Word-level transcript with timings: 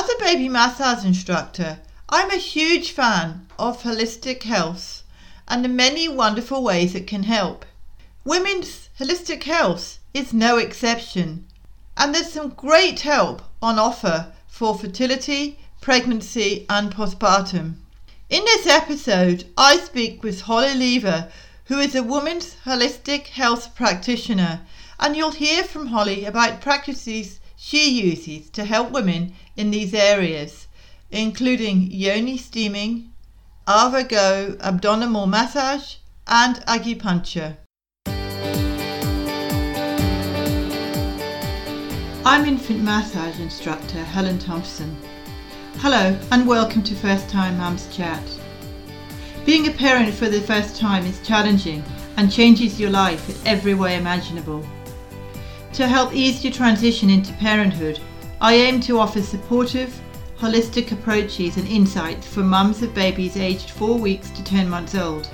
As 0.00 0.08
a 0.08 0.24
baby 0.24 0.48
massage 0.48 1.04
instructor, 1.04 1.78
I'm 2.08 2.30
a 2.30 2.36
huge 2.36 2.92
fan 2.92 3.46
of 3.58 3.82
holistic 3.82 4.44
health 4.44 5.02
and 5.46 5.62
the 5.62 5.68
many 5.68 6.08
wonderful 6.08 6.62
ways 6.62 6.94
it 6.94 7.06
can 7.06 7.24
help. 7.24 7.66
Women's 8.24 8.88
holistic 8.98 9.42
health 9.42 9.98
is 10.14 10.32
no 10.32 10.56
exception, 10.56 11.44
and 11.98 12.14
there's 12.14 12.32
some 12.32 12.48
great 12.48 13.00
help 13.00 13.42
on 13.60 13.78
offer 13.78 14.32
for 14.48 14.74
fertility, 14.74 15.58
pregnancy, 15.82 16.64
and 16.70 16.94
postpartum. 16.94 17.74
In 18.30 18.42
this 18.46 18.66
episode, 18.66 19.44
I 19.58 19.76
speak 19.76 20.22
with 20.22 20.40
Holly 20.40 20.72
Lever, 20.72 21.30
who 21.66 21.78
is 21.78 21.94
a 21.94 22.02
women's 22.02 22.56
holistic 22.64 23.26
health 23.26 23.74
practitioner, 23.74 24.62
and 24.98 25.14
you'll 25.14 25.32
hear 25.32 25.62
from 25.62 25.88
Holly 25.88 26.24
about 26.24 26.62
practices 26.62 27.39
she 27.62 27.90
uses 27.90 28.48
to 28.48 28.64
help 28.64 28.90
women 28.90 29.34
in 29.54 29.70
these 29.70 29.92
areas, 29.92 30.66
including 31.10 31.90
yoni 31.90 32.38
steaming, 32.38 33.12
Arvigo 33.68 34.58
abdominal 34.60 35.26
massage, 35.26 35.96
and 36.26 36.56
acupuncture. 36.66 37.58
I'm 42.24 42.46
infant 42.46 42.82
massage 42.82 43.38
instructor 43.38 44.02
Helen 44.04 44.38
Thompson. 44.38 44.96
Hello 45.80 46.18
and 46.32 46.46
welcome 46.46 46.82
to 46.84 46.94
First 46.94 47.28
Time 47.28 47.58
Mums 47.58 47.94
Chat. 47.94 48.22
Being 49.44 49.68
a 49.68 49.70
parent 49.70 50.14
for 50.14 50.30
the 50.30 50.40
first 50.40 50.80
time 50.80 51.04
is 51.04 51.20
challenging 51.26 51.84
and 52.16 52.32
changes 52.32 52.80
your 52.80 52.90
life 52.90 53.28
in 53.28 53.46
every 53.46 53.74
way 53.74 53.98
imaginable. 53.98 54.64
To 55.74 55.86
help 55.86 56.12
ease 56.12 56.42
your 56.42 56.52
transition 56.52 57.10
into 57.10 57.32
parenthood, 57.34 58.00
I 58.40 58.54
aim 58.54 58.80
to 58.80 58.98
offer 58.98 59.22
supportive, 59.22 59.98
holistic 60.36 60.90
approaches 60.90 61.56
and 61.56 61.68
insights 61.68 62.26
for 62.26 62.40
mums 62.40 62.82
of 62.82 62.92
babies 62.92 63.36
aged 63.36 63.70
4 63.70 63.96
weeks 63.96 64.30
to 64.30 64.42
10 64.42 64.68
months 64.68 64.96
old. 64.96 65.30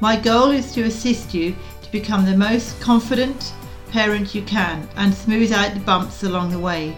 My 0.00 0.14
goal 0.16 0.52
is 0.52 0.72
to 0.74 0.84
assist 0.84 1.34
you 1.34 1.56
to 1.82 1.90
become 1.90 2.24
the 2.24 2.36
most 2.36 2.80
confident 2.80 3.52
parent 3.90 4.32
you 4.34 4.42
can 4.42 4.88
and 4.96 5.12
smooth 5.12 5.50
out 5.50 5.74
the 5.74 5.80
bumps 5.80 6.22
along 6.22 6.50
the 6.50 6.58
way. 6.58 6.94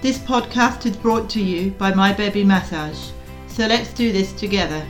This 0.00 0.18
podcast 0.18 0.84
is 0.84 0.96
brought 0.96 1.30
to 1.30 1.40
you 1.40 1.70
by 1.72 1.94
My 1.94 2.12
Baby 2.12 2.42
Massage, 2.42 3.10
so 3.46 3.66
let's 3.66 3.92
do 3.92 4.10
this 4.10 4.32
together. 4.32 4.84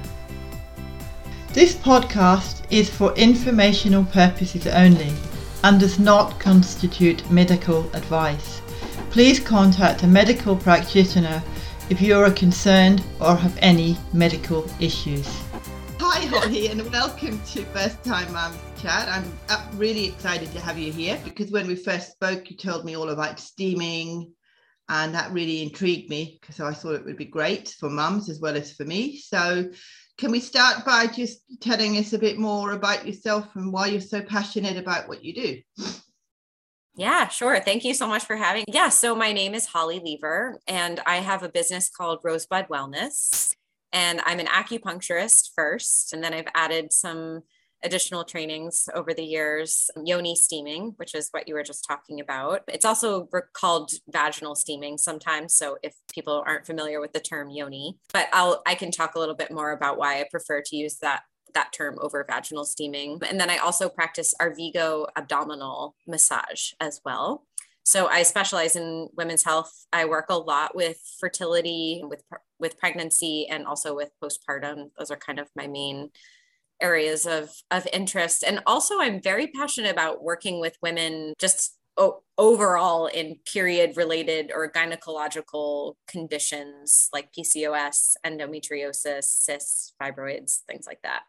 This 1.53 1.75
podcast 1.75 2.63
is 2.71 2.89
for 2.89 3.15
informational 3.15 4.05
purposes 4.05 4.67
only 4.67 5.13
and 5.65 5.81
does 5.81 5.99
not 5.99 6.39
constitute 6.39 7.29
medical 7.31 7.89
advice. 7.95 8.61
Please 9.11 9.41
contact 9.41 10.03
a 10.03 10.07
medical 10.07 10.55
practitioner 10.55 11.43
if 11.91 12.01
you 12.01 12.19
are 12.19 12.31
concerned 12.31 13.03
or 13.21 13.35
have 13.35 13.57
any 13.61 13.97
medical 14.13 14.69
issues. 14.81 15.27
Hi, 16.01 16.27
Holly, 16.27 16.69
and 16.69 16.83
welcome 16.93 17.41
to 17.47 17.65
First 17.67 18.05
Time 18.05 18.33
Mums 18.33 18.57
Chat. 18.81 19.09
I'm 19.09 19.33
uh, 19.49 19.67
really 19.75 20.07
excited 20.07 20.53
to 20.53 20.61
have 20.61 20.79
you 20.79 20.93
here 20.93 21.21
because 21.25 21.51
when 21.51 21.67
we 21.67 21.75
first 21.75 22.13
spoke, 22.13 22.51
you 22.51 22.57
told 22.57 22.85
me 22.85 22.97
all 22.97 23.11
about 23.11 23.41
steaming, 23.41 24.33
and 24.89 25.15
that 25.15 25.33
really 25.33 25.63
intrigued 25.63 26.09
me 26.09 26.39
because 26.41 26.61
I 26.61 26.73
thought 26.73 26.95
it 26.95 27.05
would 27.05 27.17
be 27.17 27.25
great 27.25 27.75
for 27.79 27.91
mums 27.91 28.31
as 28.31 28.41
well 28.41 28.57
as 28.57 28.73
for 28.73 28.85
me. 28.85 29.19
So, 29.19 29.71
can 30.19 30.33
we 30.33 30.41
start 30.41 30.85
by 30.85 31.07
just 31.07 31.43
telling 31.61 31.97
us 31.97 32.13
a 32.13 32.19
bit 32.19 32.39
more 32.39 32.73
about 32.73 33.07
yourself 33.07 33.55
and 33.55 33.73
why 33.73 33.87
you're 33.87 34.01
so 34.01 34.21
passionate 34.21 34.77
about 34.77 35.09
what 35.09 35.25
you 35.25 35.33
do? 35.33 35.63
Yeah, 36.97 37.29
sure. 37.29 37.61
Thank 37.61 37.85
you 37.85 37.95
so 37.95 38.09
much 38.09 38.25
for 38.25 38.35
having. 38.35 38.65
Yeah, 38.67 38.89
so 38.89 39.15
my 39.15 39.33
name 39.33 39.55
is 39.55 39.67
Holly 39.67 40.01
Lever, 40.05 40.59
and 40.67 41.01
I 41.07 41.19
have 41.19 41.45
a 41.45 41.49
business 41.49 41.89
called 41.89 42.19
Rosebud 42.25 42.67
Wellness, 42.69 43.55
and 43.93 44.21
I'm 44.27 44.41
an 44.41 44.47
acupuncturist 44.47 45.51
first, 45.55 46.13
and 46.13 46.23
then 46.23 46.35
I've 46.35 46.49
added 46.57 46.93
some 46.93 47.43
additional 47.83 48.25
trainings 48.25 48.89
over 48.95 49.15
the 49.15 49.23
years 49.23 49.91
yoni 50.05 50.35
steaming 50.35 50.93
which 50.97 51.15
is 51.15 51.29
what 51.31 51.47
you 51.47 51.55
were 51.55 51.63
just 51.63 51.85
talking 51.87 52.21
about 52.21 52.63
it's 52.69 52.85
also 52.85 53.29
called 53.53 53.91
vaginal 54.09 54.55
steaming 54.55 54.99
sometimes 54.99 55.55
so 55.55 55.77
if 55.83 55.95
people 56.13 56.43
aren't 56.47 56.67
familiar 56.67 57.01
with 57.01 57.13
the 57.13 57.21
term 57.21 57.51
yoni 57.51 57.97
but 58.13 58.29
i'll 58.33 58.63
i 58.67 58.75
can 58.75 58.91
talk 58.91 59.15
a 59.15 59.19
little 59.19 59.35
bit 59.35 59.51
more 59.51 59.73
about 59.73 59.99
why 59.99 60.21
i 60.21 60.27
prefer 60.31 60.61
to 60.61 60.77
use 60.77 60.99
that 60.99 61.23
that 61.55 61.73
term 61.73 61.97
over 62.01 62.25
vaginal 62.29 62.65
steaming 62.65 63.19
and 63.29 63.41
then 63.41 63.51
i 63.51 63.57
also 63.59 63.89
practice 63.89 64.35
arvigo 64.41 65.07
abdominal 65.17 65.95
massage 66.07 66.73
as 66.81 67.01
well 67.05 67.45
so 67.89 68.07
I 68.07 68.23
specialize 68.23 68.77
in 68.77 69.09
women's 69.17 69.45
health. 69.45 69.73
I 69.95 70.05
work 70.05 70.27
a 70.29 70.37
lot 70.37 70.77
with 70.77 70.99
fertility, 71.19 72.03
with 72.05 72.23
with 72.59 72.79
pregnancy, 72.79 73.47
and 73.49 73.67
also 73.67 73.97
with 73.97 74.11
postpartum. 74.23 74.91
Those 74.99 75.11
are 75.11 75.17
kind 75.17 75.39
of 75.39 75.49
my 75.57 75.69
main 75.69 76.11
areas 76.81 77.27
of 77.27 77.51
of 77.71 77.87
interest. 77.93 78.45
And 78.47 78.61
also 78.67 79.01
i'm 79.01 79.21
very 79.21 79.49
passionate 79.49 79.91
about 79.91 80.23
working 80.23 80.61
with 80.61 80.77
women 80.83 81.35
just 81.39 81.77
o- 81.97 82.23
overall 82.37 83.07
in 83.07 83.37
period 83.53 83.97
related 83.97 84.53
or 84.55 84.71
gynecological 84.71 85.95
conditions 86.07 87.09
like 87.13 87.33
pcos 87.33 88.15
endometriosis 88.25 89.25
cysts 89.25 89.93
fibroids 90.01 90.61
things 90.69 90.87
like 90.87 91.03
that. 91.03 91.23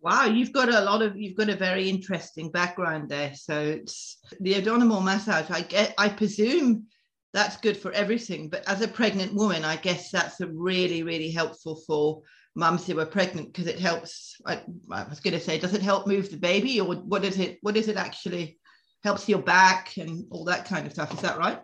Wow 0.00 0.26
you've 0.26 0.52
got 0.52 0.68
a 0.68 0.80
lot 0.80 1.02
of 1.02 1.16
you've 1.16 1.36
got 1.36 1.48
a 1.48 1.56
very 1.56 1.88
interesting 1.88 2.50
background 2.50 3.08
there. 3.08 3.34
So 3.34 3.60
it's 3.60 4.18
the 4.40 4.54
abdominal 4.56 5.00
massage. 5.00 5.50
I 5.50 5.62
get 5.62 5.94
i 5.98 6.08
presume 6.08 6.86
that's 7.34 7.58
good 7.58 7.76
for 7.76 7.92
everything 7.92 8.48
but 8.48 8.66
as 8.66 8.80
a 8.80 8.88
pregnant 8.88 9.34
woman 9.34 9.62
i 9.64 9.76
guess 9.76 10.10
that's 10.10 10.40
a 10.40 10.46
really 10.48 11.02
really 11.02 11.30
helpful 11.30 11.76
for 11.86 12.22
mums 12.58 12.86
who 12.86 12.98
are 12.98 13.06
pregnant 13.06 13.52
because 13.52 13.66
it 13.66 13.78
helps 13.78 14.34
I, 14.44 14.60
I 14.90 15.04
was 15.04 15.20
going 15.20 15.34
to 15.34 15.40
say 15.40 15.58
does 15.58 15.74
it 15.74 15.82
help 15.82 16.06
move 16.06 16.30
the 16.30 16.36
baby 16.36 16.80
or 16.80 16.86
what 16.86 17.24
is 17.24 17.38
it 17.38 17.58
what 17.62 17.76
is 17.76 17.88
it 17.88 17.96
actually 17.96 18.58
helps 19.04 19.28
your 19.28 19.40
back 19.40 19.96
and 19.96 20.24
all 20.30 20.44
that 20.44 20.64
kind 20.66 20.84
of 20.84 20.92
stuff 20.92 21.14
is 21.14 21.20
that 21.20 21.38
right 21.38 21.60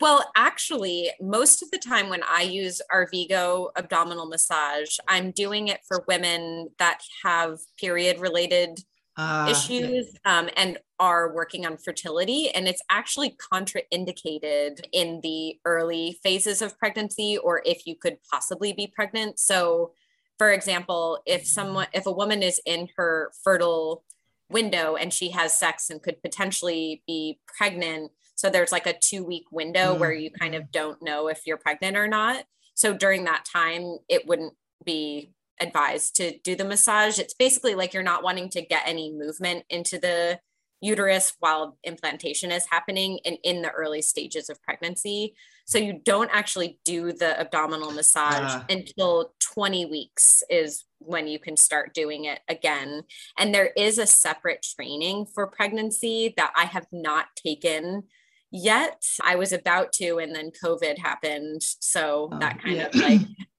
well, 0.00 0.28
actually, 0.34 1.12
most 1.20 1.62
of 1.62 1.70
the 1.70 1.78
time 1.78 2.08
when 2.08 2.22
I 2.28 2.42
use 2.42 2.82
Arvigo 2.92 3.68
abdominal 3.76 4.26
massage, 4.26 4.96
I'm 5.06 5.30
doing 5.30 5.68
it 5.68 5.82
for 5.86 6.04
women 6.08 6.70
that 6.80 6.98
have 7.22 7.60
period 7.78 8.18
related 8.18 8.80
uh, 9.16 9.46
issues 9.48 10.16
um, 10.24 10.48
and 10.56 10.78
are 10.98 11.32
working 11.32 11.64
on 11.64 11.76
fertility. 11.76 12.50
And 12.50 12.66
it's 12.66 12.82
actually 12.90 13.36
contraindicated 13.52 14.80
in 14.92 15.20
the 15.22 15.60
early 15.64 16.18
phases 16.24 16.60
of 16.60 16.76
pregnancy 16.76 17.38
or 17.38 17.62
if 17.64 17.86
you 17.86 17.94
could 17.94 18.16
possibly 18.28 18.72
be 18.72 18.88
pregnant. 18.88 19.38
So 19.38 19.92
for 20.38 20.50
example, 20.50 21.20
if 21.26 21.46
someone, 21.46 21.86
if 21.92 22.06
a 22.06 22.12
woman 22.12 22.42
is 22.42 22.60
in 22.66 22.88
her 22.96 23.32
fertile 23.42 24.04
window 24.50 24.96
and 24.96 25.12
she 25.12 25.30
has 25.30 25.58
sex 25.58 25.90
and 25.90 26.02
could 26.02 26.22
potentially 26.22 27.02
be 27.06 27.38
pregnant, 27.46 28.10
so 28.34 28.50
there's 28.50 28.72
like 28.72 28.86
a 28.86 28.98
two 28.98 29.24
week 29.24 29.44
window 29.50 29.94
mm. 29.94 29.98
where 29.98 30.12
you 30.12 30.30
kind 30.30 30.54
of 30.54 30.70
don't 30.72 31.00
know 31.02 31.28
if 31.28 31.46
you're 31.46 31.56
pregnant 31.56 31.96
or 31.96 32.08
not. 32.08 32.44
So 32.74 32.92
during 32.92 33.24
that 33.24 33.44
time, 33.44 33.98
it 34.08 34.26
wouldn't 34.26 34.54
be 34.84 35.32
advised 35.60 36.16
to 36.16 36.36
do 36.38 36.56
the 36.56 36.64
massage. 36.64 37.18
It's 37.18 37.34
basically 37.34 37.74
like 37.74 37.94
you're 37.94 38.02
not 38.02 38.24
wanting 38.24 38.48
to 38.50 38.62
get 38.62 38.82
any 38.86 39.12
movement 39.12 39.64
into 39.70 39.98
the 39.98 40.40
uterus 40.84 41.32
while 41.40 41.78
implantation 41.82 42.52
is 42.52 42.66
happening 42.70 43.18
and 43.24 43.38
in 43.42 43.62
the 43.62 43.70
early 43.70 44.02
stages 44.02 44.50
of 44.50 44.62
pregnancy. 44.62 45.34
So 45.64 45.78
you 45.78 46.00
don't 46.04 46.30
actually 46.32 46.78
do 46.84 47.12
the 47.12 47.40
abdominal 47.40 47.90
massage 47.90 48.54
uh. 48.54 48.64
until 48.68 49.32
20 49.54 49.86
weeks 49.86 50.42
is 50.50 50.84
when 50.98 51.26
you 51.26 51.38
can 51.38 51.56
start 51.56 51.94
doing 51.94 52.26
it 52.26 52.40
again. 52.48 53.02
And 53.38 53.54
there 53.54 53.70
is 53.76 53.98
a 53.98 54.06
separate 54.06 54.66
training 54.76 55.26
for 55.34 55.46
pregnancy 55.46 56.34
that 56.36 56.52
I 56.56 56.64
have 56.64 56.86
not 56.92 57.26
taken 57.36 58.04
yet. 58.50 59.02
I 59.22 59.36
was 59.36 59.52
about 59.52 59.92
to, 59.94 60.18
and 60.18 60.34
then 60.34 60.52
COVID 60.62 60.98
happened. 60.98 61.62
So 61.62 62.30
oh, 62.32 62.38
that 62.38 62.62
kind 62.62 62.76
yeah. 62.76 62.86
of 62.86 62.94
like 62.94 63.20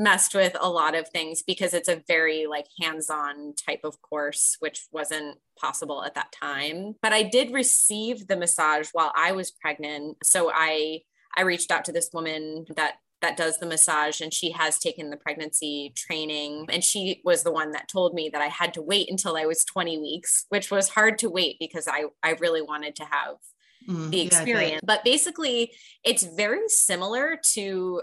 messed 0.00 0.34
with 0.34 0.56
a 0.58 0.68
lot 0.68 0.94
of 0.94 1.08
things 1.08 1.42
because 1.42 1.74
it's 1.74 1.88
a 1.88 2.02
very 2.08 2.46
like 2.46 2.66
hands-on 2.80 3.54
type 3.54 3.80
of 3.84 4.00
course 4.00 4.56
which 4.60 4.86
wasn't 4.92 5.36
possible 5.58 6.02
at 6.02 6.14
that 6.14 6.32
time. 6.32 6.94
But 7.02 7.12
i 7.12 7.22
did 7.22 7.52
receive 7.52 8.26
the 8.26 8.36
massage 8.36 8.88
while 8.92 9.12
i 9.14 9.32
was 9.32 9.50
pregnant. 9.50 10.16
So 10.24 10.50
i 10.52 11.00
i 11.36 11.42
reached 11.42 11.70
out 11.70 11.84
to 11.84 11.92
this 11.92 12.10
woman 12.12 12.64
that 12.76 12.94
that 13.20 13.36
does 13.36 13.58
the 13.58 13.66
massage 13.66 14.22
and 14.22 14.32
she 14.32 14.50
has 14.52 14.78
taken 14.78 15.10
the 15.10 15.16
pregnancy 15.18 15.92
training. 15.94 16.64
And 16.70 16.82
she 16.82 17.20
was 17.22 17.42
the 17.42 17.52
one 17.52 17.72
that 17.72 17.86
told 17.86 18.14
me 18.14 18.30
that 18.30 18.40
I 18.40 18.46
had 18.46 18.72
to 18.74 18.82
wait 18.82 19.10
until 19.10 19.36
I 19.36 19.44
was 19.44 19.64
20 19.66 19.98
weeks 19.98 20.46
which 20.48 20.70
was 20.70 20.88
hard 20.88 21.18
to 21.18 21.28
wait 21.28 21.56
because 21.60 21.86
I 21.86 22.04
I 22.22 22.30
really 22.40 22.62
wanted 22.62 22.96
to 22.96 23.04
have 23.04 23.36
mm, 23.86 24.10
the 24.10 24.22
experience. 24.22 24.80
Yeah, 24.82 24.92
but 24.92 25.04
basically 25.04 25.72
it's 26.02 26.22
very 26.22 26.68
similar 26.68 27.38
to 27.52 28.00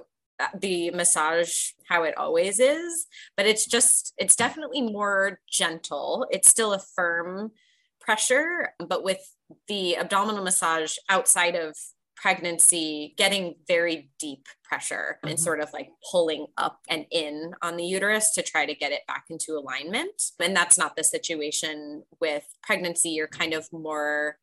the 0.59 0.91
massage 0.91 1.71
how 1.87 2.03
it 2.03 2.17
always 2.17 2.59
is 2.59 3.07
but 3.35 3.47
it's 3.47 3.65
just 3.65 4.13
it's 4.17 4.35
definitely 4.35 4.81
more 4.81 5.39
gentle 5.49 6.27
it's 6.29 6.47
still 6.47 6.73
a 6.73 6.79
firm 6.79 7.51
pressure 7.99 8.73
but 8.87 9.03
with 9.03 9.33
the 9.67 9.97
abdominal 9.97 10.43
massage 10.43 10.95
outside 11.09 11.55
of 11.55 11.75
pregnancy 12.17 13.13
getting 13.15 13.55
very 13.67 14.09
deep 14.19 14.47
pressure 14.63 15.17
mm-hmm. 15.17 15.29
and 15.29 15.39
sort 15.39 15.59
of 15.59 15.71
like 15.71 15.89
pulling 16.11 16.47
up 16.57 16.79
and 16.89 17.05
in 17.11 17.53
on 17.61 17.77
the 17.77 17.85
uterus 17.85 18.31
to 18.33 18.41
try 18.41 18.65
to 18.65 18.75
get 18.75 18.91
it 18.91 19.01
back 19.07 19.25
into 19.29 19.53
alignment. 19.53 20.31
And 20.39 20.55
that's 20.55 20.77
not 20.77 20.95
the 20.95 21.03
situation 21.03 22.03
with 22.19 22.43
pregnancy. 22.63 23.09
You're 23.09 23.27
kind 23.27 23.53
of 23.53 23.71
more 23.71 24.37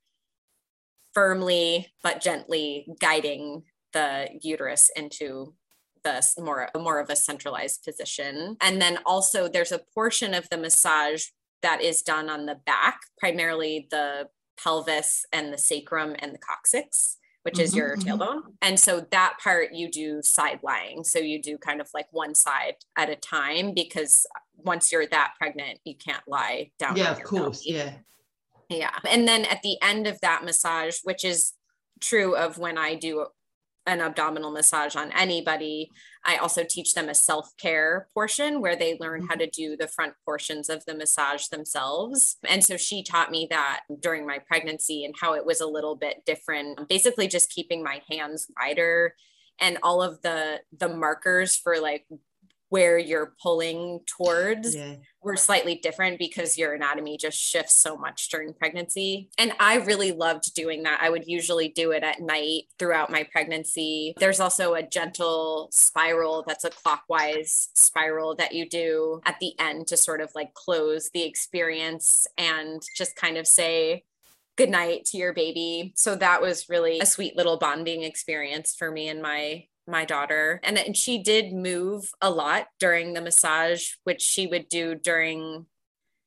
firmly 1.13 1.93
but 2.03 2.21
gently 2.21 2.87
guiding 3.01 3.63
the 3.93 4.29
uterus 4.43 4.91
into 4.97 5.55
the 6.05 6.23
more 6.39 6.69
more 6.77 7.01
of 7.01 7.11
a 7.11 7.17
centralized 7.17 7.83
position 7.85 8.57
and 8.61 8.81
then 8.81 8.99
also 9.05 9.49
there's 9.49 9.73
a 9.73 9.81
portion 9.95 10.35
of 10.35 10.49
the 10.51 10.59
massage 10.59 11.27
that 11.63 11.83
is 11.83 12.03
done 12.03 12.29
on 12.29 12.47
the 12.47 12.57
back 12.67 13.01
primarily 13.19 13.89
the 13.91 14.29
pelvis 14.63 15.25
and 15.33 15.53
the 15.53 15.59
sacrum 15.59 16.15
and 16.21 16.33
the 16.35 16.39
coccyx 16.39 17.17
which 17.45 17.59
is 17.59 17.71
mm-hmm, 17.71 17.79
your 17.79 17.97
mm-hmm. 17.97 18.09
tailbone. 18.09 18.41
And 18.63 18.81
so 18.81 19.07
that 19.11 19.37
part 19.43 19.75
you 19.75 19.91
do 19.91 20.23
side 20.23 20.61
lying. 20.63 21.05
So 21.05 21.19
you 21.19 21.41
do 21.41 21.59
kind 21.59 21.81
of 21.81 21.89
like 21.93 22.07
one 22.11 22.35
side 22.35 22.77
at 22.97 23.11
a 23.11 23.17
time 23.17 23.75
because 23.75 24.27
once 24.57 24.91
you're 24.91 25.07
that 25.09 25.35
pregnant, 25.39 25.79
you 25.85 25.95
can't 25.95 26.27
lie 26.27 26.71
down. 26.79 26.97
Yeah, 26.97 27.13
of 27.13 27.23
course. 27.23 27.63
Belly. 27.63 27.77
Yeah. 27.77 27.93
Yeah. 28.71 28.99
And 29.07 29.29
then 29.29 29.45
at 29.45 29.61
the 29.63 29.77
end 29.83 30.07
of 30.07 30.19
that 30.23 30.43
massage, 30.43 30.97
which 31.05 31.23
is 31.23 31.53
true 32.01 32.35
of 32.35 32.57
when 32.57 32.79
I 32.79 32.95
do 32.95 33.27
an 33.87 34.01
abdominal 34.01 34.51
massage 34.51 34.97
on 34.97 35.13
anybody. 35.13 35.91
I 36.25 36.37
also 36.37 36.65
teach 36.65 36.95
them 36.95 37.09
a 37.09 37.15
self 37.15 37.51
care 37.59 38.09
portion 38.15 38.61
where 38.61 38.77
they 38.77 38.97
learn 38.99 39.23
how 39.23 39.35
mm-hmm. 39.35 39.41
to 39.41 39.51
do 39.51 39.77
the 39.77 39.89
front 39.89 40.15
portions 40.25 40.69
of 40.69 40.85
the 40.87 40.95
massage 40.95 41.49
themselves. 41.49 42.37
And 42.49 42.65
so 42.65 42.77
she 42.77 43.03
taught 43.03 43.31
me 43.31 43.47
that 43.51 43.81
during 44.01 44.27
my 44.27 44.39
pregnancy 44.39 45.05
and 45.05 45.15
how 45.21 45.35
it 45.35 45.45
was 45.45 45.61
a 45.61 45.67
little 45.67 45.97
bit 45.97 46.25
different, 46.25 46.89
basically 46.89 47.29
just 47.29 47.51
keeping 47.51 47.83
my 47.83 48.01
hands 48.11 48.47
wider 48.59 49.15
and 49.61 49.79
all 49.83 50.03
of 50.03 50.21
the 50.23 50.61
the 50.77 50.89
markers 50.89 51.57
for 51.57 51.79
like 51.79 52.07
where 52.69 52.99
you're 52.99 53.35
pulling 53.41 54.01
towards 54.07 54.75
yeah. 54.75 54.97
were 55.23 55.37
slightly 55.37 55.77
different 55.77 56.19
because 56.19 56.59
your 56.59 56.75
anatomy 56.75 57.17
just 57.17 57.39
shifts 57.39 57.81
so 57.81 57.97
much 57.97 58.29
during 58.31 58.53
pregnancy. 58.53 59.29
And 59.39 59.53
I 59.61 59.77
really 59.77 60.13
loved 60.13 60.55
doing 60.55 60.83
that. 60.83 61.01
I 61.01 61.11
would 61.11 61.27
usually 61.27 61.69
do 61.69 61.93
it 61.93 62.03
at 62.03 62.21
night 62.21 62.65
throughout 62.79 63.11
my 63.11 63.23
pregnancy. 63.31 64.15
There's 64.19 64.41
also 64.41 64.75
a 64.75 64.83
gentle 64.83 65.69
spiral 65.73 66.45
that's 66.47 66.65
a 66.65 66.71
clockwise 66.71 67.69
spiral 67.75 68.35
that 68.37 68.55
you 68.55 68.69
do 68.69 69.21
at 69.25 69.39
the 69.41 69.53
end 69.59 69.87
to 69.89 69.97
sort 69.97 70.21
of 70.21 70.31
like 70.35 70.55
close 70.55 71.11
the 71.11 71.23
experience 71.23 72.27
and 72.37 72.83
just 72.97 73.15
kind 73.17 73.37
of 73.37 73.47
say, 73.47 74.05
good 74.57 74.71
night 74.71 75.05
to 75.07 75.17
your 75.17 75.33
baby. 75.33 75.93
So 75.97 76.15
that 76.17 76.41
was 76.41 76.69
really 76.69 77.01
a 77.01 77.07
sweet 77.07 77.37
little 77.37 77.59
bonding 77.59 78.03
experience 78.03 78.75
for 78.77 78.91
me 78.91 79.09
and 79.09 79.21
my 79.21 79.67
my 79.87 80.05
daughter 80.05 80.61
and, 80.63 80.79
and 80.79 80.97
she 80.97 81.23
did 81.23 81.53
move 81.53 82.11
a 82.21 82.31
lot 82.31 82.67
during 82.79 83.13
the 83.13 83.21
massage 83.21 83.91
which 84.05 84.23
she 84.23 84.47
would 84.47 84.69
do 84.69 84.95
during 84.95 85.67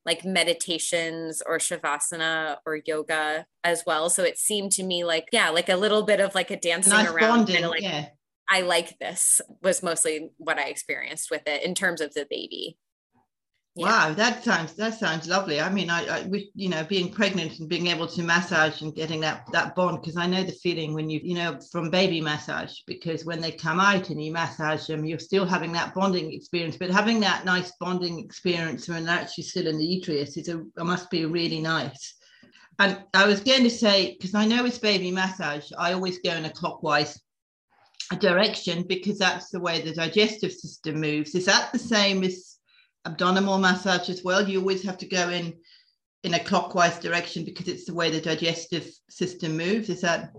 like 0.05 0.23
meditations 0.23 1.41
or 1.45 1.57
shavasana 1.57 2.57
or 2.65 2.79
yoga 2.85 3.45
as 3.63 3.83
well 3.85 4.09
so 4.09 4.23
it 4.23 4.37
seemed 4.37 4.71
to 4.71 4.83
me 4.83 5.03
like 5.03 5.27
yeah 5.31 5.49
like 5.49 5.69
a 5.69 5.75
little 5.75 6.03
bit 6.03 6.19
of 6.19 6.35
like 6.35 6.51
a 6.51 6.59
dancing 6.59 6.93
nice 6.93 7.09
around 7.09 7.45
bonding, 7.45 7.65
like 7.65 7.81
yeah. 7.81 8.07
I 8.49 8.61
like 8.61 8.97
this 8.99 9.41
was 9.61 9.83
mostly 9.83 10.31
what 10.37 10.57
I 10.57 10.67
experienced 10.67 11.29
with 11.29 11.41
it 11.47 11.63
in 11.63 11.75
terms 11.75 12.01
of 12.01 12.13
the 12.13 12.25
baby. 12.29 12.77
Wow, 13.77 14.11
that 14.13 14.43
sounds 14.43 14.73
that 14.73 14.95
sounds 14.95 15.27
lovely. 15.27 15.61
I 15.61 15.69
mean, 15.69 15.91
I, 15.91 16.01
I 16.07 16.27
you 16.55 16.67
know 16.67 16.83
being 16.83 17.11
pregnant 17.11 17.59
and 17.59 17.69
being 17.69 17.85
able 17.87 18.07
to 18.07 18.23
massage 18.23 18.81
and 18.81 18.95
getting 18.95 19.19
that 19.19 19.45
that 19.51 19.75
bond 19.75 20.01
because 20.01 20.17
I 20.17 20.25
know 20.25 20.43
the 20.43 20.51
feeling 20.51 20.95
when 20.95 21.11
you 21.11 21.19
you 21.23 21.35
know 21.35 21.59
from 21.71 21.91
baby 21.91 22.19
massage 22.19 22.73
because 22.87 23.23
when 23.23 23.39
they 23.39 23.51
come 23.51 23.79
out 23.79 24.09
and 24.09 24.23
you 24.23 24.33
massage 24.33 24.87
them, 24.87 25.05
you're 25.05 25.19
still 25.19 25.45
having 25.45 25.71
that 25.73 25.93
bonding 25.93 26.33
experience, 26.33 26.75
but 26.75 26.89
having 26.89 27.19
that 27.19 27.45
nice 27.45 27.71
bonding 27.79 28.17
experience 28.17 28.89
when 28.89 29.05
they're 29.05 29.19
actually 29.19 29.43
still 29.43 29.67
in 29.67 29.77
the 29.77 29.85
uterus 29.85 30.37
is 30.37 30.49
a 30.49 30.83
must 30.83 31.11
be 31.11 31.25
really 31.25 31.61
nice. 31.61 32.15
And 32.79 33.03
I 33.13 33.27
was 33.27 33.41
going 33.41 33.63
to 33.63 33.69
say 33.69 34.13
because 34.17 34.33
I 34.33 34.47
know 34.47 34.65
it's 34.65 34.79
baby 34.79 35.11
massage, 35.11 35.71
I 35.77 35.93
always 35.93 36.17
go 36.17 36.31
in 36.31 36.45
a 36.45 36.49
clockwise 36.49 37.21
direction 38.17 38.85
because 38.87 39.19
that's 39.19 39.51
the 39.51 39.59
way 39.59 39.81
the 39.81 39.93
digestive 39.93 40.51
system 40.51 40.99
moves. 40.99 41.35
Is 41.35 41.45
that 41.45 41.71
the 41.71 41.79
same 41.79 42.23
as 42.23 42.56
abdominal 43.05 43.57
massage 43.57 44.09
as 44.09 44.23
well. 44.23 44.47
You 44.47 44.59
always 44.59 44.83
have 44.83 44.97
to 44.99 45.07
go 45.07 45.29
in 45.29 45.53
in 46.23 46.33
a 46.33 46.43
clockwise 46.43 46.99
direction 46.99 47.45
because 47.45 47.67
it's 47.67 47.85
the 47.85 47.93
way 47.93 48.11
the 48.11 48.21
digestive 48.21 48.89
system 49.09 49.55
moves. 49.55 49.89
Is 49.89 50.01
that? 50.01 50.31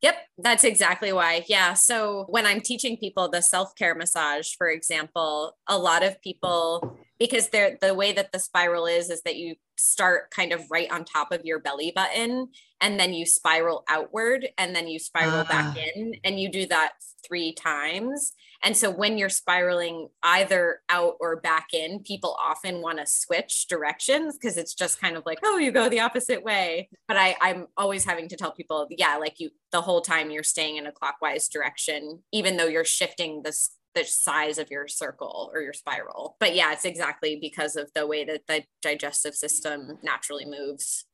Yep, 0.00 0.14
that's 0.38 0.64
exactly 0.64 1.12
why. 1.12 1.44
Yeah. 1.48 1.74
So 1.74 2.26
when 2.28 2.46
I'm 2.46 2.60
teaching 2.60 2.96
people 2.96 3.28
the 3.28 3.42
self 3.42 3.74
care 3.74 3.94
massage, 3.94 4.52
for 4.56 4.68
example, 4.68 5.56
a 5.66 5.76
lot 5.76 6.04
of 6.04 6.20
people, 6.22 6.96
because 7.18 7.48
they're 7.48 7.76
the 7.80 7.94
way 7.94 8.12
that 8.12 8.30
the 8.30 8.38
spiral 8.38 8.86
is, 8.86 9.10
is 9.10 9.22
that 9.22 9.36
you 9.36 9.56
start 9.76 10.30
kind 10.30 10.52
of 10.52 10.62
right 10.70 10.90
on 10.92 11.04
top 11.04 11.32
of 11.32 11.44
your 11.44 11.60
belly 11.60 11.92
button 11.94 12.48
and 12.80 12.98
then 12.98 13.12
you 13.12 13.24
spiral 13.24 13.84
outward 13.88 14.48
and 14.58 14.74
then 14.74 14.88
you 14.88 14.98
spiral 14.98 15.40
uh. 15.40 15.44
back 15.44 15.76
ah. 15.76 15.80
in 15.94 16.14
and 16.24 16.38
you 16.38 16.50
do 16.50 16.66
that 16.66 16.92
three 17.26 17.52
times 17.52 18.32
and 18.62 18.76
so 18.76 18.90
when 18.90 19.18
you're 19.18 19.28
spiraling 19.28 20.08
either 20.22 20.80
out 20.88 21.14
or 21.20 21.36
back 21.36 21.68
in, 21.72 22.00
people 22.00 22.36
often 22.40 22.80
want 22.80 22.98
to 22.98 23.06
switch 23.06 23.66
directions 23.68 24.36
because 24.36 24.56
it's 24.56 24.74
just 24.74 25.00
kind 25.00 25.16
of 25.16 25.24
like, 25.24 25.38
oh, 25.44 25.58
you 25.58 25.70
go 25.70 25.88
the 25.88 26.00
opposite 26.00 26.42
way. 26.42 26.88
But 27.06 27.16
I, 27.16 27.36
I'm 27.40 27.68
always 27.76 28.04
having 28.04 28.28
to 28.28 28.36
tell 28.36 28.52
people, 28.52 28.88
yeah, 28.90 29.16
like 29.16 29.38
you 29.38 29.50
the 29.70 29.80
whole 29.80 30.00
time 30.00 30.30
you're 30.30 30.42
staying 30.42 30.76
in 30.76 30.86
a 30.86 30.92
clockwise 30.92 31.48
direction, 31.48 32.22
even 32.32 32.56
though 32.56 32.66
you're 32.66 32.84
shifting 32.84 33.42
this 33.42 33.70
the 33.94 34.04
size 34.04 34.58
of 34.58 34.70
your 34.70 34.86
circle 34.86 35.50
or 35.54 35.62
your 35.62 35.72
spiral. 35.72 36.36
But 36.40 36.54
yeah, 36.54 36.72
it's 36.72 36.84
exactly 36.84 37.38
because 37.40 37.74
of 37.74 37.90
the 37.94 38.06
way 38.06 38.24
that 38.24 38.42
the 38.46 38.64
digestive 38.82 39.34
system 39.34 39.98
naturally 40.02 40.44
moves 40.44 41.04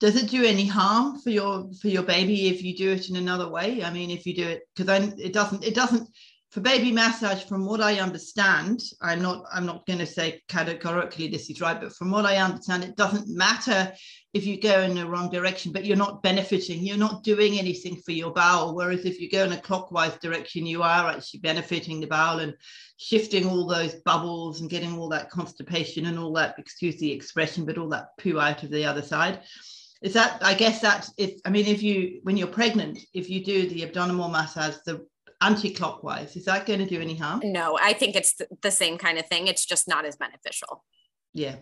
does 0.00 0.16
it 0.20 0.28
do 0.28 0.44
any 0.44 0.66
harm 0.66 1.18
for 1.20 1.30
your 1.30 1.70
for 1.80 1.88
your 1.88 2.02
baby 2.02 2.48
if 2.48 2.62
you 2.62 2.76
do 2.76 2.92
it 2.92 3.08
in 3.08 3.16
another 3.16 3.48
way 3.48 3.82
i 3.84 3.90
mean 3.90 4.10
if 4.10 4.26
you 4.26 4.34
do 4.34 4.46
it 4.46 4.62
because 4.74 4.86
then 4.86 5.14
it 5.18 5.32
doesn't 5.32 5.64
it 5.64 5.74
doesn't 5.74 6.08
for 6.54 6.60
baby 6.60 6.92
massage, 6.92 7.42
from 7.42 7.66
what 7.66 7.80
I 7.80 7.98
understand, 7.98 8.80
I'm 9.02 9.20
not 9.20 9.44
I'm 9.52 9.66
not 9.66 9.84
going 9.86 9.98
to 9.98 10.06
say 10.06 10.40
categorically 10.48 11.26
this 11.26 11.50
is 11.50 11.60
right, 11.60 11.80
but 11.80 11.92
from 11.92 12.12
what 12.12 12.26
I 12.26 12.36
understand, 12.36 12.84
it 12.84 12.94
doesn't 12.94 13.26
matter 13.28 13.92
if 14.34 14.46
you 14.46 14.60
go 14.60 14.82
in 14.82 14.94
the 14.94 15.04
wrong 15.04 15.30
direction, 15.30 15.72
but 15.72 15.84
you're 15.84 15.96
not 15.96 16.22
benefiting, 16.22 16.84
you're 16.84 16.96
not 16.96 17.24
doing 17.24 17.58
anything 17.58 17.96
for 17.96 18.12
your 18.12 18.32
bowel. 18.32 18.76
Whereas 18.76 19.04
if 19.04 19.20
you 19.20 19.28
go 19.28 19.42
in 19.42 19.50
a 19.50 19.60
clockwise 19.60 20.16
direction, 20.20 20.64
you 20.64 20.84
are 20.84 21.08
actually 21.10 21.40
benefiting 21.40 21.98
the 21.98 22.06
bowel 22.06 22.38
and 22.38 22.54
shifting 22.98 23.48
all 23.48 23.66
those 23.66 23.96
bubbles 24.04 24.60
and 24.60 24.70
getting 24.70 24.96
all 24.96 25.08
that 25.08 25.30
constipation 25.30 26.06
and 26.06 26.20
all 26.20 26.32
that, 26.34 26.54
excuse 26.58 26.98
the 26.98 27.10
expression, 27.10 27.64
but 27.64 27.78
all 27.78 27.88
that 27.88 28.10
poo 28.20 28.38
out 28.38 28.62
of 28.62 28.70
the 28.70 28.84
other 28.84 29.02
side 29.02 29.40
is 30.02 30.12
that 30.12 30.38
i 30.42 30.52
guess 30.52 30.80
that 30.80 31.08
if 31.16 31.40
i 31.46 31.50
mean 31.50 31.66
if 31.66 31.80
you 31.80 32.18
when 32.24 32.36
you're 32.36 32.48
pregnant 32.48 32.98
if 33.14 33.30
you 33.30 33.42
do 33.44 33.68
the 33.68 33.84
abdominal 33.84 34.28
massage 34.28 34.74
the 34.84 35.06
anti-clockwise. 35.40 36.36
Is 36.36 36.44
that 36.46 36.66
going 36.66 36.80
to 36.80 36.86
do 36.86 37.00
any 37.00 37.16
harm? 37.16 37.40
No 37.44 37.78
i 37.80 37.92
think 37.92 38.16
it's 38.16 38.34
the 38.62 38.70
same 38.70 38.98
kind 38.98 39.18
of 39.18 39.26
thing. 39.26 39.46
It's 39.46 39.64
just 39.64 39.88
not 39.88 40.04
as 40.04 40.16
beneficial. 40.16 40.84
Yeah. 41.32 41.56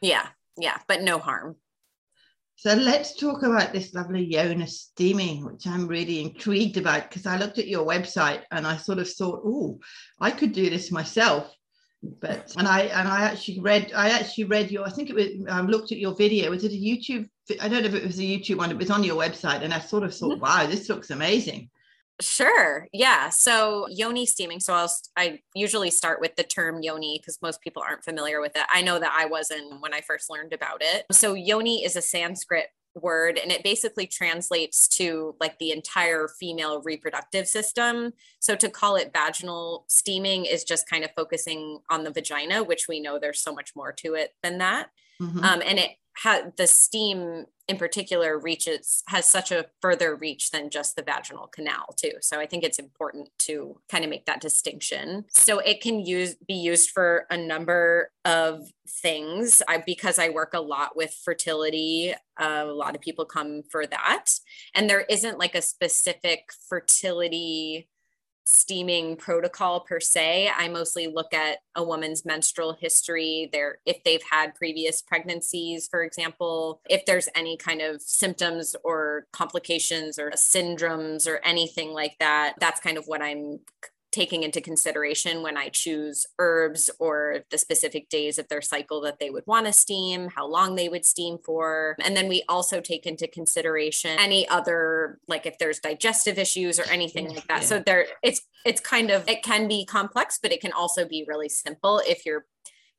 Yeah 0.00 0.28
yeah 0.58 0.78
but 0.88 1.02
no 1.02 1.18
harm. 1.18 1.56
So 2.56 2.74
let's 2.74 3.16
talk 3.16 3.42
about 3.42 3.72
this 3.72 3.94
lovely 3.94 4.24
yoni 4.24 4.66
steaming 4.66 5.44
which 5.44 5.66
i'm 5.66 5.86
really 5.86 6.20
intrigued 6.20 6.76
about 6.76 7.08
because 7.08 7.26
i 7.26 7.36
looked 7.36 7.58
at 7.58 7.66
your 7.66 7.86
website 7.86 8.42
and 8.50 8.66
i 8.66 8.76
sort 8.76 8.98
of 8.98 9.10
thought 9.10 9.42
oh 9.44 9.80
i 10.20 10.30
could 10.30 10.52
do 10.52 10.70
this 10.70 10.92
myself. 10.92 11.52
But 12.20 12.52
and 12.58 12.66
i 12.66 12.82
and 12.82 13.08
i 13.08 13.22
actually 13.22 13.60
read 13.60 13.92
i 13.94 14.10
actually 14.10 14.44
read 14.44 14.70
your 14.70 14.84
i 14.84 14.90
think 14.90 15.08
it 15.08 15.14
was 15.14 15.28
i 15.48 15.58
um, 15.58 15.68
looked 15.68 15.92
at 15.92 15.98
your 15.98 16.14
video. 16.14 16.50
Was 16.50 16.64
it 16.64 16.72
a 16.72 16.74
youtube 16.74 17.28
i 17.60 17.68
don't 17.68 17.82
know 17.82 17.88
if 17.88 17.94
it 17.94 18.06
was 18.06 18.18
a 18.18 18.22
youtube 18.22 18.58
one 18.58 18.70
it 18.70 18.76
was 18.76 18.90
on 18.90 19.04
your 19.04 19.16
website 19.16 19.62
and 19.62 19.72
i 19.72 19.78
sort 19.78 20.02
of 20.02 20.14
thought 20.14 20.32
mm-hmm. 20.32 20.40
wow 20.40 20.66
this 20.66 20.88
looks 20.88 21.10
amazing 21.10 21.70
Sure. 22.20 22.86
Yeah. 22.92 23.30
So 23.30 23.88
yoni 23.88 24.26
steaming. 24.26 24.60
So 24.60 24.74
I'll 24.74 24.92
I 25.16 25.40
usually 25.54 25.90
start 25.90 26.20
with 26.20 26.36
the 26.36 26.44
term 26.44 26.80
yoni 26.82 27.18
because 27.18 27.38
most 27.42 27.60
people 27.60 27.82
aren't 27.86 28.04
familiar 28.04 28.40
with 28.40 28.54
it. 28.54 28.62
I 28.72 28.82
know 28.82 28.98
that 29.00 29.12
I 29.16 29.26
wasn't 29.26 29.80
when 29.80 29.92
I 29.92 30.02
first 30.02 30.30
learned 30.30 30.52
about 30.52 30.82
it. 30.82 31.06
So 31.10 31.34
yoni 31.34 31.84
is 31.84 31.96
a 31.96 32.02
Sanskrit 32.02 32.66
word 32.94 33.38
and 33.38 33.50
it 33.50 33.64
basically 33.64 34.06
translates 34.06 34.86
to 34.86 35.34
like 35.40 35.58
the 35.58 35.72
entire 35.72 36.28
female 36.28 36.82
reproductive 36.82 37.48
system. 37.48 38.12
So 38.38 38.54
to 38.54 38.68
call 38.68 38.96
it 38.96 39.12
vaginal 39.12 39.84
steaming 39.88 40.44
is 40.44 40.62
just 40.62 40.88
kind 40.88 41.02
of 41.02 41.10
focusing 41.16 41.78
on 41.90 42.04
the 42.04 42.10
vagina, 42.12 42.62
which 42.62 42.86
we 42.88 43.00
know 43.00 43.18
there's 43.18 43.40
so 43.40 43.52
much 43.54 43.72
more 43.74 43.92
to 43.94 44.14
it 44.14 44.34
than 44.42 44.58
that. 44.58 44.90
Mm-hmm. 45.22 45.44
Um, 45.44 45.62
and 45.64 45.78
it 45.78 45.92
had 46.14 46.56
the 46.56 46.66
steam 46.66 47.46
in 47.68 47.76
particular 47.76 48.38
reaches 48.38 49.02
has 49.08 49.26
such 49.26 49.52
a 49.52 49.66
further 49.80 50.16
reach 50.16 50.50
than 50.50 50.68
just 50.68 50.96
the 50.96 51.02
vaginal 51.02 51.46
canal 51.46 51.94
too. 51.96 52.12
So 52.20 52.38
i 52.38 52.46
think 52.46 52.64
it's 52.64 52.78
important 52.78 53.30
to 53.40 53.80
kind 53.88 54.04
of 54.04 54.10
make 54.10 54.26
that 54.26 54.40
distinction. 54.40 55.24
So 55.30 55.58
it 55.60 55.80
can 55.80 56.00
use 56.00 56.34
be 56.46 56.54
used 56.54 56.90
for 56.90 57.26
a 57.30 57.36
number 57.36 58.10
of 58.24 58.68
things. 58.88 59.62
I, 59.68 59.82
because 59.84 60.18
i 60.18 60.28
work 60.28 60.54
a 60.54 60.60
lot 60.60 60.96
with 60.96 61.18
fertility 61.24 62.14
uh, 62.40 62.64
a 62.66 62.72
lot 62.72 62.94
of 62.94 63.00
people 63.00 63.24
come 63.24 63.62
for 63.70 63.86
that. 63.86 64.26
And 64.74 64.88
there 64.88 65.02
isn't 65.02 65.38
like 65.38 65.54
a 65.54 65.62
specific 65.62 66.50
fertility 66.68 67.88
steaming 68.44 69.16
protocol 69.16 69.80
per 69.80 70.00
se. 70.00 70.50
I 70.56 70.68
mostly 70.68 71.06
look 71.06 71.32
at 71.32 71.58
a 71.74 71.82
woman's 71.82 72.24
menstrual 72.24 72.76
history, 72.78 73.48
their 73.52 73.78
if 73.86 74.02
they've 74.04 74.22
had 74.30 74.54
previous 74.54 75.02
pregnancies, 75.02 75.88
for 75.88 76.02
example, 76.02 76.80
if 76.88 77.04
there's 77.06 77.28
any 77.34 77.56
kind 77.56 77.80
of 77.80 78.02
symptoms 78.02 78.74
or 78.84 79.26
complications 79.32 80.18
or 80.18 80.30
syndromes 80.32 81.26
or 81.26 81.40
anything 81.44 81.92
like 81.92 82.16
that. 82.20 82.54
That's 82.58 82.80
kind 82.80 82.98
of 82.98 83.04
what 83.06 83.22
I'm 83.22 83.60
taking 84.12 84.42
into 84.42 84.60
consideration 84.60 85.42
when 85.42 85.56
I 85.56 85.70
choose 85.70 86.26
herbs 86.38 86.90
or 86.98 87.40
the 87.50 87.56
specific 87.56 88.10
days 88.10 88.38
of 88.38 88.46
their 88.48 88.60
cycle 88.60 89.00
that 89.00 89.18
they 89.18 89.30
would 89.30 89.44
want 89.46 89.66
to 89.66 89.72
steam, 89.72 90.28
how 90.28 90.46
long 90.46 90.76
they 90.76 90.88
would 90.88 91.06
steam 91.06 91.38
for. 91.44 91.96
And 92.04 92.14
then 92.14 92.28
we 92.28 92.44
also 92.48 92.80
take 92.80 93.06
into 93.06 93.26
consideration 93.26 94.18
any 94.18 94.46
other 94.48 95.18
like 95.28 95.46
if 95.46 95.58
there's 95.58 95.78
digestive 95.78 96.38
issues 96.38 96.78
or 96.78 96.84
anything 96.84 97.28
like 97.34 97.48
that. 97.48 97.62
Yeah. 97.62 97.66
So 97.66 97.78
there 97.84 98.06
it's 98.22 98.42
it's 98.66 98.80
kind 98.80 99.10
of 99.10 99.26
it 99.28 99.42
can 99.42 99.66
be 99.66 99.86
complex, 99.86 100.38
but 100.40 100.52
it 100.52 100.60
can 100.60 100.72
also 100.72 101.08
be 101.08 101.24
really 101.26 101.48
simple 101.48 102.02
if 102.06 102.26
your 102.26 102.44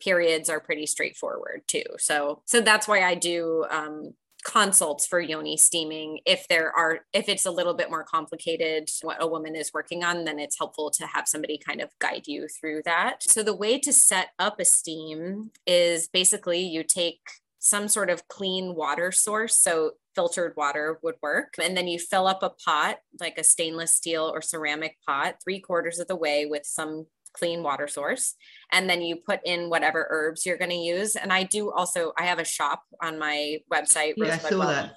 periods 0.02 0.50
are 0.50 0.60
pretty 0.60 0.88
straightforward 0.88 1.62
too. 1.68 1.84
So 2.00 2.42
so 2.46 2.60
that's 2.60 2.88
why 2.88 3.04
I 3.04 3.16
do 3.16 3.66
um 3.70 4.14
consults 4.44 5.08
for 5.08 5.20
yoni 5.20 5.56
steaming 5.56 6.20
if 6.26 6.48
there 6.48 6.72
are 6.72 7.00
if 7.14 7.30
it's 7.30 7.46
a 7.46 7.52
little 7.52 7.74
bit 7.74 7.90
more 7.90 8.04
complicated 8.04 8.90
what 9.02 9.18
a 9.22 9.28
woman 9.28 9.56
is 9.56 9.72
working 9.74 10.04
on 10.04 10.26
then 10.26 10.40
it's 10.40 10.58
helpful 10.58 10.90
to 10.92 11.06
have 11.06 11.28
somebody 11.28 11.58
kind 11.58 11.82
of 11.82 11.90
guide 12.00 12.28
you 12.28 12.48
through 12.48 12.82
that. 12.86 13.24
So 13.24 13.44
the 13.44 13.56
way 13.56 13.80
to 13.80 13.94
set 13.94 14.30
up 14.40 14.60
a 14.60 14.66
steam 14.66 15.52
is 15.66 16.08
basically 16.08 16.60
you 16.60 16.84
take 16.84 17.20
some 17.60 17.88
sort 17.88 18.10
of 18.10 18.28
clean 18.28 18.76
water 18.76 19.12
source 19.12 19.56
so 19.56 19.92
filtered 20.16 20.54
water 20.58 21.00
would 21.02 21.16
work 21.22 21.54
and 21.62 21.76
then 21.76 21.88
you 21.88 21.98
fill 21.98 22.28
up 22.28 22.44
a 22.44 22.50
pot 22.50 22.98
like 23.20 23.38
a 23.38 23.44
stainless 23.44 23.94
steel 23.94 24.30
or 24.34 24.42
ceramic 24.42 24.98
pot 25.08 25.36
three 25.44 25.60
quarters 25.60 25.98
of 25.98 26.08
the 26.08 26.16
way 26.16 26.46
with 26.46 26.66
some 26.66 27.06
clean 27.34 27.64
water 27.64 27.88
source 27.88 28.36
and 28.72 28.90
then 28.90 29.02
you 29.02 29.16
put 29.16 29.40
in 29.46 29.70
whatever 29.70 30.08
herbs 30.10 30.46
you're 30.46 30.58
going 30.58 30.70
to 30.70 30.76
use. 30.76 31.16
And 31.16 31.34
i 31.34 31.44
do 31.44 31.72
also 31.72 32.14
i 32.18 32.24
have 32.24 32.40
a 32.40 32.46
shop 32.46 32.84
on 33.02 33.20
my 33.20 33.58
website 33.72 34.14
yeah, 34.18 34.34
I 34.34 34.38
saw 34.38 34.66
that. 34.66 34.94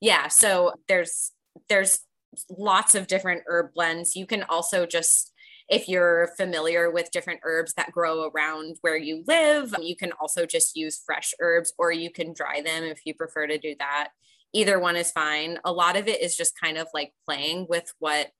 yeah 0.00 0.28
so 0.28 0.72
there's 0.88 1.32
there's 1.68 2.00
lots 2.48 2.94
of 2.94 3.06
different 3.06 3.42
herb 3.46 3.72
blends. 3.74 4.16
You 4.16 4.26
can 4.26 4.44
also 4.44 4.86
just 4.86 5.32
if 5.68 5.88
you're 5.88 6.30
familiar 6.36 6.90
with 6.90 7.12
different 7.12 7.40
herbs 7.44 7.74
that 7.74 7.92
grow 7.92 8.28
around 8.28 8.76
where 8.80 8.96
you 8.96 9.22
live 9.28 9.72
you 9.80 9.94
can 9.94 10.12
also 10.20 10.44
just 10.44 10.76
use 10.76 11.00
fresh 11.04 11.32
herbs 11.40 11.72
or 11.78 11.92
you 11.92 12.10
can 12.10 12.32
dry 12.32 12.60
them 12.60 12.84
if 12.84 13.00
you 13.04 13.14
prefer 13.14 13.46
to 13.46 13.58
do 13.58 13.74
that. 13.78 14.08
Either 14.52 14.80
one 14.80 14.96
is 14.96 15.12
fine. 15.12 15.58
A 15.64 15.72
lot 15.72 15.96
of 15.96 16.08
it 16.08 16.20
is 16.20 16.36
just 16.36 16.58
kind 16.58 16.76
of 16.76 16.88
like 16.92 17.12
playing 17.24 17.66
with 17.68 17.92
what 18.00 18.30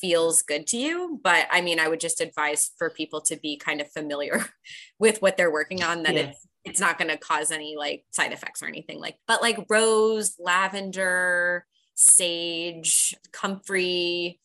feels 0.00 0.42
good 0.42 0.66
to 0.68 0.76
you. 0.76 1.20
But 1.22 1.46
I 1.50 1.60
mean, 1.60 1.80
I 1.80 1.88
would 1.88 2.00
just 2.00 2.20
advise 2.20 2.70
for 2.78 2.90
people 2.90 3.20
to 3.22 3.36
be 3.36 3.56
kind 3.56 3.80
of 3.80 3.90
familiar 3.90 4.44
with 4.98 5.20
what 5.22 5.36
they're 5.36 5.52
working 5.52 5.82
on, 5.82 6.02
that 6.04 6.14
yeah. 6.14 6.20
it's 6.22 6.46
it's 6.64 6.80
not 6.80 6.98
going 6.98 7.10
to 7.10 7.16
cause 7.16 7.50
any 7.50 7.76
like 7.76 8.04
side 8.10 8.32
effects 8.32 8.62
or 8.62 8.66
anything 8.66 9.00
like 9.00 9.16
but 9.26 9.42
like 9.42 9.58
rose 9.68 10.36
lavender 10.38 11.64
sage 11.94 13.14
comfrey 13.32 14.38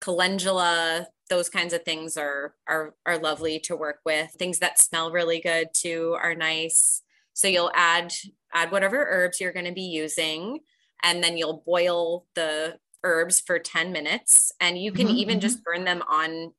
calendula 0.00 1.06
those 1.30 1.48
kinds 1.48 1.72
of 1.72 1.82
things 1.82 2.16
are 2.16 2.54
are 2.68 2.94
are 3.06 3.18
lovely 3.18 3.58
to 3.58 3.76
work 3.76 4.00
with 4.04 4.30
things 4.32 4.58
that 4.58 4.78
smell 4.78 5.10
really 5.10 5.40
good 5.40 5.68
too 5.72 6.16
are 6.20 6.34
nice 6.34 7.02
so 7.32 7.48
you'll 7.48 7.72
add 7.74 8.12
add 8.52 8.70
whatever 8.70 9.06
herbs 9.08 9.40
you're 9.40 9.52
going 9.52 9.64
to 9.64 9.72
be 9.72 9.82
using 9.82 10.60
and 11.02 11.22
then 11.24 11.36
you'll 11.36 11.62
boil 11.66 12.26
the 12.34 12.76
herbs 13.04 13.40
for 13.40 13.58
10 13.58 13.92
minutes 13.92 14.52
and 14.60 14.78
you 14.78 14.92
can 14.92 15.06
mm-hmm, 15.06 15.16
even 15.16 15.34
mm-hmm. 15.34 15.40
just 15.40 15.64
burn 15.64 15.84
them 15.84 16.02
on 16.08 16.52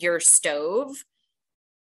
your 0.00 0.20
stove 0.20 1.04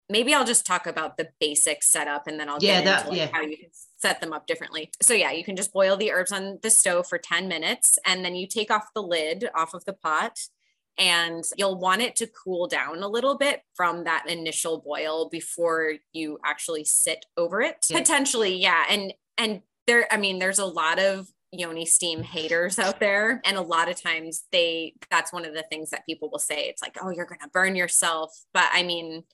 maybe 0.08 0.34
i'll 0.34 0.44
just 0.44 0.66
talk 0.66 0.86
about 0.86 1.16
the 1.16 1.28
basic 1.40 1.82
setup 1.82 2.26
and 2.26 2.38
then 2.38 2.48
i'll 2.48 2.58
yeah, 2.60 2.78
get 2.78 2.84
that, 2.84 2.98
into 3.00 3.10
like 3.10 3.18
yeah. 3.18 3.28
how 3.32 3.40
you 3.40 3.56
can 3.56 3.70
set 3.98 4.20
them 4.20 4.32
up 4.32 4.46
differently 4.46 4.90
so 5.00 5.14
yeah 5.14 5.30
you 5.32 5.44
can 5.44 5.56
just 5.56 5.72
boil 5.72 5.96
the 5.96 6.12
herbs 6.12 6.32
on 6.32 6.58
the 6.62 6.70
stove 6.70 7.06
for 7.06 7.18
10 7.18 7.48
minutes 7.48 7.98
and 8.06 8.24
then 8.24 8.34
you 8.34 8.46
take 8.46 8.70
off 8.70 8.88
the 8.94 9.02
lid 9.02 9.48
off 9.54 9.74
of 9.74 9.84
the 9.84 9.92
pot 9.92 10.38
and 10.98 11.44
you'll 11.56 11.78
want 11.78 12.02
it 12.02 12.16
to 12.16 12.26
cool 12.26 12.66
down 12.66 13.02
a 13.02 13.08
little 13.08 13.36
bit 13.36 13.62
from 13.74 14.04
that 14.04 14.28
initial 14.28 14.80
boil 14.80 15.28
before 15.28 15.94
you 16.12 16.38
actually 16.44 16.84
sit 16.84 17.24
over 17.36 17.60
it 17.62 17.86
yeah. 17.88 17.98
potentially 17.98 18.54
yeah 18.56 18.84
and 18.90 19.14
and 19.38 19.62
there 19.86 20.06
i 20.12 20.16
mean 20.16 20.38
there's 20.38 20.58
a 20.58 20.66
lot 20.66 20.98
of 20.98 21.28
yoni 21.52 21.84
steam 21.84 22.22
haters 22.22 22.78
out 22.78 23.00
there. 23.00 23.40
And 23.44 23.56
a 23.56 23.62
lot 23.62 23.90
of 23.90 24.00
times 24.00 24.44
they 24.52 24.94
that's 25.10 25.32
one 25.32 25.44
of 25.44 25.54
the 25.54 25.64
things 25.70 25.90
that 25.90 26.06
people 26.06 26.30
will 26.30 26.38
say. 26.38 26.66
It's 26.68 26.82
like 26.82 26.96
oh 27.02 27.10
you're 27.10 27.26
going 27.26 27.40
to 27.40 27.48
burn 27.52 27.76
yourself. 27.76 28.32
But 28.52 28.66
i 28.72 28.82
mean 28.82 29.24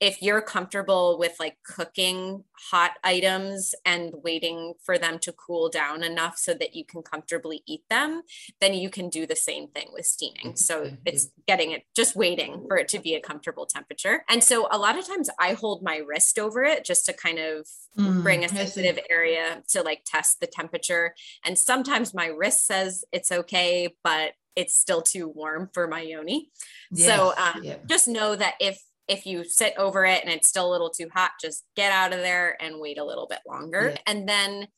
if 0.00 0.22
you're 0.22 0.40
comfortable 0.40 1.18
with 1.18 1.34
like 1.40 1.56
cooking 1.64 2.44
hot 2.70 2.92
items 3.02 3.74
and 3.84 4.12
waiting 4.22 4.74
for 4.84 4.96
them 4.96 5.18
to 5.18 5.32
cool 5.32 5.68
down 5.68 6.04
enough 6.04 6.38
so 6.38 6.54
that 6.54 6.74
you 6.74 6.84
can 6.84 7.02
comfortably 7.02 7.62
eat 7.66 7.82
them, 7.90 8.22
then 8.60 8.74
you 8.74 8.90
can 8.90 9.08
do 9.08 9.26
the 9.26 9.36
same 9.36 9.68
thing 9.68 9.88
with 9.92 10.06
steaming. 10.06 10.54
So 10.54 10.82
mm-hmm. 10.82 10.94
it's 11.04 11.30
getting 11.48 11.72
it, 11.72 11.82
just 11.96 12.14
waiting 12.14 12.64
for 12.68 12.76
it 12.76 12.88
to 12.88 13.00
be 13.00 13.14
a 13.14 13.20
comfortable 13.20 13.66
temperature. 13.66 14.24
And 14.28 14.42
so 14.42 14.68
a 14.70 14.78
lot 14.78 14.98
of 14.98 15.06
times 15.06 15.30
I 15.38 15.54
hold 15.54 15.82
my 15.82 15.96
wrist 15.96 16.38
over 16.38 16.62
it 16.62 16.84
just 16.84 17.06
to 17.06 17.12
kind 17.12 17.38
of 17.38 17.66
mm, 17.98 18.22
bring 18.22 18.44
a 18.44 18.48
sensitive 18.48 18.98
area 19.10 19.62
to 19.70 19.82
like 19.82 20.02
test 20.06 20.40
the 20.40 20.46
temperature. 20.46 21.14
And 21.44 21.58
sometimes 21.58 22.14
my 22.14 22.26
wrist 22.26 22.66
says 22.66 23.04
it's 23.10 23.32
okay, 23.32 23.94
but 24.04 24.32
it's 24.54 24.76
still 24.76 25.02
too 25.02 25.28
warm 25.28 25.70
for 25.72 25.86
my 25.86 26.00
yoni. 26.00 26.50
Yes, 26.90 27.16
so 27.16 27.32
um, 27.36 27.62
yeah. 27.62 27.76
just 27.86 28.08
know 28.08 28.34
that 28.34 28.54
if 28.60 28.82
if 29.08 29.26
you 29.26 29.44
sit 29.44 29.74
over 29.76 30.04
it 30.04 30.22
and 30.22 30.32
it's 30.32 30.48
still 30.48 30.70
a 30.70 30.72
little 30.72 30.90
too 30.90 31.08
hot, 31.14 31.32
just 31.40 31.64
get 31.74 31.92
out 31.92 32.12
of 32.12 32.20
there 32.20 32.56
and 32.62 32.78
wait 32.78 32.98
a 32.98 33.04
little 33.04 33.26
bit 33.26 33.40
longer. 33.46 33.90
Yeah. 33.90 34.00
And 34.06 34.28
then 34.28 34.68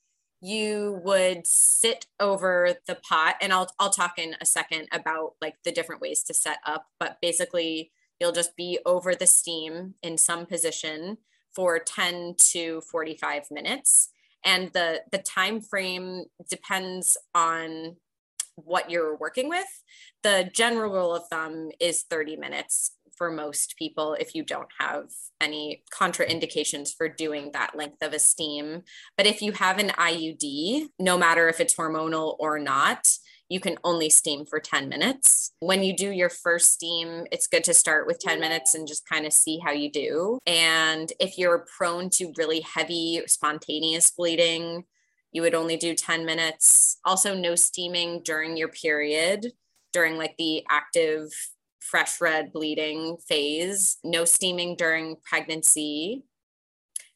you 0.41 1.01
would 1.05 1.47
sit 1.47 2.07
over 2.19 2.75
the 2.87 2.95
pot 3.07 3.37
and 3.43 3.53
I'll 3.53 3.71
I'll 3.79 3.91
talk 3.91 4.19
in 4.19 4.37
a 4.41 4.47
second 4.47 4.89
about 4.93 5.33
like 5.43 5.57
the 5.65 5.73
different 5.73 6.01
ways 6.01 6.23
to 6.25 6.35
set 6.35 6.59
up, 6.65 6.87
but 6.99 7.19
basically 7.21 7.93
you'll 8.21 8.33
just 8.33 8.57
be 8.57 8.79
over 8.87 9.15
the 9.15 9.27
steam 9.27 9.95
in 10.03 10.17
some 10.17 10.47
position 10.47 11.19
for 11.55 11.79
10 11.79 12.37
to 12.53 12.81
45 12.83 13.51
minutes 13.51 14.11
and 14.45 14.73
the 14.73 15.03
the 15.11 15.19
time 15.19 15.61
frame 15.61 16.25
depends 16.49 17.17
on 17.35 17.97
what 18.57 18.91
you're 18.91 19.17
working 19.17 19.49
with 19.49 19.83
the 20.23 20.51
general 20.55 20.93
rule 20.93 21.15
of 21.15 21.27
thumb 21.29 21.71
is 21.81 22.03
30 22.03 22.37
minutes 22.37 22.93
for 23.21 23.31
most 23.31 23.77
people 23.77 24.17
if 24.19 24.35
you 24.35 24.43
don't 24.43 24.71
have 24.79 25.11
any 25.43 25.83
contraindications 25.93 26.89
for 26.97 27.07
doing 27.07 27.51
that 27.53 27.77
length 27.77 28.03
of 28.03 28.15
a 28.15 28.19
steam. 28.19 28.83
But 29.15 29.27
if 29.27 29.43
you 29.43 29.53
have 29.53 29.79
an 29.79 29.91
IUD, 29.91 30.87
no 30.99 31.19
matter 31.19 31.47
if 31.47 31.61
it's 31.61 31.77
hormonal 31.77 32.37
or 32.39 32.59
not, 32.59 33.07
you 33.51 33.61
can 33.61 33.77
only 33.85 34.09
steam 34.09 34.47
for 34.47 34.59
10 34.59 34.89
minutes. 34.89 35.53
When 35.61 35.83
you 35.83 35.95
do 35.95 36.11
your 36.11 36.31
first 36.31 36.73
steam, 36.73 37.27
it's 37.31 37.47
good 37.47 37.65
to 37.65 37.75
start 37.75 38.07
with 38.07 38.21
10 38.21 38.41
minutes 38.41 38.75
and 38.75 38.89
just 38.89 39.07
kind 39.07 39.27
of 39.27 39.35
see 39.35 39.59
how 39.63 39.73
you 39.73 39.93
do. 39.93 40.39
And 40.47 41.13
if 41.21 41.37
you're 41.37 41.67
prone 41.77 42.09
to 42.15 42.33
really 42.39 42.61
heavy 42.61 43.21
spontaneous 43.27 44.13
bleeding, 44.13 44.85
you 45.31 45.43
would 45.43 45.55
only 45.55 45.77
do 45.77 45.95
10 45.95 46.25
minutes. 46.25 46.99
Also, 47.05 47.35
no 47.35 47.55
steaming 47.55 48.23
during 48.25 48.57
your 48.57 48.69
period, 48.69 49.53
during 49.93 50.17
like 50.17 50.37
the 50.39 50.65
active 50.71 51.29
fresh 51.81 52.21
red 52.21 52.53
bleeding 52.53 53.17
phase, 53.29 53.99
no 54.05 54.25
steaming 54.25 54.77
during 54.77 55.17
pregnancy. 55.23 56.25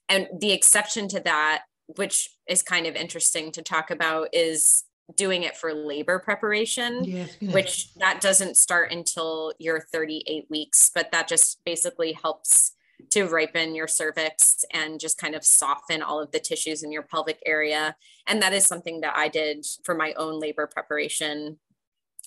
And 0.09 0.29
the 0.41 0.53
exception 0.53 1.09
to 1.09 1.21
that, 1.21 1.63
which 1.87 2.31
is 2.49 2.63
kind 2.63 2.87
of 2.87 2.97
interesting 2.97 3.53
to 3.53 3.63
talk 3.63 3.91
about, 3.91 4.29
is 4.33 4.85
doing 5.17 5.43
it 5.43 5.57
for 5.57 5.75
labor 5.75 6.19
preparation, 6.19 7.05
yes, 7.05 7.37
which 7.41 7.93
that 7.95 8.21
doesn't 8.21 8.57
start 8.57 8.91
until 8.91 9.53
you're 9.59 9.81
38 9.93 10.47
weeks, 10.49 10.91
but 10.95 11.13
that 11.13 11.29
just 11.29 11.61
basically 11.65 12.13
helps 12.13 12.73
to 13.11 13.25
ripen 13.27 13.75
your 13.75 13.87
cervix 13.87 14.65
and 14.73 14.99
just 14.99 15.19
kind 15.19 15.35
of 15.35 15.45
soften 15.45 16.03
all 16.03 16.21
of 16.21 16.33
the 16.33 16.41
tissues 16.41 16.83
in 16.83 16.91
your 16.91 17.03
pelvic 17.03 17.39
area. 17.45 17.95
And 18.27 18.41
that 18.41 18.55
is 18.55 18.65
something 18.65 19.01
that 19.03 19.15
I 19.17 19.29
did 19.29 19.67
for 19.85 19.95
my 19.95 20.15
own 20.15 20.41
labor 20.41 20.67
preparation 20.67 21.59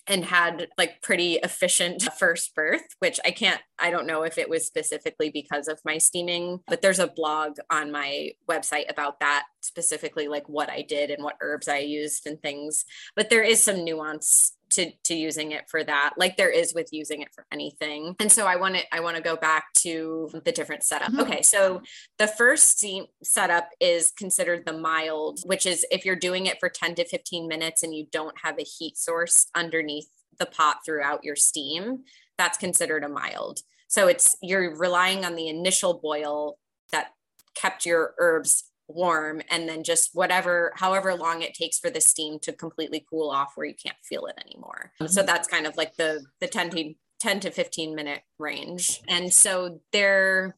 and 0.07 0.25
had 0.25 0.67
like 0.77 1.01
pretty 1.01 1.35
efficient 1.35 2.03
first 2.19 2.55
birth, 2.55 2.95
which 2.99 3.19
I 3.25 3.31
can't 3.31 3.61
I 3.79 3.91
don't 3.91 4.07
know 4.07 4.23
if 4.23 4.37
it 4.37 4.49
was 4.49 4.65
specifically 4.65 5.29
because 5.29 5.67
of 5.67 5.79
my 5.85 5.97
steaming, 5.97 6.59
but 6.67 6.81
there's 6.81 6.99
a 6.99 7.07
blog 7.07 7.57
on 7.69 7.91
my 7.91 8.31
website 8.49 8.89
about 8.89 9.19
that 9.19 9.45
specifically, 9.61 10.27
like 10.27 10.47
what 10.47 10.69
I 10.69 10.81
did 10.81 11.09
and 11.11 11.23
what 11.23 11.37
herbs 11.41 11.67
I 11.67 11.79
used 11.79 12.25
and 12.25 12.41
things. 12.41 12.85
But 13.15 13.29
there 13.29 13.43
is 13.43 13.61
some 13.61 13.83
nuance 13.83 14.53
to 14.69 14.91
to 15.03 15.15
using 15.15 15.51
it 15.51 15.63
for 15.69 15.83
that 15.83 16.13
like 16.17 16.37
there 16.37 16.49
is 16.49 16.73
with 16.73 16.89
using 16.91 17.21
it 17.21 17.29
for 17.33 17.45
anything 17.51 18.15
and 18.19 18.31
so 18.31 18.45
i 18.45 18.55
want 18.55 18.75
to 18.75 18.81
i 18.93 18.99
want 18.99 19.15
to 19.15 19.23
go 19.23 19.35
back 19.35 19.65
to 19.73 20.29
the 20.43 20.51
different 20.51 20.83
setup 20.83 21.09
mm-hmm. 21.09 21.21
okay 21.21 21.41
so 21.41 21.81
the 22.17 22.27
first 22.27 22.77
steam 22.77 23.05
setup 23.23 23.69
is 23.79 24.11
considered 24.11 24.65
the 24.65 24.77
mild 24.77 25.39
which 25.45 25.65
is 25.65 25.85
if 25.91 26.05
you're 26.05 26.15
doing 26.15 26.45
it 26.45 26.59
for 26.59 26.69
10 26.69 26.95
to 26.95 27.05
15 27.05 27.47
minutes 27.47 27.83
and 27.83 27.93
you 27.93 28.07
don't 28.11 28.35
have 28.43 28.59
a 28.59 28.63
heat 28.63 28.97
source 28.97 29.47
underneath 29.55 30.09
the 30.39 30.45
pot 30.45 30.77
throughout 30.85 31.23
your 31.23 31.35
steam 31.35 32.03
that's 32.37 32.57
considered 32.57 33.03
a 33.03 33.09
mild. 33.09 33.59
So 33.87 34.07
it's 34.07 34.35
you're 34.41 34.75
relying 34.75 35.25
on 35.25 35.35
the 35.35 35.47
initial 35.47 35.99
boil 35.99 36.57
that 36.91 37.11
kept 37.55 37.85
your 37.85 38.13
herbs 38.19 38.65
warm 38.89 39.41
and 39.49 39.67
then 39.67 39.83
just 39.83 40.11
whatever 40.13 40.71
however 40.75 41.13
long 41.13 41.41
it 41.41 41.53
takes 41.53 41.77
for 41.77 41.89
the 41.89 41.99
steam 41.99 42.39
to 42.39 42.53
completely 42.53 43.05
cool 43.09 43.29
off 43.29 43.51
where 43.55 43.67
you 43.67 43.73
can't 43.73 43.97
feel 44.03 44.25
it 44.27 44.35
anymore. 44.45 44.91
Mm-hmm. 45.01 45.11
So 45.11 45.23
that's 45.23 45.47
kind 45.47 45.67
of 45.67 45.75
like 45.75 45.95
the 45.95 46.23
the 46.39 46.47
10 46.47 46.69
to 46.71 46.93
10 47.19 47.39
to 47.41 47.51
15 47.51 47.95
minute 47.95 48.21
range. 48.39 49.01
And 49.07 49.33
so 49.33 49.81
there 49.91 50.55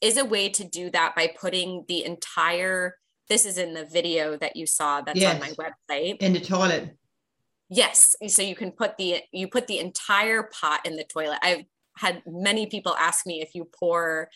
is 0.00 0.16
a 0.16 0.24
way 0.24 0.48
to 0.48 0.64
do 0.64 0.90
that 0.90 1.14
by 1.14 1.30
putting 1.40 1.84
the 1.88 2.04
entire 2.04 2.96
this 3.28 3.44
is 3.44 3.58
in 3.58 3.74
the 3.74 3.84
video 3.84 4.36
that 4.38 4.56
you 4.56 4.66
saw 4.66 5.02
that's 5.02 5.20
yes. 5.20 5.34
on 5.34 5.40
my 5.40 5.50
website 5.50 6.16
in 6.18 6.32
the 6.32 6.40
toilet 6.40 6.96
Yes. 7.68 8.16
So 8.28 8.42
you 8.42 8.56
can 8.56 8.72
put 8.72 8.96
the 8.96 9.22
you 9.32 9.48
put 9.48 9.66
the 9.66 9.78
entire 9.78 10.42
pot 10.42 10.80
in 10.84 10.96
the 10.96 11.04
toilet. 11.04 11.38
I've 11.42 11.64
had 11.96 12.22
many 12.26 12.66
people 12.66 12.94
ask 12.98 13.26
me 13.26 13.40
if 13.42 13.54
you 13.54 13.64
pour 13.64 14.28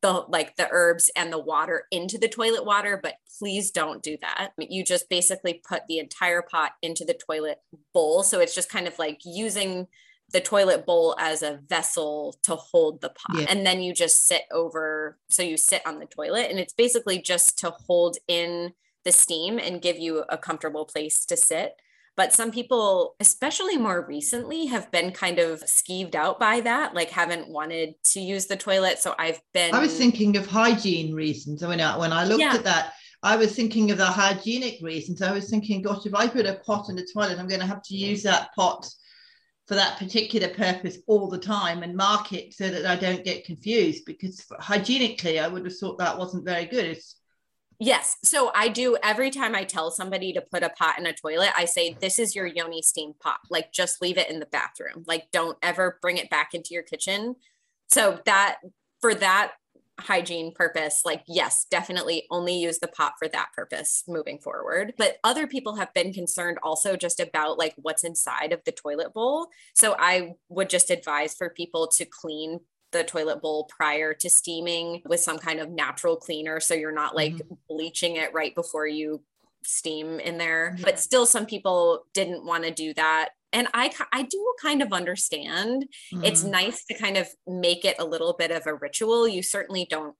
the 0.00 0.24
like 0.28 0.56
the 0.56 0.68
herbs 0.70 1.10
and 1.16 1.32
the 1.32 1.38
water 1.38 1.84
into 1.90 2.18
the 2.18 2.28
toilet 2.28 2.64
water, 2.64 2.98
but 3.02 3.16
please 3.38 3.70
don't 3.70 4.02
do 4.02 4.16
that. 4.20 4.50
You 4.58 4.84
just 4.84 5.08
basically 5.08 5.60
put 5.68 5.82
the 5.88 5.98
entire 5.98 6.42
pot 6.42 6.72
into 6.82 7.04
the 7.04 7.14
toilet 7.14 7.58
bowl. 7.92 8.22
So 8.22 8.40
it's 8.40 8.54
just 8.54 8.70
kind 8.70 8.86
of 8.86 8.98
like 8.98 9.20
using 9.24 9.88
the 10.32 10.40
toilet 10.40 10.84
bowl 10.84 11.16
as 11.18 11.42
a 11.42 11.60
vessel 11.68 12.36
to 12.42 12.54
hold 12.54 13.00
the 13.00 13.08
pot. 13.08 13.40
Yeah. 13.40 13.46
And 13.48 13.66
then 13.66 13.80
you 13.80 13.92
just 13.94 14.26
sit 14.26 14.42
over. 14.52 15.18
So 15.30 15.42
you 15.42 15.56
sit 15.56 15.82
on 15.86 15.98
the 15.98 16.06
toilet 16.06 16.50
and 16.50 16.58
it's 16.58 16.74
basically 16.74 17.20
just 17.20 17.58
to 17.60 17.70
hold 17.70 18.18
in 18.28 18.72
the 19.04 19.12
steam 19.12 19.58
and 19.58 19.82
give 19.82 19.98
you 19.98 20.24
a 20.28 20.38
comfortable 20.38 20.84
place 20.84 21.24
to 21.26 21.36
sit. 21.36 21.76
But 22.18 22.32
some 22.32 22.50
people, 22.50 23.14
especially 23.20 23.76
more 23.76 24.04
recently, 24.04 24.66
have 24.66 24.90
been 24.90 25.12
kind 25.12 25.38
of 25.38 25.60
skeeved 25.60 26.16
out 26.16 26.40
by 26.40 26.58
that, 26.62 26.92
like 26.92 27.10
haven't 27.10 27.48
wanted 27.48 27.94
to 28.12 28.20
use 28.20 28.46
the 28.46 28.56
toilet. 28.56 28.98
So 28.98 29.14
I've 29.16 29.40
been. 29.54 29.72
I 29.72 29.78
was 29.78 29.96
thinking 29.96 30.36
of 30.36 30.44
hygiene 30.44 31.14
reasons. 31.14 31.62
I 31.62 31.68
mean, 31.68 31.78
when 31.78 32.12
I 32.12 32.24
looked 32.24 32.40
yeah. 32.40 32.54
at 32.54 32.64
that, 32.64 32.94
I 33.22 33.36
was 33.36 33.54
thinking 33.54 33.92
of 33.92 33.98
the 33.98 34.06
hygienic 34.06 34.82
reasons. 34.82 35.22
I 35.22 35.30
was 35.30 35.48
thinking, 35.48 35.80
gosh, 35.80 36.06
if 36.06 36.14
I 36.16 36.26
put 36.26 36.44
a 36.44 36.54
pot 36.66 36.88
in 36.88 36.96
the 36.96 37.06
toilet, 37.14 37.38
I'm 37.38 37.46
going 37.46 37.60
to 37.60 37.66
have 37.66 37.84
to 37.84 37.94
use 37.94 38.24
that 38.24 38.52
pot 38.56 38.84
for 39.68 39.76
that 39.76 39.98
particular 39.98 40.48
purpose 40.48 40.98
all 41.06 41.28
the 41.28 41.38
time 41.38 41.84
and 41.84 41.94
mark 41.94 42.32
it 42.32 42.52
so 42.52 42.68
that 42.68 42.84
I 42.84 42.96
don't 42.96 43.24
get 43.24 43.44
confused 43.44 44.04
because 44.06 44.44
hygienically 44.58 45.38
I 45.38 45.46
would 45.46 45.64
have 45.66 45.76
thought 45.76 45.98
that 45.98 46.18
wasn't 46.18 46.44
very 46.44 46.64
good. 46.64 46.84
It's 46.84 47.17
Yes. 47.80 48.16
So 48.24 48.50
I 48.54 48.68
do 48.68 48.96
every 49.04 49.30
time 49.30 49.54
I 49.54 49.62
tell 49.62 49.90
somebody 49.92 50.32
to 50.32 50.40
put 50.40 50.64
a 50.64 50.68
pot 50.70 50.98
in 50.98 51.06
a 51.06 51.12
toilet, 51.12 51.50
I 51.56 51.64
say, 51.64 51.96
This 52.00 52.18
is 52.18 52.34
your 52.34 52.46
yoni 52.46 52.82
steam 52.82 53.12
pot. 53.22 53.38
Like, 53.50 53.72
just 53.72 54.02
leave 54.02 54.18
it 54.18 54.28
in 54.28 54.40
the 54.40 54.46
bathroom. 54.46 55.04
Like, 55.06 55.30
don't 55.32 55.56
ever 55.62 55.98
bring 56.02 56.16
it 56.16 56.28
back 56.28 56.54
into 56.54 56.74
your 56.74 56.82
kitchen. 56.82 57.36
So, 57.88 58.20
that 58.24 58.56
for 59.00 59.14
that 59.14 59.52
hygiene 60.00 60.52
purpose, 60.52 61.02
like, 61.04 61.22
yes, 61.28 61.66
definitely 61.70 62.24
only 62.32 62.58
use 62.58 62.80
the 62.80 62.88
pot 62.88 63.12
for 63.16 63.28
that 63.28 63.50
purpose 63.54 64.02
moving 64.08 64.40
forward. 64.40 64.94
But 64.98 65.18
other 65.22 65.46
people 65.46 65.76
have 65.76 65.94
been 65.94 66.12
concerned 66.12 66.58
also 66.64 66.96
just 66.96 67.20
about 67.20 67.58
like 67.58 67.74
what's 67.76 68.04
inside 68.04 68.52
of 68.52 68.60
the 68.64 68.72
toilet 68.72 69.14
bowl. 69.14 69.46
So, 69.74 69.94
I 69.96 70.32
would 70.48 70.68
just 70.68 70.90
advise 70.90 71.34
for 71.34 71.48
people 71.48 71.86
to 71.96 72.04
clean 72.04 72.58
the 72.92 73.04
toilet 73.04 73.42
bowl 73.42 73.68
prior 73.68 74.14
to 74.14 74.30
steaming 74.30 75.02
with 75.06 75.20
some 75.20 75.38
kind 75.38 75.60
of 75.60 75.70
natural 75.70 76.16
cleaner. 76.16 76.60
So 76.60 76.74
you're 76.74 76.92
not 76.92 77.14
like 77.14 77.34
mm-hmm. 77.34 77.54
bleaching 77.68 78.16
it 78.16 78.32
right 78.32 78.54
before 78.54 78.86
you 78.86 79.22
steam 79.64 80.20
in 80.20 80.38
there. 80.38 80.72
Mm-hmm. 80.74 80.84
But 80.84 80.98
still, 80.98 81.26
some 81.26 81.46
people 81.46 82.04
didn't 82.14 82.44
want 82.44 82.64
to 82.64 82.70
do 82.70 82.94
that. 82.94 83.30
And 83.52 83.68
I, 83.72 83.92
I 84.12 84.22
do 84.22 84.54
kind 84.60 84.82
of 84.82 84.92
understand. 84.92 85.86
Mm-hmm. 86.12 86.24
It's 86.24 86.44
nice 86.44 86.84
to 86.86 86.94
kind 86.94 87.16
of 87.16 87.28
make 87.46 87.84
it 87.84 87.96
a 87.98 88.04
little 88.04 88.34
bit 88.38 88.50
of 88.50 88.66
a 88.66 88.74
ritual. 88.74 89.26
You 89.26 89.42
certainly 89.42 89.86
don't 89.88 90.14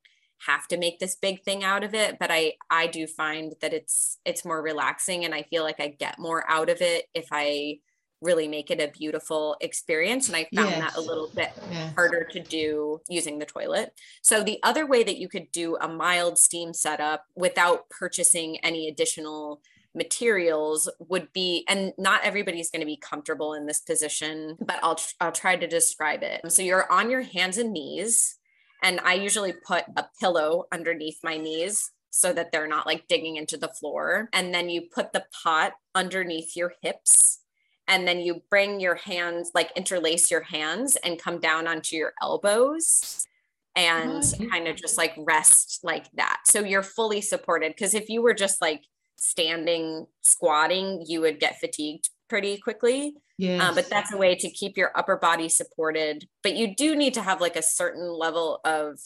have 0.46 0.68
to 0.68 0.76
make 0.76 0.98
this 0.98 1.16
big 1.16 1.42
thing 1.42 1.64
out 1.64 1.82
of 1.82 1.94
it 1.94 2.16
but 2.18 2.30
i 2.30 2.52
i 2.70 2.86
do 2.86 3.06
find 3.06 3.54
that 3.60 3.72
it's 3.72 4.18
it's 4.24 4.44
more 4.44 4.62
relaxing 4.62 5.24
and 5.24 5.34
i 5.34 5.42
feel 5.42 5.64
like 5.64 5.80
i 5.80 5.88
get 5.88 6.18
more 6.18 6.48
out 6.48 6.68
of 6.68 6.80
it 6.80 7.06
if 7.12 7.26
i 7.32 7.76
really 8.20 8.48
make 8.48 8.70
it 8.70 8.80
a 8.80 8.88
beautiful 8.88 9.56
experience. 9.60 10.28
And 10.28 10.36
I 10.36 10.48
found 10.54 10.70
yes. 10.70 10.80
that 10.80 10.96
a 10.96 11.00
little 11.00 11.30
bit 11.34 11.50
yes. 11.70 11.94
harder 11.94 12.24
to 12.24 12.40
do 12.40 13.00
using 13.08 13.38
the 13.38 13.46
toilet. 13.46 13.92
So, 14.22 14.42
the 14.42 14.58
other 14.62 14.86
way 14.86 15.02
that 15.04 15.18
you 15.18 15.28
could 15.28 15.50
do 15.52 15.76
a 15.80 15.88
mild 15.88 16.38
steam 16.38 16.72
setup 16.72 17.26
without 17.36 17.88
purchasing 17.90 18.58
any 18.58 18.88
additional 18.88 19.60
materials 19.94 20.88
would 21.00 21.32
be 21.32 21.64
and 21.68 21.92
not 21.98 22.22
everybody's 22.22 22.70
going 22.70 22.80
to 22.80 22.86
be 22.86 22.96
comfortable 22.96 23.54
in 23.54 23.66
this 23.66 23.80
position 23.80 24.56
but 24.60 24.78
I'll 24.82 24.98
I'll 25.20 25.32
try 25.32 25.56
to 25.56 25.66
describe 25.66 26.22
it. 26.22 26.40
So 26.50 26.62
you're 26.62 26.90
on 26.92 27.10
your 27.10 27.22
hands 27.22 27.58
and 27.58 27.72
knees 27.72 28.36
and 28.82 29.00
I 29.00 29.14
usually 29.14 29.52
put 29.52 29.84
a 29.96 30.06
pillow 30.20 30.66
underneath 30.72 31.18
my 31.24 31.36
knees 31.36 31.90
so 32.10 32.32
that 32.32 32.52
they're 32.52 32.68
not 32.68 32.86
like 32.86 33.08
digging 33.08 33.36
into 33.36 33.56
the 33.56 33.68
floor 33.68 34.28
and 34.32 34.54
then 34.54 34.68
you 34.68 34.82
put 34.82 35.12
the 35.12 35.24
pot 35.42 35.72
underneath 35.94 36.56
your 36.56 36.74
hips 36.82 37.40
and 37.88 38.06
then 38.06 38.20
you 38.20 38.42
bring 38.50 38.78
your 38.78 38.94
hands 38.94 39.50
like 39.54 39.72
interlace 39.74 40.30
your 40.30 40.42
hands 40.42 40.96
and 40.96 41.20
come 41.20 41.40
down 41.40 41.66
onto 41.66 41.96
your 41.96 42.12
elbows 42.22 43.26
and 43.74 44.22
oh, 44.40 44.46
kind 44.50 44.68
of 44.68 44.76
just 44.76 44.98
like 44.98 45.14
rest 45.18 45.80
like 45.82 46.10
that. 46.12 46.40
So 46.46 46.60
you're 46.60 46.82
fully 46.82 47.20
supported 47.20 47.72
because 47.72 47.94
if 47.94 48.08
you 48.08 48.22
were 48.22 48.34
just 48.34 48.60
like 48.60 48.82
standing 49.16 50.06
squatting 50.20 51.04
you 51.06 51.20
would 51.20 51.40
get 51.40 51.58
fatigued 51.58 52.10
pretty 52.28 52.58
quickly. 52.58 53.14
Yeah 53.38 53.68
uh, 53.68 53.74
but 53.74 53.88
that's 53.88 54.12
a 54.12 54.16
way 54.16 54.34
to 54.34 54.50
keep 54.50 54.76
your 54.76 54.92
upper 54.94 55.16
body 55.16 55.48
supported. 55.48 56.28
But 56.42 56.54
you 56.54 56.74
do 56.74 56.94
need 56.94 57.14
to 57.14 57.22
have 57.22 57.40
like 57.40 57.56
a 57.56 57.62
certain 57.62 58.08
level 58.12 58.60
of 58.64 58.98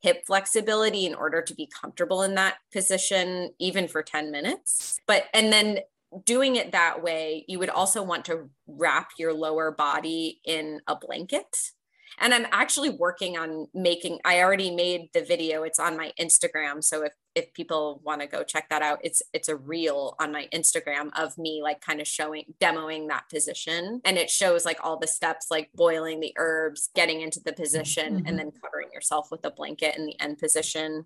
hip 0.00 0.24
flexibility 0.26 1.06
in 1.06 1.14
order 1.14 1.40
to 1.42 1.54
be 1.54 1.68
comfortable 1.80 2.22
in 2.22 2.34
that 2.34 2.56
position 2.72 3.50
even 3.58 3.88
for 3.88 4.02
10 4.02 4.30
minutes. 4.30 4.98
But 5.06 5.24
and 5.32 5.52
then 5.52 5.80
doing 6.24 6.56
it 6.56 6.72
that 6.72 7.02
way, 7.02 7.44
you 7.48 7.58
would 7.58 7.70
also 7.70 8.02
want 8.02 8.24
to 8.26 8.50
wrap 8.66 9.10
your 9.18 9.32
lower 9.32 9.70
body 9.70 10.40
in 10.44 10.80
a 10.86 10.96
blanket. 10.96 11.56
And 12.18 12.32
I'm 12.32 12.46
actually 12.50 12.88
working 12.88 13.36
on 13.36 13.66
making, 13.74 14.20
I 14.24 14.40
already 14.40 14.74
made 14.74 15.10
the 15.12 15.22
video. 15.22 15.64
It's 15.64 15.78
on 15.78 15.96
my 15.96 16.12
Instagram. 16.18 16.82
So 16.82 17.04
if 17.04 17.12
if 17.34 17.52
people 17.52 18.00
want 18.02 18.22
to 18.22 18.26
go 18.26 18.42
check 18.42 18.70
that 18.70 18.80
out, 18.80 18.98
it's 19.04 19.20
it's 19.34 19.50
a 19.50 19.56
reel 19.56 20.16
on 20.18 20.32
my 20.32 20.48
Instagram 20.54 21.10
of 21.14 21.36
me 21.36 21.60
like 21.62 21.82
kind 21.82 22.00
of 22.00 22.08
showing 22.08 22.54
demoing 22.62 23.08
that 23.08 23.28
position. 23.28 24.00
And 24.06 24.16
it 24.16 24.30
shows 24.30 24.64
like 24.64 24.78
all 24.82 24.98
the 24.98 25.06
steps 25.06 25.48
like 25.50 25.68
boiling 25.74 26.20
the 26.20 26.32
herbs, 26.38 26.88
getting 26.94 27.20
into 27.20 27.40
the 27.40 27.52
position, 27.52 28.16
mm-hmm. 28.16 28.26
and 28.26 28.38
then 28.38 28.52
covering 28.62 28.88
yourself 28.94 29.30
with 29.30 29.44
a 29.44 29.50
blanket 29.50 29.98
in 29.98 30.06
the 30.06 30.18
end 30.18 30.38
position 30.38 31.04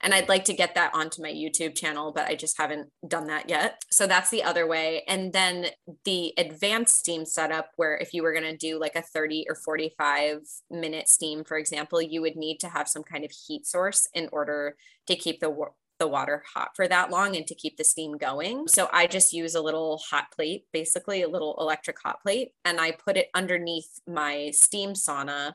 and 0.00 0.14
I'd 0.14 0.28
like 0.28 0.44
to 0.44 0.54
get 0.54 0.74
that 0.74 0.94
onto 0.94 1.22
my 1.22 1.32
YouTube 1.32 1.76
channel, 1.76 2.12
but 2.12 2.26
I 2.26 2.34
just 2.34 2.58
haven't 2.58 2.90
done 3.06 3.26
that 3.26 3.48
yet. 3.48 3.82
So 3.90 4.06
that's 4.06 4.30
the 4.30 4.42
other 4.42 4.66
way. 4.66 5.02
And 5.08 5.32
then 5.32 5.66
the 6.04 6.32
advanced 6.36 6.96
steam 6.96 7.24
setup, 7.24 7.70
where 7.76 7.96
if 7.96 8.14
you 8.14 8.22
were 8.22 8.32
going 8.32 8.44
to 8.44 8.56
do 8.56 8.78
like 8.78 8.94
a 8.94 9.02
30 9.02 9.46
or 9.48 9.54
45 9.54 10.40
minute 10.70 11.08
steam, 11.08 11.44
for 11.44 11.58
example, 11.58 12.00
you 12.00 12.20
would 12.20 12.36
need 12.36 12.58
to 12.60 12.68
have 12.68 12.88
some 12.88 13.02
kind 13.02 13.24
of 13.24 13.30
heat 13.30 13.66
source 13.66 14.08
in 14.14 14.28
order 14.32 14.76
to 15.06 15.16
keep 15.16 15.40
the 15.40 15.54
the 15.98 16.06
water 16.06 16.44
hot 16.54 16.70
for 16.76 16.86
that 16.86 17.10
long 17.10 17.34
and 17.36 17.46
to 17.46 17.56
keep 17.56 17.76
the 17.76 17.82
steam 17.82 18.16
going. 18.16 18.68
So 18.68 18.88
I 18.92 19.08
just 19.08 19.32
use 19.32 19.56
a 19.56 19.60
little 19.60 20.00
hot 20.10 20.26
plate, 20.34 20.64
basically 20.72 21.22
a 21.22 21.28
little 21.28 21.56
electric 21.58 21.96
hot 22.00 22.22
plate, 22.22 22.52
and 22.64 22.80
I 22.80 22.92
put 22.92 23.16
it 23.16 23.30
underneath 23.34 24.00
my 24.06 24.52
steam 24.52 24.90
sauna, 24.90 25.54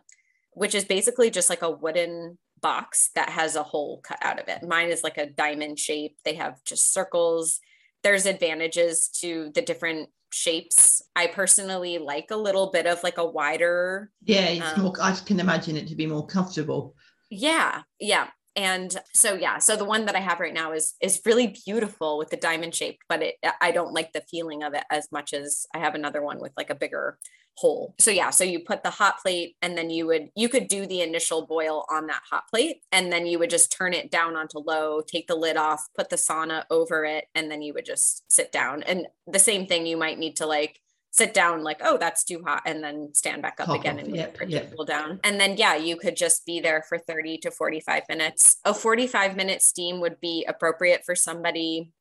which 0.51 0.75
is 0.75 0.83
basically 0.85 1.29
just 1.29 1.49
like 1.49 1.61
a 1.61 1.71
wooden 1.71 2.37
box 2.63 3.11
that 3.13 3.29
has 3.29 3.55
a 3.55 3.61
hole 3.61 4.01
cut 4.03 4.17
out 4.23 4.39
of 4.39 4.47
it. 4.47 4.63
Mine 4.63 4.89
is 4.89 5.03
like 5.03 5.19
a 5.19 5.29
diamond 5.29 5.77
shape. 5.77 6.17
They 6.25 6.33
have 6.35 6.63
just 6.63 6.91
circles. 6.91 7.59
There's 8.01 8.25
advantages 8.25 9.09
to 9.19 9.51
the 9.53 9.61
different 9.61 10.09
shapes. 10.31 11.03
I 11.15 11.27
personally 11.27 11.99
like 11.99 12.31
a 12.31 12.35
little 12.35 12.71
bit 12.71 12.87
of 12.87 13.03
like 13.03 13.19
a 13.19 13.25
wider. 13.25 14.09
Yeah, 14.23 14.47
it's 14.47 14.77
um, 14.77 14.83
more, 14.83 14.93
I 14.99 15.13
can 15.13 15.39
imagine 15.39 15.77
it 15.77 15.87
to 15.89 15.95
be 15.95 16.07
more 16.07 16.25
comfortable. 16.25 16.95
Yeah, 17.29 17.83
yeah. 17.99 18.27
And 18.55 18.95
so 19.13 19.33
yeah, 19.33 19.57
so 19.57 19.75
the 19.75 19.85
one 19.85 20.05
that 20.05 20.15
I 20.15 20.19
have 20.19 20.39
right 20.39 20.53
now 20.53 20.73
is 20.73 20.93
is 21.01 21.21
really 21.25 21.55
beautiful 21.65 22.17
with 22.17 22.29
the 22.29 22.37
diamond 22.37 22.75
shape, 22.75 22.99
but 23.09 23.23
it 23.23 23.35
I 23.61 23.71
don't 23.71 23.93
like 23.93 24.13
the 24.13 24.23
feeling 24.29 24.63
of 24.63 24.73
it 24.73 24.83
as 24.91 25.07
much 25.11 25.33
as 25.33 25.65
I 25.73 25.79
have 25.79 25.95
another 25.95 26.21
one 26.21 26.39
with 26.39 26.51
like 26.55 26.69
a 26.69 26.75
bigger 26.75 27.17
whole. 27.55 27.95
So 27.99 28.11
yeah, 28.11 28.29
so 28.29 28.43
you 28.43 28.59
put 28.59 28.83
the 28.83 28.89
hot 28.89 29.19
plate 29.21 29.55
and 29.61 29.77
then 29.77 29.89
you 29.89 30.07
would 30.07 30.29
you 30.35 30.49
could 30.49 30.67
do 30.67 30.85
the 30.85 31.01
initial 31.01 31.45
boil 31.45 31.85
on 31.89 32.07
that 32.07 32.21
hot 32.29 32.43
plate 32.49 32.77
and 32.91 33.11
then 33.11 33.25
you 33.25 33.39
would 33.39 33.49
just 33.49 33.71
turn 33.71 33.93
it 33.93 34.11
down 34.11 34.35
onto 34.35 34.59
low, 34.59 35.01
take 35.01 35.27
the 35.27 35.35
lid 35.35 35.57
off, 35.57 35.87
put 35.95 36.09
the 36.09 36.15
sauna 36.15 36.63
over 36.69 37.05
it 37.05 37.25
and 37.35 37.51
then 37.51 37.61
you 37.61 37.73
would 37.73 37.85
just 37.85 38.31
sit 38.31 38.51
down. 38.51 38.83
And 38.83 39.07
the 39.27 39.39
same 39.39 39.67
thing 39.67 39.85
you 39.85 39.97
might 39.97 40.19
need 40.19 40.37
to 40.37 40.45
like 40.45 40.79
sit 41.11 41.31
down 41.31 41.63
like 41.63 41.79
oh 41.83 41.95
that's 41.95 42.23
too 42.23 42.41
hot 42.43 42.63
and 42.65 42.83
then 42.83 43.13
stand 43.13 43.41
back 43.43 43.59
up 43.59 43.67
Pop 43.67 43.79
again 43.79 43.99
off. 43.99 44.05
and 44.05 44.15
yep, 44.15 44.35
yep. 44.47 44.73
cool 44.75 44.83
down 44.83 45.19
and 45.23 45.39
then 45.39 45.55
yeah 45.57 45.75
you 45.75 45.95
could 45.95 46.17
just 46.17 46.43
be 46.43 46.59
there 46.59 46.83
for 46.89 46.97
30 46.97 47.37
to 47.37 47.51
45 47.51 48.01
minutes 48.09 48.57
a 48.65 48.73
45 48.73 49.35
minute 49.35 49.61
steam 49.61 50.01
would 50.01 50.19
be 50.19 50.43
appropriate 50.49 51.05
for 51.05 51.13
somebody 51.15 51.91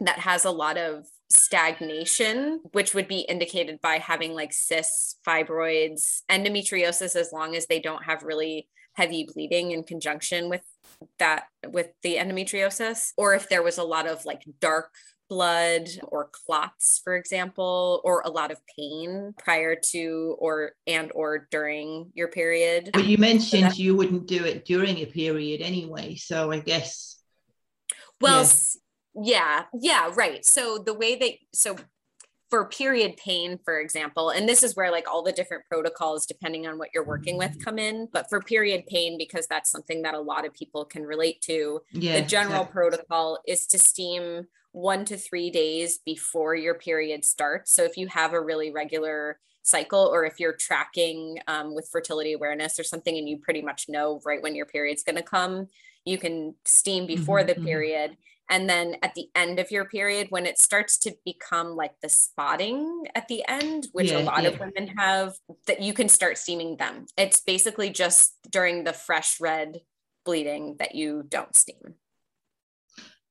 that 0.00 0.20
has 0.20 0.44
a 0.44 0.50
lot 0.52 0.78
of 0.78 1.06
stagnation, 1.30 2.60
which 2.72 2.94
would 2.94 3.08
be 3.08 3.20
indicated 3.20 3.80
by 3.80 3.98
having 3.98 4.34
like 4.34 4.52
cysts, 4.52 5.16
fibroids, 5.26 6.22
endometriosis, 6.28 7.16
as 7.16 7.32
long 7.32 7.56
as 7.56 7.66
they 7.66 7.80
don't 7.80 8.04
have 8.04 8.22
really 8.22 8.68
heavy 8.94 9.26
bleeding 9.32 9.70
in 9.70 9.84
conjunction 9.84 10.48
with 10.48 10.62
that, 11.18 11.44
with 11.68 11.88
the 12.02 12.16
endometriosis, 12.16 13.12
or 13.16 13.34
if 13.34 13.48
there 13.48 13.62
was 13.62 13.78
a 13.78 13.84
lot 13.84 14.06
of 14.06 14.24
like 14.24 14.42
dark 14.60 14.90
blood 15.30 15.88
or 16.08 16.28
clots 16.44 17.00
for 17.04 17.14
example 17.14 18.00
or 18.02 18.20
a 18.22 18.28
lot 18.28 18.50
of 18.50 18.58
pain 18.76 19.32
prior 19.38 19.76
to 19.76 20.34
or 20.40 20.72
and 20.88 21.12
or 21.14 21.46
during 21.52 22.10
your 22.14 22.26
period 22.26 22.90
but 22.92 23.06
you 23.06 23.16
mentioned 23.16 23.72
so 23.72 23.80
you 23.80 23.94
wouldn't 23.94 24.26
do 24.26 24.44
it 24.44 24.64
during 24.64 24.98
a 24.98 25.06
period 25.06 25.62
anyway 25.62 26.16
so 26.16 26.50
i 26.50 26.58
guess 26.58 27.22
well 28.20 28.42
yeah. 28.42 28.79
Yeah, 29.14 29.64
yeah, 29.74 30.10
right. 30.14 30.44
So 30.44 30.78
the 30.78 30.94
way 30.94 31.16
that 31.16 31.32
so 31.52 31.76
for 32.50 32.64
period 32.66 33.16
pain, 33.16 33.58
for 33.64 33.80
example, 33.80 34.30
and 34.30 34.48
this 34.48 34.62
is 34.62 34.74
where 34.74 34.90
like 34.90 35.08
all 35.08 35.22
the 35.22 35.32
different 35.32 35.64
protocols, 35.68 36.26
depending 36.26 36.66
on 36.66 36.78
what 36.78 36.88
you're 36.92 37.04
working 37.04 37.38
with, 37.38 37.64
come 37.64 37.78
in. 37.78 38.08
But 38.12 38.28
for 38.28 38.40
period 38.40 38.86
pain, 38.86 39.16
because 39.16 39.46
that's 39.46 39.70
something 39.70 40.02
that 40.02 40.14
a 40.14 40.20
lot 40.20 40.44
of 40.44 40.52
people 40.52 40.84
can 40.84 41.04
relate 41.04 41.40
to, 41.42 41.80
yeah, 41.92 42.20
the 42.20 42.26
general 42.26 42.62
exactly. 42.62 42.72
protocol 42.72 43.38
is 43.46 43.66
to 43.68 43.78
steam 43.78 44.46
one 44.72 45.04
to 45.04 45.16
three 45.16 45.50
days 45.50 45.98
before 46.04 46.54
your 46.54 46.74
period 46.74 47.24
starts. 47.24 47.74
So 47.74 47.84
if 47.84 47.96
you 47.96 48.08
have 48.08 48.32
a 48.32 48.40
really 48.40 48.70
regular 48.70 49.38
cycle 49.62 50.10
or 50.12 50.24
if 50.24 50.40
you're 50.40 50.54
tracking 50.54 51.38
um, 51.46 51.74
with 51.74 51.88
fertility 51.90 52.32
awareness 52.32 52.78
or 52.78 52.84
something 52.84 53.16
and 53.16 53.28
you 53.28 53.38
pretty 53.38 53.62
much 53.62 53.86
know 53.88 54.20
right 54.24 54.42
when 54.42 54.54
your 54.54 54.66
period's 54.66 55.02
going 55.02 55.16
to 55.16 55.22
come 55.22 55.68
you 56.04 56.16
can 56.18 56.54
steam 56.64 57.06
before 57.06 57.38
mm-hmm, 57.38 57.48
the 57.48 57.54
mm-hmm. 57.54 57.66
period 57.66 58.16
and 58.50 58.68
then 58.68 58.96
at 59.02 59.14
the 59.14 59.28
end 59.36 59.60
of 59.60 59.70
your 59.70 59.84
period, 59.84 60.26
when 60.30 60.44
it 60.44 60.58
starts 60.58 60.98
to 60.98 61.14
become 61.24 61.76
like 61.76 61.92
the 62.02 62.08
spotting 62.08 63.06
at 63.14 63.28
the 63.28 63.44
end, 63.48 63.86
which 63.92 64.10
yeah, 64.10 64.18
a 64.18 64.22
lot 64.24 64.42
yeah. 64.42 64.48
of 64.50 64.58
women 64.58 64.88
have, 64.98 65.34
that 65.68 65.80
you 65.80 65.94
can 65.94 66.08
start 66.08 66.36
steaming 66.36 66.76
them. 66.76 67.06
It's 67.16 67.40
basically 67.40 67.90
just 67.90 68.34
during 68.50 68.82
the 68.82 68.92
fresh 68.92 69.40
red 69.40 69.78
bleeding 70.24 70.76
that 70.80 70.96
you 70.96 71.24
don't 71.28 71.54
steam. 71.54 71.94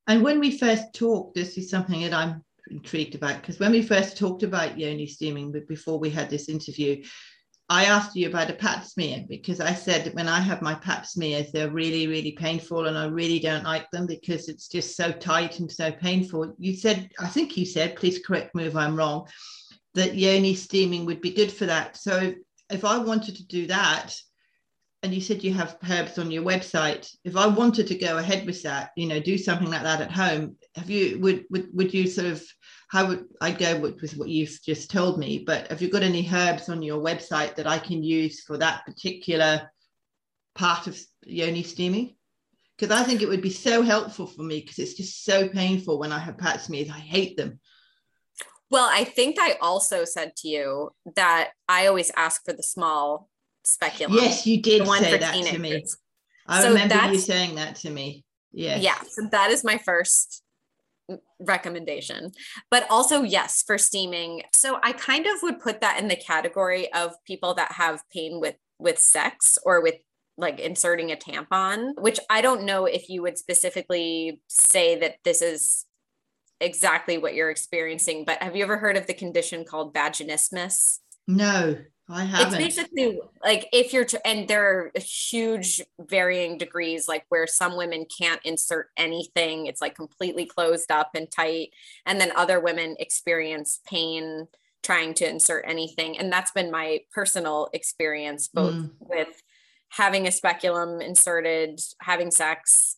And 0.08 0.24
when 0.24 0.40
we 0.40 0.58
first 0.58 0.94
talked, 0.94 1.36
this 1.36 1.58
is 1.58 1.70
something 1.70 2.02
that 2.02 2.14
I'm 2.14 2.44
intrigued 2.72 3.16
about 3.16 3.42
because 3.42 3.60
when 3.60 3.72
we 3.72 3.82
first 3.82 4.18
talked 4.18 4.44
about 4.44 4.80
yoni 4.80 5.06
steaming, 5.06 5.52
but 5.52 5.68
before 5.68 6.00
we 6.00 6.10
had 6.10 6.30
this 6.30 6.48
interview, 6.50 7.04
I 7.72 7.86
asked 7.86 8.16
you 8.16 8.28
about 8.28 8.50
a 8.50 8.54
pap 8.54 8.84
smear 8.84 9.26
because 9.30 9.60
I 9.60 9.74
said 9.74 10.12
when 10.16 10.28
I 10.28 10.40
have 10.40 10.64
my 10.64 10.74
pap 10.74 11.06
smears, 11.06 11.52
they're 11.52 11.70
really, 11.70 12.08
really 12.08 12.32
painful 12.32 12.88
and 12.88 12.98
I 12.98 13.06
really 13.06 13.38
don't 13.38 13.64
like 13.64 13.90
them 13.92 14.08
because 14.08 14.50
it's 14.50 14.68
just 14.68 14.98
so 14.98 15.12
tight 15.12 15.60
and 15.60 15.72
so 15.72 15.92
painful. 15.92 16.56
You 16.58 16.76
said, 16.76 17.10
I 17.20 17.28
think 17.28 17.56
you 17.58 17.68
said, 17.68 17.96
please 17.96 18.20
correct 18.26 18.56
me 18.56 18.66
if 18.66 18.76
I'm 18.76 18.96
wrong, 18.96 19.28
that 19.94 20.16
yoni 20.16 20.56
steaming 20.56 21.06
would 21.06 21.22
be 21.22 21.30
good 21.30 21.52
for 21.52 21.68
that. 21.68 21.96
So 21.96 22.34
if 22.72 22.84
I 22.84 22.98
wanted 22.98 23.36
to 23.36 23.46
do 23.46 23.68
that, 23.68 24.16
and 25.02 25.14
you 25.14 25.22
said 25.22 25.44
you 25.44 25.54
have 25.54 25.78
herbs 25.90 26.18
on 26.18 26.30
your 26.30 26.44
website, 26.44 27.10
if 27.24 27.38
I 27.38 27.48
wanted 27.48 27.88
to 27.88 27.98
go 27.98 28.18
ahead 28.18 28.46
with 28.46 28.62
that, 28.64 28.92
you 28.98 29.08
know, 29.08 29.20
do 29.20 29.38
something 29.38 29.70
like 29.70 29.84
that 29.84 30.02
at 30.02 30.12
home, 30.12 30.58
have 30.76 30.90
you 30.90 31.20
would 31.20 31.46
would 31.50 31.70
would 31.74 31.94
you 31.94 32.06
sort 32.08 32.28
of 32.28 32.44
how 32.90 33.08
would 33.08 33.26
I 33.40 33.52
go 33.52 33.80
with, 33.80 34.02
with 34.02 34.18
what 34.18 34.30
you've 34.30 34.60
just 34.66 34.92
told 34.92 35.20
me? 35.20 35.44
But 35.46 35.68
have 35.68 35.82
you 35.82 35.90
got 35.90 36.04
any 36.04 36.28
herbs 36.32 36.70
on 36.70 36.82
your 36.82 37.02
website 37.02 37.56
that 37.56 37.68
I 37.68 37.78
can 37.78 38.04
use 38.04 38.44
for 38.44 38.58
that 38.58 38.86
particular 38.86 39.72
part 40.56 40.88
of 40.88 41.00
yoni 41.24 41.64
steaming? 41.64 42.16
Because 42.78 42.98
I 42.98 43.04
think 43.04 43.22
it 43.22 43.30
would 43.30 43.42
be 43.42 43.52
so 43.52 43.84
helpful 43.84 44.26
for 44.26 44.42
me 44.42 44.62
because 44.62 44.80
it's 44.80 44.96
just 44.96 45.24
so 45.24 45.48
painful 45.48 46.00
when 46.00 46.12
I 46.12 46.20
have 46.20 46.38
pap 46.38 46.60
smears. 46.60 46.90
I 46.90 47.00
hate 47.00 47.38
them. 47.38 47.60
Well, 48.72 48.90
I 48.92 49.04
think 49.04 49.38
I 49.40 49.56
also 49.62 50.04
said 50.04 50.36
to 50.38 50.48
you 50.48 50.92
that 51.16 51.52
I 51.68 51.88
always 51.88 52.12
ask 52.16 52.44
for 52.46 52.54
the 52.54 52.64
small 52.64 53.30
speculum. 53.70 54.16
Yes, 54.16 54.46
you 54.46 54.62
did 54.62 54.88
say 54.88 55.18
that 55.18 55.34
teenagers. 55.34 55.52
to 55.52 55.60
me. 55.60 55.84
I 56.48 56.62
so 56.62 56.70
remember 56.70 57.14
you 57.14 57.20
saying 57.20 57.56
that 57.56 57.76
to 57.78 57.90
me. 57.90 58.24
Yeah. 58.52 58.78
Yeah. 58.78 59.00
So 59.08 59.28
that 59.32 59.52
is 59.52 59.64
my 59.64 59.78
first 59.78 60.44
recommendation. 61.40 62.32
But 62.72 62.86
also, 62.90 63.24
yes, 63.24 63.64
for 63.66 63.78
steaming. 63.78 64.44
So 64.54 64.80
I 64.82 64.94
kind 64.94 65.26
of 65.26 65.42
would 65.44 65.60
put 65.60 65.82
that 65.82 66.00
in 66.00 66.08
the 66.08 66.16
category 66.16 66.92
of 66.94 67.14
people 67.26 67.54
that 67.56 67.74
have 67.74 68.02
pain 68.14 68.40
with 68.40 68.56
with 68.80 68.98
sex 68.98 69.58
or 69.66 69.82
with 69.82 69.96
like 70.38 70.60
inserting 70.60 71.12
a 71.12 71.16
tampon, 71.16 71.92
which 72.00 72.20
I 72.30 72.42
don't 72.42 72.64
know 72.64 72.86
if 72.86 73.10
you 73.10 73.22
would 73.22 73.38
specifically 73.38 74.40
say 74.48 74.98
that 75.00 75.16
this 75.26 75.42
is 75.42 75.86
exactly 76.62 77.18
what 77.18 77.36
you're 77.36 77.50
experiencing, 77.50 78.24
but 78.26 78.42
have 78.42 78.56
you 78.56 78.64
ever 78.64 78.78
heard 78.78 78.98
of 78.98 79.08
the 79.08 79.14
condition 79.14 79.66
called 79.66 79.94
vaginismus? 79.94 81.00
No. 81.28 81.78
I 82.10 82.24
haven't. 82.24 82.60
It's 82.62 82.76
basically 82.78 83.20
like 83.44 83.68
if 83.72 83.94
you're, 83.94 84.08
and 84.26 84.48
there 84.48 84.64
are 84.64 84.92
huge 84.96 85.82
varying 86.00 86.58
degrees, 86.58 87.08
like 87.08 87.26
where 87.30 87.46
some 87.46 87.78
women 87.78 88.06
can't 88.06 88.42
insert 88.44 88.90
anything, 88.98 89.68
it's 89.68 89.82
like 89.82 89.96
completely 89.96 90.46
closed 90.46 90.92
up 90.92 91.12
and 91.14 91.30
tight. 91.30 91.70
And 92.06 92.20
then 92.20 92.32
other 92.36 92.60
women 92.60 92.96
experience 93.00 93.80
pain 93.86 94.48
trying 94.82 95.14
to 95.16 95.30
insert 95.30 95.66
anything. 95.68 96.18
And 96.18 96.32
that's 96.32 96.52
been 96.52 96.72
my 96.72 97.02
personal 97.12 97.70
experience, 97.74 98.48
both 98.48 98.74
mm. 98.74 98.92
with 99.00 99.42
having 99.90 100.28
a 100.28 100.32
speculum 100.32 101.02
inserted, 101.02 101.80
having 102.02 102.32
sex, 102.32 102.96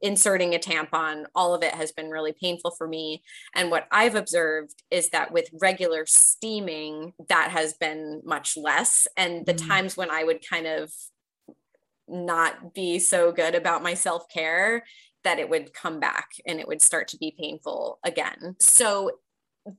inserting 0.00 0.54
a 0.54 0.58
tampon, 0.58 1.24
all 1.34 1.54
of 1.54 1.62
it 1.62 1.74
has 1.74 1.92
been 1.92 2.10
really 2.10 2.32
painful 2.32 2.70
for 2.72 2.86
me. 2.86 3.22
And 3.54 3.70
what 3.70 3.88
I've 3.90 4.14
observed 4.14 4.82
is 4.90 5.10
that 5.10 5.32
with 5.32 5.48
regular 5.60 6.06
steaming, 6.06 7.12
that 7.28 7.50
has 7.50 7.74
been 7.74 8.22
much 8.24 8.56
less. 8.56 9.08
And 9.16 9.44
the 9.44 9.54
mm. 9.54 9.68
times 9.68 9.96
when 9.96 10.10
I 10.10 10.24
would 10.24 10.46
kind 10.48 10.66
of 10.66 10.92
not 12.08 12.74
be 12.74 12.98
so 12.98 13.32
good 13.32 13.54
about 13.54 13.82
my 13.82 13.94
self 13.94 14.28
care, 14.28 14.84
that 15.24 15.40
it 15.40 15.50
would 15.50 15.74
come 15.74 15.98
back 15.98 16.28
and 16.46 16.60
it 16.60 16.68
would 16.68 16.80
start 16.80 17.08
to 17.08 17.18
be 17.18 17.34
painful 17.36 17.98
again. 18.04 18.54
So 18.60 19.10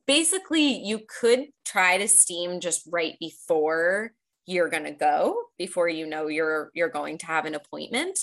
basically, 0.05 0.83
you 0.83 1.01
could 1.07 1.45
try 1.65 1.97
to 1.97 2.07
steam 2.07 2.59
just 2.59 2.87
right 2.91 3.15
before 3.19 4.11
you're 4.47 4.69
going 4.69 4.85
to 4.85 4.91
go 4.91 5.35
before 5.57 5.89
you 5.89 6.07
know 6.07 6.27
you're 6.27 6.71
you're 6.73 6.89
going 6.89 7.17
to 7.17 7.25
have 7.25 7.45
an 7.45 7.53
appointment 7.53 8.17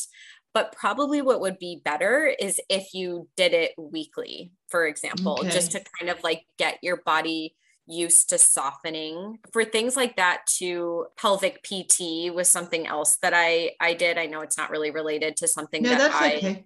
but 0.55 0.73
probably 0.73 1.21
what 1.21 1.40
would 1.40 1.59
be 1.59 1.83
better 1.85 2.33
is 2.38 2.61
if 2.71 2.95
you 2.95 3.29
did 3.37 3.53
it 3.53 3.73
weekly, 3.77 4.53
for 4.69 4.87
example, 4.87 5.38
okay. 5.40 5.51
just 5.51 5.73
to 5.73 5.83
kind 5.99 6.11
of 6.11 6.23
like 6.23 6.47
get 6.57 6.79
your 6.81 6.99
body 7.05 7.57
used 7.87 8.31
to 8.31 8.38
softening 8.38 9.38
for 9.53 9.64
things 9.64 9.95
like 9.97 10.17
that 10.17 10.47
to 10.47 11.07
pelvic 11.19 11.62
pt 11.62 12.35
was 12.35 12.49
something 12.49 12.87
else 12.87 13.17
that 13.21 13.35
i 13.35 13.73
i 13.79 13.93
did 13.93 14.17
i 14.17 14.25
know 14.25 14.40
it's 14.40 14.57
not 14.57 14.71
really 14.71 14.90
related 14.90 15.37
to 15.37 15.47
something 15.47 15.83
no, 15.83 15.90
that 15.90 16.11
i 16.14 16.37
okay. 16.37 16.64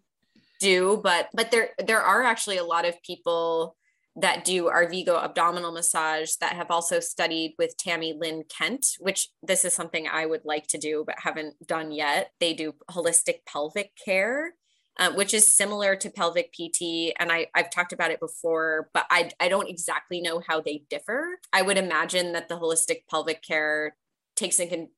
do 0.61 1.01
but 1.03 1.29
but 1.35 1.51
there 1.51 1.71
there 1.85 2.01
are 2.01 2.23
actually 2.23 2.57
a 2.57 2.65
lot 2.65 2.87
of 2.87 3.03
people 3.03 3.75
that 4.21 4.45
do 4.45 4.65
Arvigo 4.65 5.23
abdominal 5.23 5.73
massage 5.73 6.33
that 6.41 6.55
have 6.55 6.71
also 6.71 6.99
studied 6.99 7.55
with 7.59 7.77
Tami 7.77 8.19
Lynn 8.19 8.43
Kent, 8.49 8.87
which 8.99 9.29
this 9.43 9.65
is 9.65 9.73
something 9.73 10.09
I 10.09 10.27
would 10.27 10.45
like 10.45 10.67
to 10.69 10.79
do 10.79 11.05
but 11.07 11.21
haven't 11.21 11.55
done 11.67 11.93
yet. 11.93 12.33
They 12.41 12.53
do 12.53 12.75
holistic 12.91 13.47
pelvic 13.47 13.93
care. 14.03 14.55
Uh, 15.01 15.13
which 15.13 15.33
is 15.33 15.55
similar 15.55 15.95
to 15.95 16.11
pelvic 16.11 16.53
PT. 16.53 17.15
And 17.21 17.31
I, 17.31 17.47
I've 17.55 17.71
talked 17.71 17.93
about 17.93 18.11
it 18.11 18.19
before, 18.19 18.91
but 18.93 19.07
I, 19.13 19.31
I 19.39 19.49
don't 19.49 19.69
exactly 19.69 20.21
know 20.21 20.43
how 20.45 20.61
they 20.61 20.83
differ. 20.91 21.39
I 21.53 21.63
would 21.63 21.79
imagine 21.79 22.33
that 22.33 22.49
the 22.49 22.57
holistic 22.57 23.03
pelvic 23.09 23.41
care 23.41 23.95
takes 24.35 24.59
in, 24.59 24.89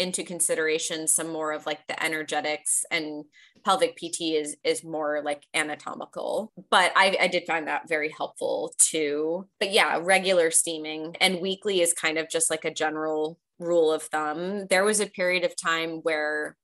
into 0.00 0.24
consideration 0.24 1.06
some 1.06 1.28
more 1.28 1.52
of 1.52 1.66
like 1.66 1.86
the 1.86 2.02
energetics 2.02 2.84
and 2.90 3.24
pelvic 3.64 3.94
pt 3.96 4.20
is 4.22 4.56
is 4.64 4.82
more 4.82 5.20
like 5.22 5.44
anatomical. 5.52 6.52
But 6.70 6.92
I, 6.96 7.16
I 7.20 7.28
did 7.28 7.46
find 7.46 7.68
that 7.68 7.88
very 7.88 8.08
helpful 8.08 8.74
too. 8.78 9.46
But 9.60 9.72
yeah 9.72 10.00
regular 10.02 10.50
steaming 10.50 11.16
and 11.20 11.40
weekly 11.40 11.82
is 11.82 11.92
kind 11.92 12.16
of 12.16 12.30
just 12.30 12.50
like 12.50 12.64
a 12.64 12.72
general 12.72 13.38
rule 13.58 13.92
of 13.92 14.02
thumb. 14.04 14.66
There 14.68 14.84
was 14.84 15.00
a 15.00 15.06
period 15.06 15.44
of 15.44 15.54
time 15.54 15.98
where 16.02 16.56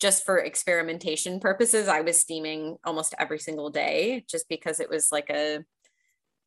just 0.00 0.24
for 0.24 0.38
experimentation 0.38 1.38
purposes 1.38 1.86
i 1.86 2.00
was 2.00 2.18
steaming 2.18 2.76
almost 2.84 3.14
every 3.20 3.38
single 3.38 3.70
day 3.70 4.24
just 4.28 4.48
because 4.48 4.80
it 4.80 4.90
was 4.90 5.12
like 5.12 5.30
a 5.30 5.60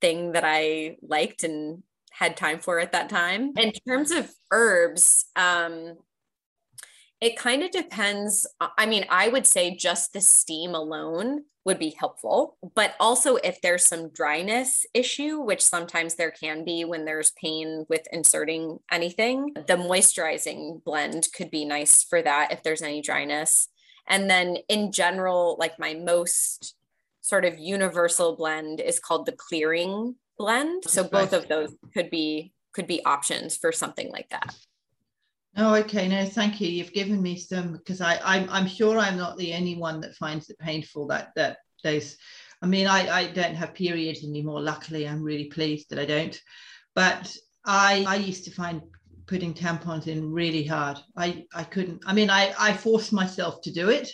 thing 0.02 0.34
that 0.34 0.44
i 0.46 0.98
liked 1.02 1.46
and 1.46 1.82
had 2.16 2.38
time 2.38 2.60
for 2.60 2.80
at 2.80 2.94
that 2.94 3.10
time. 3.10 3.52
In 3.58 3.74
terms 3.86 4.12
of 4.12 4.32
herbs, 4.50 5.26
um, 5.36 5.96
it 7.22 7.38
kind 7.38 7.64
of 7.64 7.72
depends. 7.72 8.48
I 8.78 8.86
mean, 8.86 9.06
I 9.10 9.30
would 9.30 9.48
say 9.48 9.76
just 9.76 10.14
the 10.14 10.22
steam 10.22 10.76
alone 10.76 11.46
would 11.66 11.80
be 11.80 11.96
helpful, 11.98 12.58
but 12.76 12.94
also 13.00 13.38
if 13.38 13.60
there's 13.62 13.86
some 13.86 14.10
dryness 14.10 14.86
issue, 14.94 15.40
which 15.40 15.64
sometimes 15.64 16.16
there 16.16 16.30
can 16.30 16.64
be 16.64 16.86
when 16.86 17.06
there's 17.06 17.34
pain 17.42 17.86
with 17.90 18.02
inserting 18.12 18.78
anything, 18.92 19.52
the 19.68 19.76
moisturizing 19.76 20.84
blend 20.84 21.28
could 21.36 21.50
be 21.50 21.66
nice 21.66 22.04
for 22.04 22.22
that 22.22 22.52
if 22.52 22.62
there's 22.62 22.84
any 22.84 23.02
dryness. 23.02 23.70
And 24.08 24.30
then 24.30 24.58
in 24.70 24.92
general, 24.92 25.58
like 25.60 25.80
my 25.80 25.96
most 25.96 26.76
sort 27.22 27.46
of 27.46 27.58
universal 27.58 28.36
blend 28.36 28.80
is 28.80 29.00
called 29.00 29.26
the 29.26 29.32
clearing 29.32 30.16
blend. 30.38 30.84
So 30.86 31.04
both 31.04 31.34
of 31.34 31.48
those 31.48 31.74
could 31.94 32.12
be 32.12 32.54
could 32.74 32.86
be 32.88 33.04
options 33.06 33.56
for 33.58 33.72
something 33.72 34.12
like 34.12 34.30
that. 34.30 34.54
Oh, 35.58 35.76
okay. 35.76 36.08
No, 36.08 36.26
thank 36.26 36.60
you. 36.60 36.68
You've 36.68 36.94
given 36.94 37.22
me 37.22 37.38
some 37.38 37.74
because 37.74 38.02
I, 38.02 38.20
I'm, 38.24 38.50
I'm 38.50 38.68
sure 38.68 38.98
I'm 38.98 39.18
not 39.18 39.38
the 39.38 39.54
only 39.54 39.76
one 39.76 40.02
that 40.02 40.16
finds 40.16 40.50
it 40.50 40.60
painful 40.60 41.08
that 41.08 41.32
that 41.36 41.58
those. 41.84 42.18
I 42.62 42.68
mean, 42.68 42.88
I, 42.88 43.10
I 43.10 43.28
don't 43.28 43.56
have 43.56 43.74
periods 43.74 44.24
anymore. 44.24 44.62
Luckily, 44.62 45.08
I'm 45.08 45.22
really 45.22 45.46
pleased 45.46 45.90
that 45.90 46.00
I 46.00 46.06
don't. 46.06 46.40
But 46.94 47.36
I 47.66 48.04
I 48.08 48.16
used 48.16 48.44
to 48.46 48.52
find 48.52 48.82
putting 49.28 49.54
tampons 49.54 50.08
in 50.08 50.32
really 50.32 50.66
hard. 50.66 51.00
I 51.18 51.46
I 51.54 51.64
couldn't. 51.64 52.04
I 52.06 52.14
mean, 52.14 52.30
I 52.30 52.54
I 52.60 52.74
forced 52.74 53.14
myself 53.14 53.62
to 53.62 53.72
do 53.72 53.90
it 53.90 54.10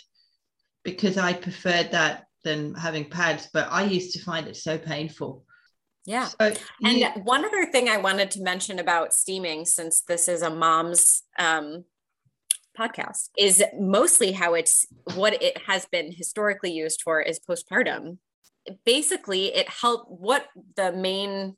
because 0.84 1.18
I 1.18 1.32
preferred 1.32 1.90
that 1.90 2.24
than 2.44 2.74
having 2.74 3.10
pads. 3.10 3.48
But 3.52 3.68
I 3.70 3.84
used 3.84 4.12
to 4.14 4.22
find 4.22 4.46
it 4.46 4.56
so 4.56 4.78
painful. 4.78 5.44
Yeah. 6.04 6.26
So 6.26 6.52
and 6.82 6.98
you, 6.98 7.08
one 7.22 7.44
other 7.44 7.66
thing 7.66 7.88
I 7.88 7.98
wanted 7.98 8.30
to 8.32 8.42
mention 8.42 8.78
about 8.78 9.12
steaming, 9.12 9.64
since 9.64 10.02
this 10.02 10.28
is 10.28 10.42
a 10.42 10.50
mom's 10.50 11.22
um, 11.38 11.84
podcast, 12.78 13.30
is 13.38 13.62
mostly 13.78 14.32
how 14.32 14.54
it's 14.54 14.86
what 15.14 15.40
it 15.40 15.58
has 15.66 15.86
been 15.86 16.12
historically 16.12 16.72
used 16.72 17.02
for 17.02 17.20
is 17.20 17.38
postpartum. 17.38 18.18
Basically, 18.84 19.54
it 19.54 19.68
helped 19.68 20.10
what 20.10 20.46
the 20.76 20.92
main 20.92 21.56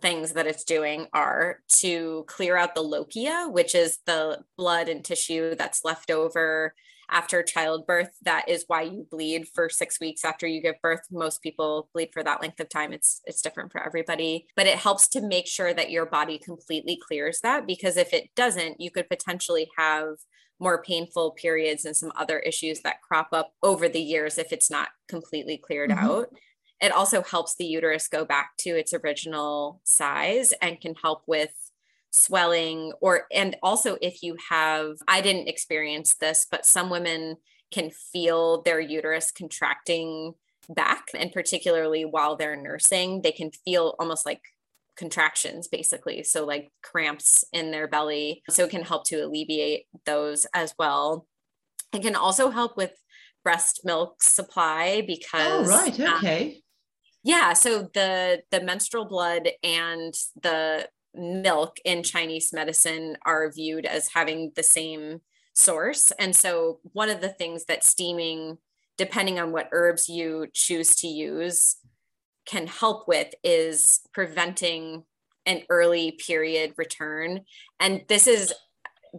things 0.00 0.32
that 0.32 0.46
it's 0.46 0.64
doing 0.64 1.06
are 1.14 1.60
to 1.68 2.24
clear 2.26 2.56
out 2.56 2.74
the 2.74 2.82
lochia, 2.82 3.50
which 3.50 3.74
is 3.74 3.98
the 4.06 4.40
blood 4.58 4.88
and 4.88 5.04
tissue 5.04 5.54
that's 5.54 5.84
left 5.84 6.10
over 6.10 6.74
after 7.12 7.42
childbirth. 7.42 8.10
That 8.22 8.48
is 8.48 8.64
why 8.66 8.82
you 8.82 9.06
bleed 9.10 9.46
for 9.54 9.68
six 9.68 10.00
weeks 10.00 10.24
after 10.24 10.46
you 10.46 10.62
give 10.62 10.80
birth. 10.82 11.02
Most 11.10 11.42
people 11.42 11.88
bleed 11.92 12.10
for 12.12 12.24
that 12.24 12.40
length 12.40 12.58
of 12.58 12.68
time. 12.68 12.92
It's 12.92 13.20
it's 13.24 13.42
different 13.42 13.70
for 13.70 13.84
everybody, 13.84 14.46
but 14.56 14.66
it 14.66 14.78
helps 14.78 15.06
to 15.08 15.20
make 15.20 15.46
sure 15.46 15.74
that 15.74 15.90
your 15.90 16.06
body 16.06 16.38
completely 16.38 16.98
clears 17.06 17.40
that 17.42 17.66
because 17.66 17.96
if 17.96 18.12
it 18.12 18.30
doesn't, 18.34 18.80
you 18.80 18.90
could 18.90 19.08
potentially 19.08 19.68
have 19.76 20.16
more 20.58 20.82
painful 20.82 21.32
periods 21.32 21.84
and 21.84 21.96
some 21.96 22.12
other 22.16 22.38
issues 22.38 22.80
that 22.80 23.02
crop 23.02 23.28
up 23.32 23.52
over 23.62 23.88
the 23.88 24.00
years 24.00 24.38
if 24.38 24.52
it's 24.52 24.70
not 24.70 24.88
completely 25.08 25.58
cleared 25.58 25.90
mm-hmm. 25.90 26.06
out. 26.06 26.28
It 26.80 26.92
also 26.92 27.22
helps 27.22 27.54
the 27.54 27.64
uterus 27.64 28.08
go 28.08 28.24
back 28.24 28.52
to 28.60 28.70
its 28.70 28.92
original 28.92 29.80
size 29.84 30.52
and 30.62 30.80
can 30.80 30.94
help 30.94 31.22
with 31.26 31.50
swelling 32.12 32.92
or 33.00 33.26
and 33.32 33.56
also 33.62 33.96
if 34.00 34.22
you 34.22 34.36
have 34.50 34.96
I 35.08 35.20
didn't 35.20 35.48
experience 35.48 36.14
this 36.14 36.46
but 36.50 36.66
some 36.66 36.90
women 36.90 37.36
can 37.72 37.90
feel 37.90 38.62
their 38.62 38.78
uterus 38.78 39.32
contracting 39.32 40.34
back 40.68 41.06
and 41.14 41.32
particularly 41.32 42.04
while 42.04 42.36
they're 42.36 42.54
nursing 42.54 43.22
they 43.22 43.32
can 43.32 43.50
feel 43.64 43.96
almost 43.98 44.26
like 44.26 44.42
contractions 44.96 45.68
basically. 45.68 46.22
So 46.22 46.44
like 46.44 46.70
cramps 46.82 47.44
in 47.52 47.70
their 47.70 47.88
belly. 47.88 48.42
So 48.50 48.64
it 48.64 48.70
can 48.70 48.82
help 48.82 49.04
to 49.06 49.24
alleviate 49.24 49.86
those 50.04 50.46
as 50.54 50.74
well. 50.78 51.26
It 51.92 52.02
can 52.02 52.16
also 52.16 52.50
help 52.50 52.76
with 52.76 52.92
breast 53.42 53.80
milk 53.84 54.22
supply 54.22 55.00
oh, 55.02 55.06
because 55.06 55.68
oh 55.68 55.70
right. 55.70 56.00
um, 56.00 56.16
okay. 56.18 56.46
um, 56.46 56.54
yeah 57.24 57.52
so 57.52 57.88
the 57.92 58.40
the 58.52 58.60
menstrual 58.60 59.04
blood 59.04 59.48
and 59.64 60.14
the 60.40 60.88
milk 61.14 61.78
in 61.84 62.02
Chinese 62.02 62.52
medicine 62.52 63.16
are 63.24 63.50
viewed 63.50 63.86
as 63.86 64.08
having 64.08 64.52
the 64.56 64.62
same 64.62 65.20
source. 65.54 66.10
And 66.18 66.34
so, 66.34 66.80
one 66.92 67.10
of 67.10 67.20
the 67.20 67.28
things 67.28 67.66
that 67.66 67.84
steaming, 67.84 68.58
depending 68.96 69.38
on 69.38 69.52
what 69.52 69.68
herbs 69.72 70.08
you 70.08 70.46
choose 70.52 70.96
to 70.96 71.08
use, 71.08 71.76
can 72.46 72.66
help 72.66 73.06
with 73.06 73.34
is 73.44 74.00
preventing 74.12 75.04
an 75.46 75.62
early 75.68 76.12
period 76.12 76.74
return. 76.76 77.40
And 77.80 78.02
this 78.08 78.26
is 78.26 78.52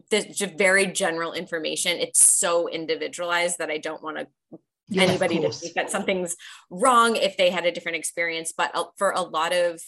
this 0.09 0.41
very 0.57 0.87
general 0.87 1.33
information. 1.33 1.99
It's 1.99 2.33
so 2.33 2.67
individualized 2.67 3.59
that 3.59 3.69
I 3.69 3.77
don't 3.77 4.01
want 4.01 4.17
to 4.17 4.27
yeah, 4.89 5.03
anybody 5.03 5.39
to 5.39 5.51
think 5.51 5.73
that 5.75 5.89
something's 5.89 6.35
wrong 6.69 7.15
if 7.15 7.37
they 7.37 7.49
had 7.49 7.65
a 7.65 7.71
different 7.71 7.97
experience. 7.97 8.53
But 8.55 8.71
uh, 8.73 8.85
for 8.97 9.11
a 9.11 9.21
lot 9.21 9.53
of 9.53 9.81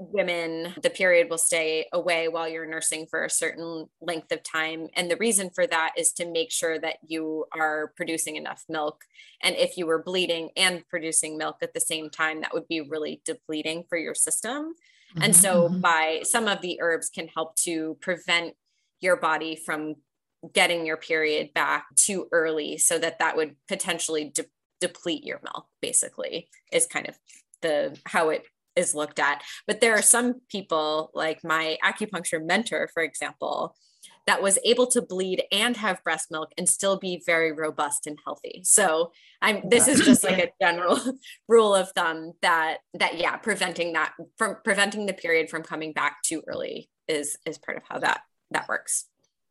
women, 0.00 0.74
the 0.82 0.88
period 0.88 1.28
will 1.28 1.38
stay 1.38 1.86
away 1.92 2.26
while 2.26 2.48
you're 2.48 2.66
nursing 2.66 3.06
for 3.06 3.22
a 3.22 3.30
certain 3.30 3.86
length 4.00 4.32
of 4.32 4.42
time. 4.42 4.88
And 4.96 5.10
the 5.10 5.16
reason 5.16 5.50
for 5.50 5.66
that 5.66 5.92
is 5.96 6.12
to 6.12 6.26
make 6.26 6.50
sure 6.50 6.78
that 6.78 6.96
you 7.06 7.44
are 7.52 7.92
producing 7.96 8.36
enough 8.36 8.64
milk. 8.66 9.04
And 9.42 9.54
if 9.56 9.76
you 9.76 9.86
were 9.86 10.02
bleeding 10.02 10.50
and 10.56 10.88
producing 10.88 11.36
milk 11.36 11.58
at 11.60 11.74
the 11.74 11.80
same 11.80 12.08
time, 12.08 12.40
that 12.40 12.54
would 12.54 12.66
be 12.66 12.80
really 12.80 13.20
depleting 13.26 13.84
for 13.90 13.98
your 13.98 14.14
system. 14.14 14.72
Mm-hmm. 15.14 15.22
And 15.22 15.36
so, 15.36 15.68
mm-hmm. 15.68 15.80
by 15.80 16.20
some 16.22 16.48
of 16.48 16.62
the 16.62 16.80
herbs 16.80 17.10
can 17.10 17.28
help 17.28 17.56
to 17.56 17.98
prevent 18.00 18.54
your 19.00 19.16
body 19.16 19.54
from 19.54 19.96
getting 20.54 20.86
your 20.86 20.96
period 20.96 21.52
back 21.52 21.94
too 21.96 22.26
early 22.32 22.78
so 22.78 22.98
that 22.98 23.18
that 23.18 23.36
would 23.36 23.56
potentially 23.68 24.30
de- 24.34 24.44
deplete 24.80 25.24
your 25.24 25.40
milk 25.44 25.66
basically 25.82 26.48
is 26.72 26.86
kind 26.86 27.06
of 27.06 27.18
the 27.60 27.98
how 28.06 28.30
it 28.30 28.44
is 28.76 28.94
looked 28.94 29.18
at. 29.18 29.42
But 29.66 29.80
there 29.80 29.94
are 29.94 30.02
some 30.02 30.40
people, 30.48 31.10
like 31.14 31.44
my 31.44 31.78
acupuncture 31.84 32.44
mentor, 32.44 32.88
for 32.92 33.02
example, 33.02 33.74
that 34.26 34.42
was 34.42 34.58
able 34.64 34.86
to 34.86 35.02
bleed 35.02 35.42
and 35.50 35.76
have 35.76 36.02
breast 36.04 36.30
milk 36.30 36.52
and 36.56 36.68
still 36.68 36.98
be 36.98 37.22
very 37.26 37.52
robust 37.52 38.06
and 38.06 38.18
healthy. 38.24 38.62
So 38.64 39.12
I'm 39.42 39.68
this 39.68 39.88
is 39.88 40.00
just 40.00 40.22
like 40.22 40.38
a 40.38 40.52
general 40.60 40.98
rule 41.48 41.74
of 41.74 41.90
thumb 41.92 42.32
that 42.42 42.78
that 42.94 43.18
yeah, 43.18 43.36
preventing 43.36 43.94
that 43.94 44.12
from 44.36 44.56
preventing 44.62 45.06
the 45.06 45.14
period 45.14 45.50
from 45.50 45.62
coming 45.62 45.92
back 45.92 46.22
too 46.22 46.42
early 46.46 46.88
is 47.08 47.38
is 47.46 47.58
part 47.58 47.78
of 47.78 47.82
how 47.88 47.98
that 47.98 48.20
that 48.50 48.68
works. 48.68 49.06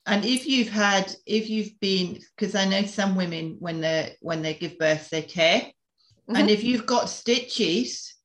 And 0.06 0.24
if 0.24 0.48
you've 0.48 0.70
had 0.70 1.14
if 1.26 1.50
you've 1.50 1.78
been 1.80 2.20
because 2.36 2.56
I 2.56 2.66
know 2.66 2.84
some 2.84 3.16
women 3.16 3.58
when 3.60 3.82
they 3.82 4.16
when 4.22 4.42
they 4.42 4.54
give 4.54 4.78
birth 4.78 5.10
they 5.10 5.24
tear. 5.24 5.60
Mm-hmm. 5.60 6.36
And 6.36 6.50
if 6.50 6.64
you've 6.64 6.86
got 6.86 7.10
stitches, 7.10 8.16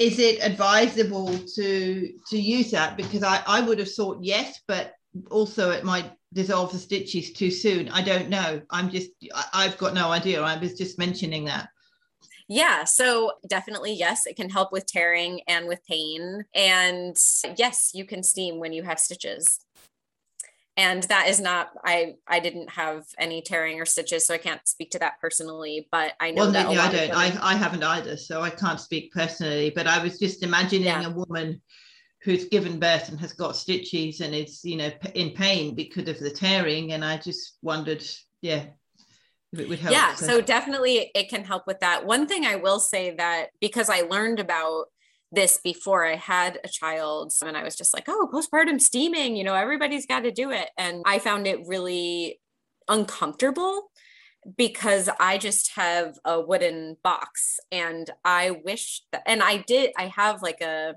is 0.00 0.18
it 0.18 0.40
advisable 0.42 1.36
to 1.56 2.12
to 2.28 2.38
use 2.38 2.70
that? 2.70 2.96
Because 2.96 3.22
I, 3.22 3.42
I 3.46 3.60
would 3.60 3.78
have 3.78 3.92
thought 3.92 4.18
yes 4.22 4.60
but 4.66 4.94
also 5.30 5.70
it 5.70 5.84
might 5.84 6.12
dissolve 6.32 6.72
the 6.72 6.78
stitches 6.78 7.32
too 7.32 7.50
soon. 7.50 7.88
I 7.90 8.02
don't 8.02 8.28
know. 8.28 8.62
I'm 8.70 8.90
just 8.90 9.10
i've 9.52 9.76
got 9.78 9.94
no 9.94 10.10
idea. 10.10 10.40
I 10.40 10.58
was 10.58 10.78
just 10.78 10.98
mentioning 10.98 11.44
that. 11.44 11.68
Yeah, 12.48 12.82
so 12.82 13.34
definitely, 13.46 13.92
yes, 13.92 14.26
it 14.26 14.34
can 14.34 14.50
help 14.50 14.72
with 14.72 14.84
tearing 14.84 15.40
and 15.46 15.68
with 15.68 15.86
pain. 15.86 16.44
And 16.52 17.16
yes, 17.56 17.92
you 17.94 18.04
can 18.04 18.24
steam 18.24 18.58
when 18.58 18.72
you 18.72 18.82
have 18.82 18.98
stitches 18.98 19.60
and 20.80 21.02
that 21.04 21.28
is 21.28 21.38
not 21.40 21.70
i 21.84 22.14
i 22.26 22.40
didn't 22.40 22.70
have 22.70 23.04
any 23.18 23.42
tearing 23.42 23.80
or 23.80 23.84
stitches 23.84 24.26
so 24.26 24.32
i 24.32 24.38
can't 24.38 24.66
speak 24.66 24.90
to 24.90 24.98
that 24.98 25.14
personally 25.20 25.86
but 25.92 26.14
i 26.20 26.30
know 26.30 26.44
well, 26.44 26.52
that 26.52 26.72
yeah, 26.72 26.82
i 26.82 26.90
don't. 26.90 27.16
I, 27.16 27.52
I 27.52 27.54
haven't 27.54 27.84
either 27.84 28.16
so 28.16 28.40
i 28.40 28.50
can't 28.50 28.80
speak 28.80 29.12
personally 29.12 29.70
but 29.70 29.86
i 29.86 30.02
was 30.02 30.18
just 30.18 30.42
imagining 30.42 30.86
yeah. 30.86 31.06
a 31.06 31.10
woman 31.10 31.60
who's 32.22 32.46
given 32.46 32.80
birth 32.80 33.08
and 33.08 33.20
has 33.20 33.32
got 33.32 33.56
stitches 33.56 34.20
and 34.20 34.34
is 34.34 34.60
you 34.64 34.76
know 34.76 34.90
in 35.14 35.30
pain 35.30 35.74
because 35.74 36.08
of 36.08 36.18
the 36.18 36.30
tearing 36.30 36.92
and 36.92 37.04
i 37.04 37.16
just 37.16 37.58
wondered 37.62 38.02
yeah 38.40 38.64
if 39.52 39.60
it 39.60 39.68
would 39.68 39.78
help 39.78 39.94
yeah 39.94 40.14
so. 40.14 40.26
so 40.26 40.40
definitely 40.40 41.10
it 41.14 41.28
can 41.28 41.44
help 41.44 41.66
with 41.66 41.80
that 41.80 42.06
one 42.06 42.26
thing 42.26 42.46
i 42.46 42.56
will 42.56 42.80
say 42.80 43.14
that 43.16 43.50
because 43.60 43.90
i 43.90 44.00
learned 44.02 44.40
about 44.40 44.86
this 45.32 45.58
before 45.62 46.04
I 46.04 46.16
had 46.16 46.58
a 46.64 46.68
child. 46.68 47.32
And 47.44 47.56
I 47.56 47.62
was 47.62 47.76
just 47.76 47.94
like, 47.94 48.04
oh, 48.08 48.28
postpartum 48.32 48.80
steaming, 48.80 49.36
you 49.36 49.44
know, 49.44 49.54
everybody's 49.54 50.06
got 50.06 50.20
to 50.20 50.30
do 50.30 50.50
it. 50.50 50.70
And 50.76 51.02
I 51.06 51.18
found 51.18 51.46
it 51.46 51.66
really 51.66 52.40
uncomfortable 52.88 53.90
because 54.56 55.08
I 55.20 55.38
just 55.38 55.72
have 55.76 56.18
a 56.24 56.40
wooden 56.40 56.96
box 57.02 57.60
and 57.70 58.10
I 58.24 58.52
wish 58.64 59.02
that, 59.12 59.22
and 59.26 59.42
I 59.42 59.58
did, 59.58 59.92
I 59.98 60.06
have 60.06 60.42
like 60.42 60.62
a, 60.62 60.94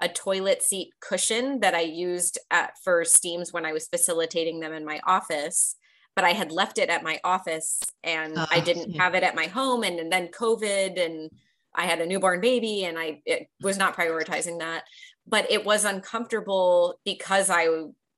a 0.00 0.08
toilet 0.08 0.62
seat 0.62 0.88
cushion 1.00 1.60
that 1.60 1.74
I 1.74 1.82
used 1.82 2.38
at, 2.50 2.72
for 2.82 3.04
steams 3.04 3.52
when 3.52 3.66
I 3.66 3.72
was 3.72 3.86
facilitating 3.86 4.60
them 4.60 4.72
in 4.72 4.84
my 4.84 5.00
office 5.06 5.76
but 6.16 6.24
I 6.24 6.32
had 6.32 6.52
left 6.52 6.78
it 6.78 6.90
at 6.90 7.02
my 7.02 7.20
office 7.24 7.80
and 8.02 8.36
uh, 8.36 8.46
I 8.50 8.60
didn't 8.60 8.90
yeah. 8.90 9.02
have 9.02 9.14
it 9.14 9.22
at 9.22 9.34
my 9.34 9.46
home. 9.46 9.82
And, 9.84 9.98
and 9.98 10.12
then 10.12 10.28
COVID 10.28 11.02
and 11.02 11.30
I 11.74 11.86
had 11.86 12.00
a 12.00 12.06
newborn 12.06 12.40
baby 12.40 12.84
and 12.84 12.98
I 12.98 13.22
was 13.60 13.78
not 13.78 13.96
prioritizing 13.96 14.58
that. 14.60 14.84
but 15.26 15.50
it 15.50 15.64
was 15.64 15.84
uncomfortable 15.84 16.98
because 17.04 17.50
I 17.50 17.68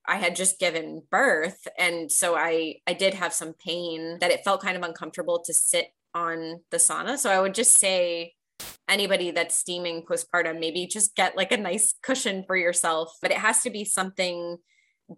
I 0.05 0.15
had 0.17 0.35
just 0.35 0.59
given 0.59 1.03
birth 1.11 1.67
and 1.77 2.11
so 2.11 2.35
I 2.35 2.75
I 2.87 2.93
did 2.93 3.13
have 3.13 3.33
some 3.33 3.53
pain 3.53 4.17
that 4.19 4.31
it 4.31 4.43
felt 4.43 4.61
kind 4.61 4.75
of 4.75 4.83
uncomfortable 4.83 5.41
to 5.45 5.53
sit 5.53 5.87
on 6.15 6.61
the 6.71 6.77
sauna. 6.77 7.17
So 7.17 7.29
I 7.29 7.39
would 7.39 7.53
just 7.53 7.79
say 7.79 8.33
anybody 8.87 9.31
that's 9.31 9.55
steaming 9.55 10.03
postpartum 10.03 10.59
maybe 10.59 10.87
just 10.87 11.15
get 11.15 11.37
like 11.37 11.51
a 11.51 11.57
nice 11.57 11.95
cushion 12.03 12.43
for 12.45 12.55
yourself, 12.55 13.15
but 13.21 13.31
it 13.31 13.37
has 13.37 13.61
to 13.63 13.69
be 13.69 13.85
something 13.85 14.57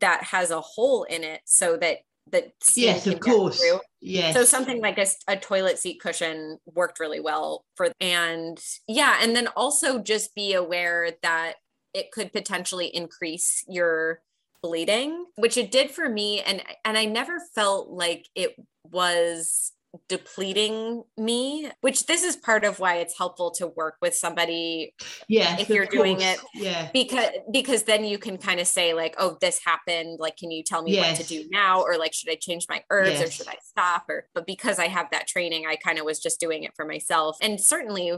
that 0.01 0.23
has 0.23 0.51
a 0.51 0.61
hole 0.61 1.03
in 1.03 1.23
it 1.23 1.41
so 1.45 1.77
that 1.77 1.97
that 2.31 2.51
yes 2.75 3.05
of 3.07 3.19
course 3.19 3.61
yes. 4.05 4.33
So 4.33 4.43
something 4.43 4.81
like 4.81 4.97
a, 4.97 5.07
a 5.27 5.37
toilet 5.37 5.79
seat 5.79 5.99
cushion 5.99 6.59
worked 6.73 6.99
really 6.99 7.19
well 7.19 7.65
for 7.75 7.91
and 7.99 8.59
yeah 8.87 9.17
and 9.21 9.35
then 9.35 9.47
also 9.55 9.99
just 9.99 10.35
be 10.35 10.53
aware 10.53 11.11
that 11.21 11.55
it 11.93 12.11
could 12.11 12.31
potentially 12.31 12.87
increase 12.87 13.63
your 13.67 14.21
bleeding 14.61 15.25
which 15.35 15.57
it 15.57 15.71
did 15.71 15.91
for 15.91 16.09
me 16.09 16.41
and 16.41 16.63
and 16.83 16.97
i 16.97 17.05
never 17.05 17.39
felt 17.53 17.89
like 17.89 18.27
it 18.33 18.55
was 18.83 19.71
depleting 20.07 21.03
me 21.17 21.69
which 21.81 22.05
this 22.05 22.23
is 22.23 22.35
part 22.35 22.63
of 22.63 22.79
why 22.79 22.95
it's 22.95 23.17
helpful 23.17 23.51
to 23.51 23.67
work 23.67 23.95
with 24.01 24.13
somebody 24.13 24.93
yeah 25.27 25.57
if 25.59 25.69
you're 25.69 25.85
doing 25.85 26.21
it 26.21 26.39
yeah. 26.53 26.89
because 26.93 27.29
because 27.51 27.83
then 27.83 28.03
you 28.03 28.17
can 28.17 28.37
kind 28.37 28.59
of 28.59 28.67
say 28.67 28.93
like 28.93 29.15
oh 29.17 29.37
this 29.41 29.59
happened 29.63 30.17
like 30.19 30.37
can 30.37 30.51
you 30.51 30.63
tell 30.63 30.81
me 30.81 30.93
yes. 30.93 31.17
what 31.17 31.27
to 31.27 31.27
do 31.27 31.47
now? 31.51 31.81
Or 31.81 31.97
like 31.97 32.13
should 32.13 32.29
i 32.29 32.35
change 32.35 32.67
my 32.69 32.83
herbs 32.89 33.11
yes. 33.11 33.27
or 33.27 33.31
should 33.31 33.47
i 33.47 33.55
stop? 33.63 34.05
Or 34.09 34.27
but 34.33 34.45
because 34.45 34.79
i 34.79 34.87
have 34.87 35.07
that 35.11 35.27
training 35.27 35.65
i 35.67 35.75
kind 35.75 35.99
of 35.99 36.05
was 36.05 36.19
just 36.19 36.39
doing 36.39 36.63
it 36.63 36.71
for 36.75 36.85
myself. 36.85 37.37
And 37.41 37.59
certainly 37.59 38.13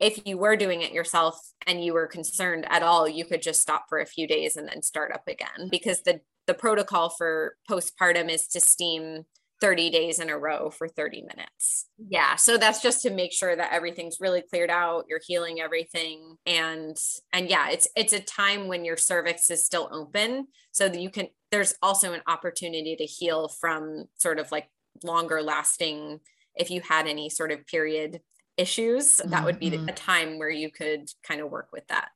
if 0.00 0.26
you 0.26 0.38
were 0.38 0.56
doing 0.56 0.82
it 0.82 0.92
yourself 0.92 1.40
and 1.66 1.84
you 1.84 1.92
were 1.92 2.06
concerned 2.06 2.66
at 2.70 2.82
all 2.82 3.08
you 3.08 3.24
could 3.24 3.42
just 3.42 3.60
stop 3.60 3.86
for 3.88 3.98
a 3.98 4.06
few 4.06 4.26
days 4.26 4.56
and 4.56 4.68
then 4.68 4.82
start 4.82 5.12
up 5.12 5.24
again 5.26 5.68
because 5.70 6.02
the 6.02 6.20
the 6.46 6.54
protocol 6.54 7.10
for 7.10 7.56
postpartum 7.70 8.30
is 8.30 8.48
to 8.48 8.60
steam 8.60 9.24
30 9.60 9.90
days 9.90 10.20
in 10.20 10.30
a 10.30 10.38
row 10.38 10.70
for 10.70 10.88
30 10.88 11.22
minutes. 11.22 11.86
Yeah, 11.98 12.36
so 12.36 12.56
that's 12.56 12.80
just 12.80 13.02
to 13.02 13.10
make 13.10 13.32
sure 13.32 13.54
that 13.54 13.72
everything's 13.72 14.18
really 14.20 14.42
cleared 14.42 14.70
out, 14.70 15.06
you're 15.08 15.20
healing 15.26 15.60
everything 15.60 16.36
and 16.46 16.96
and 17.32 17.48
yeah, 17.48 17.70
it's 17.70 17.88
it's 17.96 18.12
a 18.12 18.20
time 18.20 18.68
when 18.68 18.84
your 18.84 18.96
cervix 18.96 19.50
is 19.50 19.64
still 19.64 19.88
open 19.92 20.46
so 20.72 20.88
that 20.88 21.00
you 21.00 21.10
can 21.10 21.28
there's 21.50 21.74
also 21.82 22.12
an 22.12 22.22
opportunity 22.26 22.94
to 22.96 23.04
heal 23.04 23.48
from 23.48 24.04
sort 24.16 24.38
of 24.38 24.52
like 24.52 24.68
longer 25.02 25.42
lasting 25.42 26.20
if 26.54 26.70
you 26.70 26.80
had 26.80 27.06
any 27.06 27.30
sort 27.30 27.52
of 27.52 27.66
period 27.66 28.20
issues, 28.56 29.18
that 29.18 29.28
mm-hmm. 29.28 29.44
would 29.44 29.58
be 29.60 29.70
mm-hmm. 29.70 29.88
a 29.88 29.92
time 29.92 30.38
where 30.38 30.50
you 30.50 30.70
could 30.70 31.08
kind 31.22 31.40
of 31.40 31.50
work 31.50 31.68
with 31.72 31.86
that. 31.86 32.08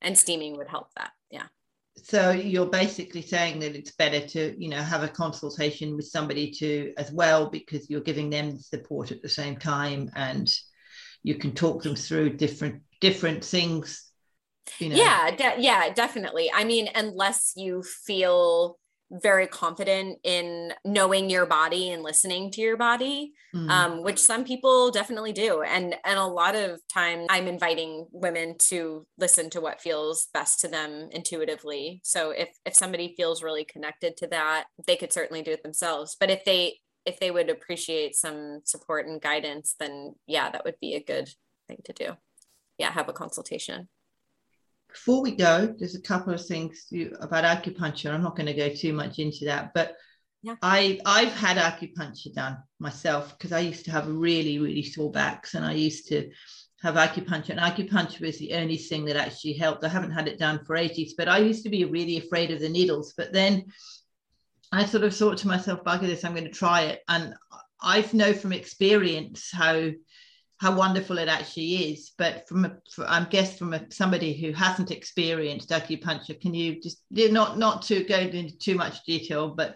And 0.00 0.18
steaming 0.18 0.56
would 0.56 0.68
help 0.68 0.88
that. 0.96 1.12
Yeah 1.30 1.46
so 1.96 2.30
you're 2.32 2.66
basically 2.66 3.22
saying 3.22 3.60
that 3.60 3.76
it's 3.76 3.92
better 3.92 4.26
to 4.26 4.54
you 4.58 4.68
know 4.68 4.82
have 4.82 5.02
a 5.02 5.08
consultation 5.08 5.96
with 5.96 6.06
somebody 6.06 6.50
to 6.50 6.92
as 6.98 7.12
well 7.12 7.48
because 7.48 7.88
you're 7.88 8.00
giving 8.00 8.30
them 8.30 8.58
support 8.58 9.12
at 9.12 9.22
the 9.22 9.28
same 9.28 9.56
time 9.56 10.10
and 10.16 10.52
you 11.22 11.36
can 11.36 11.52
talk 11.52 11.82
them 11.82 11.96
through 11.96 12.36
different 12.36 12.82
different 13.00 13.44
things 13.44 14.10
you 14.78 14.88
know? 14.88 14.96
Yeah 14.96 15.30
de- 15.30 15.62
yeah 15.62 15.92
definitely. 15.92 16.50
I 16.52 16.64
mean 16.64 16.88
unless 16.94 17.52
you 17.56 17.82
feel 17.82 18.78
very 19.10 19.46
confident 19.46 20.18
in 20.24 20.72
knowing 20.84 21.30
your 21.30 21.46
body 21.46 21.90
and 21.90 22.02
listening 22.02 22.50
to 22.50 22.60
your 22.60 22.76
body 22.76 23.32
mm. 23.54 23.70
um, 23.70 24.02
which 24.02 24.18
some 24.18 24.44
people 24.44 24.90
definitely 24.90 25.32
do. 25.32 25.62
And 25.62 25.94
and 26.04 26.18
a 26.18 26.26
lot 26.26 26.54
of 26.54 26.80
time 26.92 27.26
i'm 27.28 27.46
inviting 27.46 28.06
women 28.10 28.56
to 28.70 29.06
listen 29.18 29.50
to 29.50 29.60
what 29.60 29.80
feels 29.80 30.28
best 30.34 30.60
to 30.60 30.68
them 30.68 31.08
intuitively. 31.12 32.00
So 32.04 32.30
if 32.30 32.50
if 32.64 32.74
somebody 32.74 33.14
feels 33.16 33.42
really 33.42 33.64
connected 33.64 34.16
to 34.18 34.26
that 34.28 34.64
they 34.86 34.96
could 34.96 35.12
certainly 35.12 35.42
do 35.42 35.52
it 35.52 35.62
themselves. 35.62 36.16
But 36.18 36.30
if 36.30 36.44
they 36.44 36.78
if 37.06 37.20
they 37.20 37.30
would 37.30 37.50
appreciate 37.50 38.16
some 38.16 38.60
support 38.64 39.06
and 39.06 39.20
guidance 39.20 39.74
then 39.78 40.14
yeah 40.26 40.50
that 40.50 40.64
would 40.64 40.80
be 40.80 40.94
a 40.94 41.02
good 41.02 41.28
thing 41.68 41.78
to 41.84 41.92
do. 41.92 42.12
Yeah 42.78 42.90
have 42.90 43.08
a 43.08 43.12
consultation 43.12 43.88
before 44.94 45.22
we 45.22 45.32
go, 45.32 45.74
there's 45.76 45.96
a 45.96 46.00
couple 46.00 46.32
of 46.32 46.46
things 46.46 46.86
you, 46.90 47.14
about 47.20 47.44
acupuncture. 47.44 48.12
I'm 48.14 48.22
not 48.22 48.36
going 48.36 48.46
to 48.46 48.54
go 48.54 48.72
too 48.72 48.92
much 48.92 49.18
into 49.18 49.44
that, 49.46 49.72
but 49.74 49.96
yeah. 50.42 50.54
I 50.62 51.00
I've 51.04 51.32
had 51.32 51.56
acupuncture 51.56 52.32
done 52.32 52.58
myself 52.78 53.36
because 53.36 53.52
I 53.52 53.60
used 53.60 53.84
to 53.86 53.90
have 53.90 54.06
really 54.06 54.58
really 54.58 54.82
sore 54.82 55.10
backs, 55.10 55.54
and 55.54 55.64
I 55.64 55.72
used 55.72 56.08
to 56.08 56.30
have 56.82 56.94
acupuncture. 56.94 57.50
And 57.50 57.60
acupuncture 57.60 58.20
was 58.20 58.38
the 58.38 58.54
only 58.54 58.76
thing 58.76 59.04
that 59.06 59.16
actually 59.16 59.54
helped. 59.54 59.84
I 59.84 59.88
haven't 59.88 60.12
had 60.12 60.28
it 60.28 60.38
done 60.38 60.64
for 60.64 60.76
ages, 60.76 61.14
but 61.18 61.28
I 61.28 61.38
used 61.38 61.64
to 61.64 61.70
be 61.70 61.84
really 61.84 62.18
afraid 62.18 62.50
of 62.52 62.60
the 62.60 62.68
needles. 62.68 63.14
But 63.16 63.32
then 63.32 63.64
I 64.70 64.84
sort 64.84 65.04
of 65.04 65.16
thought 65.16 65.38
to 65.38 65.48
myself, 65.48 65.82
"Bugger 65.82 66.02
this! 66.02 66.24
I'm 66.24 66.34
going 66.34 66.44
to 66.44 66.50
try 66.50 66.82
it." 66.82 67.00
And 67.08 67.34
I've 67.82 68.14
know 68.14 68.32
from 68.32 68.52
experience 68.52 69.50
how 69.50 69.90
how 70.64 70.74
wonderful 70.74 71.18
it 71.18 71.28
actually 71.28 71.92
is. 71.92 72.12
But 72.16 72.48
from 72.48 72.64
a, 72.64 72.76
for, 72.90 73.04
I'm 73.06 73.26
guess 73.28 73.58
from 73.58 73.74
a, 73.74 73.84
somebody 73.92 74.32
who 74.32 74.52
hasn't 74.52 74.90
experienced 74.90 75.68
acupuncture, 75.68 76.40
can 76.40 76.54
you 76.54 76.80
just 76.80 77.02
not 77.10 77.58
not 77.58 77.82
to 77.82 78.02
go 78.04 78.16
into 78.16 78.58
too 78.58 78.74
much 78.74 79.04
detail, 79.04 79.50
but 79.50 79.74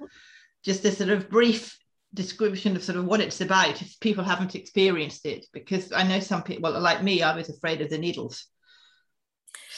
just 0.65 0.87
a 0.87 0.91
sort 0.91 1.11
of 1.11 1.29
brief 1.29 1.79
description 2.15 2.75
of 2.75 2.83
sort 2.83 2.97
of 2.97 3.05
what 3.05 3.21
it's 3.21 3.43
about 3.43 3.83
if 3.83 4.01
people 4.01 4.25
haven't 4.25 4.55
experienced 4.55 5.27
it? 5.27 5.45
Because 5.53 5.93
I 5.93 6.05
know 6.05 6.21
some 6.21 6.43
people, 6.43 6.73
well, 6.73 6.81
like 6.81 7.03
me, 7.03 7.23
I 7.23 7.37
was 7.37 7.51
afraid 7.51 7.83
of 7.83 7.91
the 7.91 7.99
needles. 7.99 8.47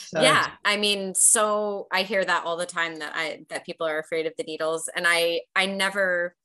So. 0.07 0.21
Yeah, 0.21 0.47
I 0.65 0.77
mean, 0.77 1.15
so 1.17 1.89
I 1.93 2.03
hear 2.03 2.25
that 2.25 2.45
all 2.45 2.57
the 2.57 2.67
time 2.67 3.01
that 3.01 3.13
I 3.17 3.41
that 3.49 3.67
people 3.67 3.87
are 3.89 3.99
afraid 3.99 4.27
of 4.27 4.33
the 4.39 4.45
needles, 4.45 4.89
and 4.95 5.07
I 5.09 5.41
I 5.57 5.67
never 5.67 6.37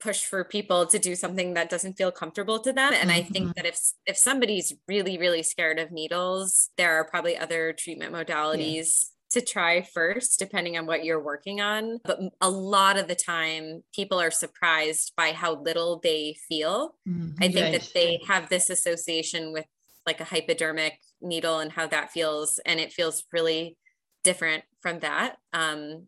push 0.00 0.24
for 0.24 0.44
people 0.44 0.86
to 0.86 0.98
do 0.98 1.14
something 1.14 1.54
that 1.54 1.70
doesn't 1.70 1.94
feel 1.94 2.10
comfortable 2.10 2.58
to 2.58 2.72
them 2.72 2.92
and 2.92 3.10
i 3.10 3.22
think 3.22 3.46
mm-hmm. 3.46 3.52
that 3.56 3.66
if 3.66 3.78
if 4.06 4.16
somebody's 4.16 4.74
really 4.88 5.18
really 5.18 5.42
scared 5.42 5.78
of 5.78 5.90
needles 5.90 6.70
there 6.76 6.96
are 6.96 7.04
probably 7.04 7.36
other 7.36 7.72
treatment 7.72 8.12
modalities 8.12 9.06
yeah. 9.34 9.40
to 9.40 9.46
try 9.46 9.82
first 9.82 10.38
depending 10.38 10.76
on 10.76 10.86
what 10.86 11.04
you're 11.04 11.22
working 11.22 11.60
on 11.60 11.98
but 12.04 12.18
a 12.40 12.50
lot 12.50 12.98
of 12.98 13.08
the 13.08 13.14
time 13.14 13.82
people 13.94 14.20
are 14.20 14.30
surprised 14.30 15.12
by 15.16 15.32
how 15.32 15.54
little 15.62 16.00
they 16.02 16.36
feel 16.48 16.94
mm-hmm. 17.08 17.30
i 17.40 17.48
think 17.48 17.64
right. 17.64 17.72
that 17.72 17.90
they 17.94 18.20
have 18.26 18.48
this 18.48 18.70
association 18.70 19.52
with 19.52 19.66
like 20.06 20.20
a 20.20 20.24
hypodermic 20.24 20.98
needle 21.22 21.60
and 21.60 21.72
how 21.72 21.86
that 21.86 22.10
feels 22.10 22.60
and 22.66 22.78
it 22.78 22.92
feels 22.92 23.24
really 23.32 23.76
different 24.22 24.64
from 24.80 24.98
that 25.00 25.36
um, 25.52 26.06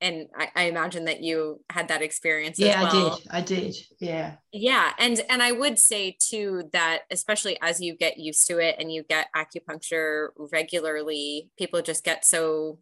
and 0.00 0.26
I, 0.36 0.48
I, 0.54 0.62
imagine 0.64 1.06
that 1.06 1.22
you 1.22 1.60
had 1.70 1.88
that 1.88 2.02
experience 2.02 2.58
yeah 2.58 2.82
well. 2.82 3.20
i 3.30 3.40
did. 3.40 3.56
i 3.58 3.60
did. 3.62 3.76
Yeah. 4.00 4.34
Yeah 4.52 4.92
and 4.98 5.20
and 5.28 5.42
i 5.42 5.52
would 5.52 5.78
say 5.78 6.16
too 6.18 6.64
that 6.72 7.00
especially 7.10 7.58
as 7.62 7.80
you 7.80 7.96
get 7.96 8.18
used 8.18 8.46
to 8.48 8.58
it 8.58 8.76
and 8.78 8.92
you 8.92 9.04
get 9.08 9.28
acupuncture 9.34 10.28
regularly 10.52 11.50
people 11.58 11.80
just 11.82 12.04
get 12.04 12.24
so 12.24 12.78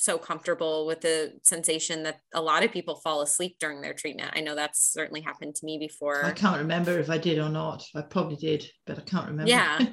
so 0.00 0.16
comfortable 0.16 0.86
with 0.86 1.00
the 1.00 1.32
sensation 1.42 2.04
that 2.04 2.20
a 2.32 2.40
lot 2.40 2.64
of 2.64 2.70
people 2.70 2.94
fall 2.96 3.20
asleep 3.20 3.56
during 3.58 3.80
their 3.80 3.92
treatment. 3.94 4.30
I 4.32 4.40
know 4.40 4.54
that's 4.54 4.92
certainly 4.92 5.20
happened 5.20 5.56
to 5.56 5.66
me 5.66 5.76
before. 5.76 6.24
i 6.24 6.30
can't 6.30 6.58
remember 6.58 6.98
if 7.00 7.10
i 7.10 7.18
did 7.18 7.38
or 7.38 7.48
not. 7.48 7.82
I 7.94 8.02
probably 8.02 8.36
did 8.36 8.64
but 8.86 8.98
i 8.98 9.02
can't 9.02 9.28
remember. 9.28 9.50
Yeah 9.50 9.78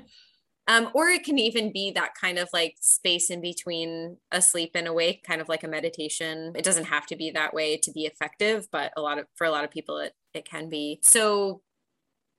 Um, 0.67 0.89
or 0.93 1.09
it 1.09 1.23
can 1.23 1.37
even 1.37 1.71
be 1.71 1.91
that 1.91 2.15
kind 2.19 2.39
of 2.39 2.49
like 2.51 2.75
space 2.81 3.29
in 3.29 3.39
between 3.39 4.17
asleep 4.31 4.71
and 4.73 4.87
awake, 4.87 5.23
kind 5.23 5.41
of 5.41 5.47
like 5.47 5.63
a 5.63 5.67
meditation. 5.67 6.53
It 6.55 6.65
doesn't 6.65 6.85
have 6.85 7.05
to 7.07 7.15
be 7.15 7.31
that 7.31 7.53
way 7.53 7.77
to 7.77 7.91
be 7.91 8.05
effective, 8.05 8.67
but 8.71 8.91
a 8.97 9.01
lot 9.01 9.19
of 9.19 9.27
for 9.35 9.45
a 9.45 9.51
lot 9.51 9.63
of 9.63 9.71
people 9.71 9.97
it 9.99 10.13
it 10.33 10.45
can 10.45 10.69
be. 10.69 10.99
So 11.03 11.61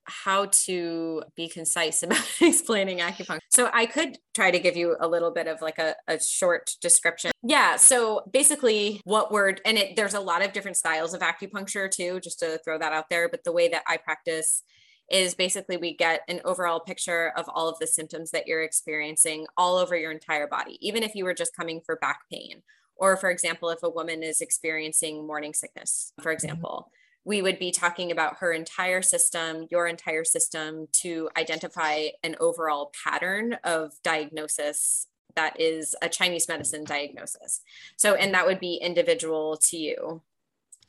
how 0.07 0.45
to 0.45 1.23
be 1.35 1.47
concise 1.47 2.01
about 2.03 2.25
explaining 2.41 2.99
acupuncture. 2.99 3.39
So 3.49 3.69
I 3.73 3.85
could 3.85 4.17
try 4.33 4.51
to 4.51 4.59
give 4.59 4.75
you 4.75 4.95
a 4.99 5.07
little 5.07 5.31
bit 5.31 5.47
of 5.47 5.61
like 5.61 5.77
a, 5.77 5.95
a 6.07 6.19
short 6.19 6.71
description. 6.81 7.31
Yeah. 7.43 7.75
So 7.75 8.23
basically 8.31 9.01
what 9.03 9.31
word, 9.31 9.61
and 9.65 9.77
it, 9.77 9.95
there's 9.95 10.13
a 10.13 10.19
lot 10.19 10.43
of 10.43 10.53
different 10.53 10.77
styles 10.77 11.13
of 11.13 11.21
acupuncture 11.21 11.89
too, 11.89 12.19
just 12.21 12.39
to 12.39 12.59
throw 12.63 12.77
that 12.79 12.93
out 12.93 13.09
there. 13.09 13.29
But 13.29 13.43
the 13.43 13.51
way 13.51 13.67
that 13.69 13.83
I 13.87 13.97
practice 13.97 14.63
is 15.09 15.35
basically 15.35 15.77
we 15.77 15.95
get 15.95 16.21
an 16.27 16.41
overall 16.43 16.79
picture 16.79 17.31
of 17.37 17.49
all 17.53 17.69
of 17.69 17.79
the 17.79 17.87
symptoms 17.87 18.31
that 18.31 18.47
you're 18.47 18.63
experiencing 18.63 19.45
all 19.55 19.77
over 19.77 19.95
your 19.95 20.11
entire 20.11 20.47
body, 20.47 20.77
even 20.81 21.03
if 21.03 21.15
you 21.15 21.23
were 21.23 21.33
just 21.33 21.55
coming 21.55 21.81
for 21.85 21.95
back 21.97 22.21
pain. 22.31 22.61
Or, 22.95 23.15
for 23.15 23.29
example, 23.29 23.69
if 23.69 23.83
a 23.83 23.89
woman 23.89 24.23
is 24.23 24.41
experiencing 24.41 25.25
morning 25.25 25.53
sickness, 25.53 26.11
for 26.21 26.29
mm-hmm. 26.29 26.33
example, 26.33 26.91
we 27.23 27.41
would 27.41 27.59
be 27.59 27.71
talking 27.71 28.11
about 28.11 28.37
her 28.37 28.51
entire 28.53 29.01
system, 29.01 29.67
your 29.69 29.87
entire 29.87 30.23
system, 30.23 30.87
to 30.93 31.29
identify 31.37 32.07
an 32.23 32.35
overall 32.39 32.91
pattern 33.03 33.57
of 33.63 33.91
diagnosis 34.03 35.07
that 35.35 35.59
is 35.59 35.95
a 36.01 36.09
Chinese 36.09 36.47
medicine 36.47 36.83
diagnosis. 36.83 37.61
So, 37.95 38.15
and 38.15 38.33
that 38.33 38.45
would 38.45 38.59
be 38.59 38.75
individual 38.75 39.57
to 39.65 39.77
you 39.77 40.21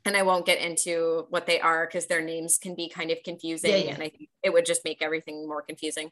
and 0.09 0.17
I 0.17 0.23
won't 0.23 0.47
get 0.47 0.59
into 0.59 1.27
what 1.29 1.47
they 1.47 1.61
are 1.61 1.87
because 1.87 2.07
their 2.07 2.23
names 2.23 2.59
can 2.59 2.75
be 2.75 2.89
kind 2.89 3.11
of 3.11 3.19
confusing 3.23 3.71
yeah, 3.71 3.77
yeah. 3.77 3.95
and 3.95 4.03
I 4.03 4.09
think 4.09 4.29
it 4.43 4.53
would 4.53 4.67
just 4.67 4.85
make 4.85 5.03
everything 5.03 5.47
more 5.47 5.63
confusing. 5.63 6.11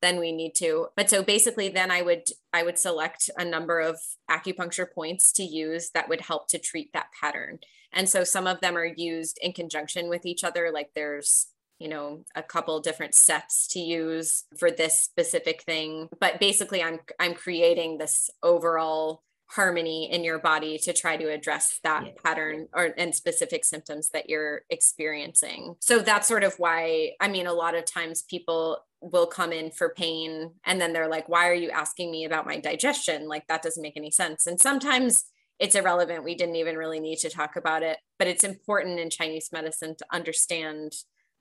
than 0.00 0.18
we 0.18 0.32
need 0.32 0.52
to 0.56 0.88
but 0.96 1.08
so 1.08 1.22
basically 1.22 1.68
then 1.68 1.88
i 1.92 2.02
would 2.02 2.24
i 2.52 2.64
would 2.64 2.76
select 2.76 3.30
a 3.38 3.44
number 3.44 3.78
of 3.78 3.96
acupuncture 4.28 4.92
points 4.92 5.30
to 5.30 5.44
use 5.44 5.90
that 5.90 6.08
would 6.08 6.20
help 6.20 6.48
to 6.48 6.58
treat 6.58 6.92
that 6.92 7.06
pattern 7.18 7.60
and 7.92 8.08
so 8.08 8.24
some 8.24 8.48
of 8.48 8.60
them 8.60 8.76
are 8.76 8.84
used 8.84 9.38
in 9.40 9.52
conjunction 9.52 10.08
with 10.08 10.26
each 10.26 10.42
other 10.42 10.72
like 10.72 10.90
there's 10.96 11.46
you 11.78 11.88
know 11.88 12.24
a 12.34 12.42
couple 12.42 12.80
different 12.80 13.14
sets 13.14 13.66
to 13.68 13.80
use 13.80 14.44
for 14.56 14.70
this 14.70 15.02
specific 15.02 15.62
thing 15.62 16.08
but 16.20 16.38
basically 16.40 16.82
i'm 16.82 16.98
i'm 17.18 17.34
creating 17.34 17.98
this 17.98 18.28
overall 18.42 19.22
harmony 19.54 20.10
in 20.10 20.24
your 20.24 20.38
body 20.38 20.78
to 20.78 20.92
try 20.94 21.16
to 21.16 21.30
address 21.30 21.78
that 21.84 22.04
yeah. 22.06 22.12
pattern 22.24 22.68
or 22.72 22.94
and 22.96 23.14
specific 23.14 23.64
symptoms 23.64 24.08
that 24.10 24.30
you're 24.30 24.62
experiencing. 24.70 25.76
So 25.80 25.98
that's 25.98 26.26
sort 26.26 26.42
of 26.42 26.54
why 26.58 27.12
I 27.20 27.28
mean 27.28 27.46
a 27.46 27.52
lot 27.52 27.74
of 27.74 27.84
times 27.84 28.22
people 28.22 28.78
will 29.00 29.26
come 29.26 29.52
in 29.52 29.70
for 29.70 29.90
pain 29.90 30.52
and 30.64 30.80
then 30.80 30.92
they're 30.92 31.08
like 31.08 31.28
why 31.28 31.48
are 31.48 31.54
you 31.54 31.70
asking 31.70 32.10
me 32.10 32.24
about 32.24 32.46
my 32.46 32.58
digestion? 32.58 33.28
Like 33.28 33.46
that 33.48 33.62
doesn't 33.62 33.82
make 33.82 33.96
any 33.96 34.10
sense. 34.10 34.46
And 34.46 34.58
sometimes 34.58 35.24
it's 35.58 35.74
irrelevant. 35.74 36.24
We 36.24 36.34
didn't 36.34 36.56
even 36.56 36.76
really 36.76 37.00
need 37.00 37.18
to 37.18 37.30
talk 37.30 37.56
about 37.56 37.82
it, 37.82 37.98
but 38.18 38.28
it's 38.28 38.44
important 38.44 38.98
in 38.98 39.10
Chinese 39.10 39.50
medicine 39.52 39.94
to 39.96 40.06
understand 40.10 40.92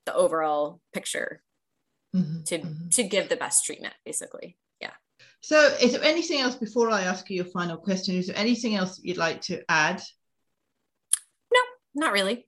the 0.05 0.14
overall 0.14 0.82
picture 0.93 1.43
mm-hmm, 2.14 2.43
to 2.43 2.59
mm-hmm. 2.59 2.89
to 2.89 3.03
give 3.03 3.30
the 3.30 3.38
best 3.38 3.66
treatment 3.66 3.93
basically. 4.05 4.57
So, 5.42 5.60
is 5.82 5.94
there 5.94 6.04
anything 6.04 6.39
else 6.39 6.56
before 6.56 6.92
I 6.92 7.02
ask 7.02 7.30
you 7.30 7.38
your 7.38 7.46
final 7.46 7.78
question? 7.78 8.16
Is 8.16 8.28
there 8.28 8.38
anything 8.38 8.76
else 8.76 9.00
you'd 9.04 9.18
like 9.18 9.42
to 9.42 9.64
add? 9.70 10.02
No, 11.52 11.62
not 11.96 12.14
really. 12.14 12.48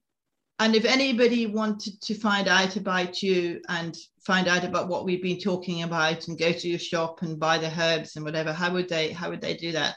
And 0.60 0.76
if 0.76 0.84
anybody 0.84 1.46
wanted 1.46 2.00
to 2.02 2.14
find 2.14 2.46
out 2.46 2.76
about 2.76 3.20
you 3.20 3.60
and 3.68 3.96
find 4.24 4.46
out 4.46 4.62
about 4.62 4.86
what 4.86 5.04
we've 5.04 5.22
been 5.22 5.40
talking 5.40 5.82
about 5.82 6.28
and 6.28 6.38
go 6.38 6.52
to 6.52 6.68
your 6.68 6.78
shop 6.78 7.22
and 7.22 7.40
buy 7.40 7.58
the 7.58 7.72
herbs 7.76 8.14
and 8.14 8.24
whatever, 8.24 8.52
how 8.52 8.72
would 8.72 8.88
they 8.88 9.10
how 9.10 9.30
would 9.30 9.40
they 9.40 9.56
do 9.56 9.72
that? 9.72 9.96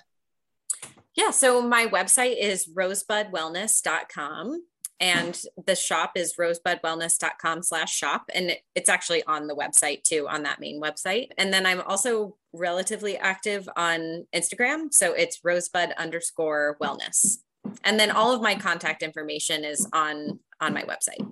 Yeah, 1.14 1.30
so 1.30 1.62
my 1.62 1.86
website 1.86 2.38
is 2.39 2.68
rosebudwellness.com 2.68 4.64
and 5.00 5.39
the 5.66 5.76
shop 5.76 6.14
is 6.16 6.36
rosebudwellness.com 6.39 7.64
slash 7.64 7.93
shop. 7.93 8.30
And 8.34 8.58
it's 8.76 8.89
actually 8.89 9.24
on 9.24 9.48
the 9.48 9.56
website 9.56 10.04
too 10.04 10.28
on 10.28 10.43
that 10.43 10.60
main 10.60 10.82
website. 10.82 11.30
And 11.38 11.54
then 11.54 11.66
i'm 11.66 11.82
also 11.82 12.36
relatively 12.54 13.18
active 13.18 13.70
on 13.76 14.26
instagram. 14.34 14.93
So 14.93 15.14
it's 15.14 15.43
rosebud 15.43 15.93
underscore 15.98 16.78
wellness. 16.82 17.38
And 17.84 18.00
then 18.00 18.12
all 18.12 18.34
of 18.34 18.41
my 18.41 18.56
contact 18.56 19.04
information 19.04 19.64
is 19.64 19.88
on 19.93 20.39
on 20.60 20.74
my 20.74 20.84
website. 20.84 21.32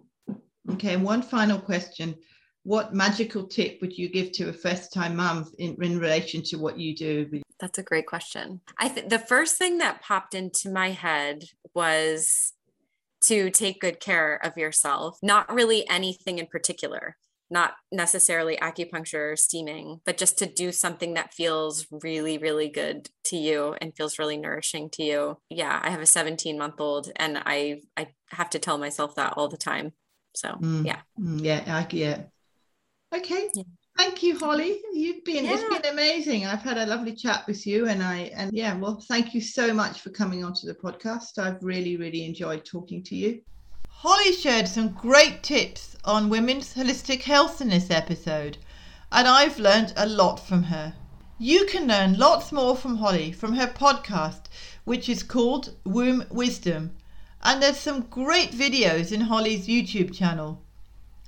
Okay 0.73 0.97
one 0.97 1.21
final 1.21 1.59
question. 1.59 2.15
What 2.63 2.95
magical 2.95 3.45
tip 3.45 3.79
would 3.81 3.95
you 3.95 4.09
give 4.09 4.31
to 4.33 4.49
a 4.49 4.53
first 4.53 4.91
time 4.91 5.15
mom 5.15 5.51
in, 5.59 5.77
in 5.81 5.99
relation 5.99 6.41
to 6.43 6.57
what 6.57 6.79
you 6.79 6.95
do 6.95 7.41
that's 7.59 7.77
a 7.77 7.83
great 7.83 8.05
question. 8.05 8.61
I 8.77 8.89
think 8.89 9.09
the 9.09 9.19
first 9.19 9.57
thing 9.57 9.77
that 9.77 10.01
popped 10.01 10.35
into 10.35 10.69
my 10.69 10.91
head 10.91 11.45
was 11.73 12.53
to 13.21 13.49
take 13.49 13.81
good 13.81 13.99
care 13.99 14.39
of 14.43 14.57
yourself. 14.57 15.17
Not 15.21 15.53
really 15.53 15.87
anything 15.89 16.39
in 16.39 16.47
particular, 16.47 17.17
not 17.49 17.73
necessarily 17.91 18.57
acupuncture 18.57 19.33
or 19.33 19.35
steaming, 19.35 20.01
but 20.05 20.17
just 20.17 20.37
to 20.39 20.45
do 20.45 20.71
something 20.71 21.13
that 21.13 21.33
feels 21.33 21.87
really, 21.91 22.37
really 22.37 22.69
good 22.69 23.09
to 23.25 23.37
you 23.37 23.75
and 23.81 23.95
feels 23.95 24.19
really 24.19 24.37
nourishing 24.37 24.89
to 24.91 25.03
you. 25.03 25.37
Yeah, 25.49 25.79
I 25.83 25.89
have 25.89 26.01
a 26.01 26.05
17 26.05 26.57
month 26.57 26.79
old 26.79 27.11
and 27.15 27.37
I 27.37 27.81
I 27.97 28.07
have 28.29 28.49
to 28.51 28.59
tell 28.59 28.77
myself 28.77 29.15
that 29.15 29.33
all 29.37 29.47
the 29.47 29.57
time. 29.57 29.93
So 30.35 30.49
mm, 30.49 30.85
yeah. 30.85 31.01
Mm, 31.19 31.43
yeah, 31.43 31.63
I, 31.67 31.87
yeah. 31.95 32.23
Okay. 33.13 33.49
Yeah. 33.53 33.63
Thank 33.97 34.23
you, 34.23 34.37
Holly. 34.37 34.81
You've 34.93 35.23
been 35.23 35.45
yeah. 35.45 35.53
it's 35.53 35.63
been 35.63 35.93
amazing. 35.93 36.45
I've 36.45 36.61
had 36.61 36.77
a 36.77 36.85
lovely 36.85 37.13
chat 37.15 37.47
with 37.47 37.65
you, 37.65 37.87
and 37.87 38.03
I 38.03 38.31
and 38.35 38.51
yeah, 38.53 38.77
well, 38.77 38.99
thank 38.99 39.33
you 39.33 39.39
so 39.39 39.73
much 39.73 40.01
for 40.01 40.09
coming 40.09 40.43
onto 40.43 40.67
the 40.67 40.75
podcast. 40.75 41.37
I've 41.37 41.63
really, 41.63 41.95
really 41.95 42.25
enjoyed 42.25 42.65
talking 42.65 43.03
to 43.03 43.15
you. 43.15 43.41
Holly 43.89 44.33
shared 44.33 44.67
some 44.67 44.89
great 44.89 45.43
tips 45.43 45.95
on 46.03 46.29
women's 46.29 46.73
holistic 46.73 47.23
health 47.23 47.61
in 47.61 47.69
this 47.69 47.89
episode, 47.89 48.57
and 49.11 49.27
I've 49.27 49.59
learned 49.59 49.93
a 49.95 50.05
lot 50.05 50.45
from 50.45 50.63
her. 50.63 50.93
You 51.39 51.65
can 51.65 51.87
learn 51.87 52.17
lots 52.17 52.51
more 52.51 52.75
from 52.75 52.97
Holly 52.97 53.31
from 53.31 53.53
her 53.53 53.67
podcast, 53.67 54.43
which 54.83 55.07
is 55.07 55.23
called 55.23 55.73
Womb 55.85 56.25
Wisdom, 56.29 56.91
and 57.41 57.61
there's 57.61 57.79
some 57.79 58.01
great 58.01 58.51
videos 58.51 59.11
in 59.13 59.21
Holly's 59.21 59.67
YouTube 59.67 60.13
channel. 60.13 60.61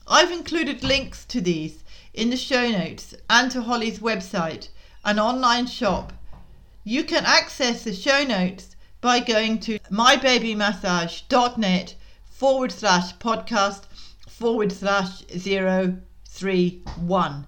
I've 0.06 0.32
included 0.32 0.84
links 0.84 1.26
to 1.26 1.42
these 1.42 1.84
in 2.18 2.32
the 2.32 2.36
show 2.36 2.68
notes 2.70 3.14
and 3.30 3.52
to 3.52 3.62
Holly's 3.62 4.00
website, 4.00 4.70
an 5.06 5.20
online 5.20 5.68
shop. 5.68 6.12
You 6.84 7.04
can 7.04 7.24
access 7.26 7.84
the 7.84 7.94
show 7.94 8.24
notes 8.24 8.76
by 9.02 9.20
going 9.20 9.60
to 9.60 9.78
mybabymassage.net 9.92 11.96
forward 12.26 12.72
slash 12.72 13.16
podcast 13.18 13.84
forward 14.28 14.72
slash 14.72 15.24
zero 15.38 16.00
three 16.26 16.82
one. 16.96 17.46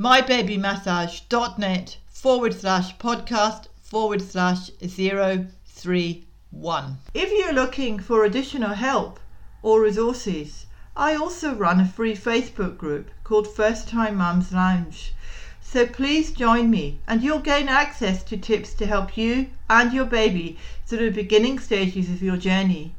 Mybabymassage.net 0.00 1.98
forward 2.08 2.54
slash 2.54 2.96
podcast 2.96 3.68
forward 3.80 4.22
slash 4.22 4.72
zero 4.84 5.46
three 5.66 6.26
one. 6.50 6.98
If 7.14 7.30
you're 7.30 7.54
looking 7.54 8.00
for 8.00 8.24
additional 8.24 8.74
help 8.74 9.20
or 9.62 9.80
resources, 9.80 10.66
I 11.00 11.14
also 11.14 11.54
run 11.54 11.78
a 11.78 11.86
free 11.86 12.16
Facebook 12.16 12.76
group 12.76 13.12
called 13.22 13.46
First 13.46 13.88
Time 13.88 14.16
Mums 14.16 14.50
Lounge. 14.50 15.14
So 15.60 15.86
please 15.86 16.32
join 16.32 16.70
me 16.70 16.98
and 17.06 17.22
you'll 17.22 17.38
gain 17.38 17.68
access 17.68 18.24
to 18.24 18.36
tips 18.36 18.74
to 18.74 18.84
help 18.84 19.16
you 19.16 19.46
and 19.70 19.92
your 19.92 20.06
baby 20.06 20.58
through 20.86 21.10
the 21.10 21.22
beginning 21.22 21.60
stages 21.60 22.10
of 22.10 22.20
your 22.20 22.36
journey. 22.36 22.96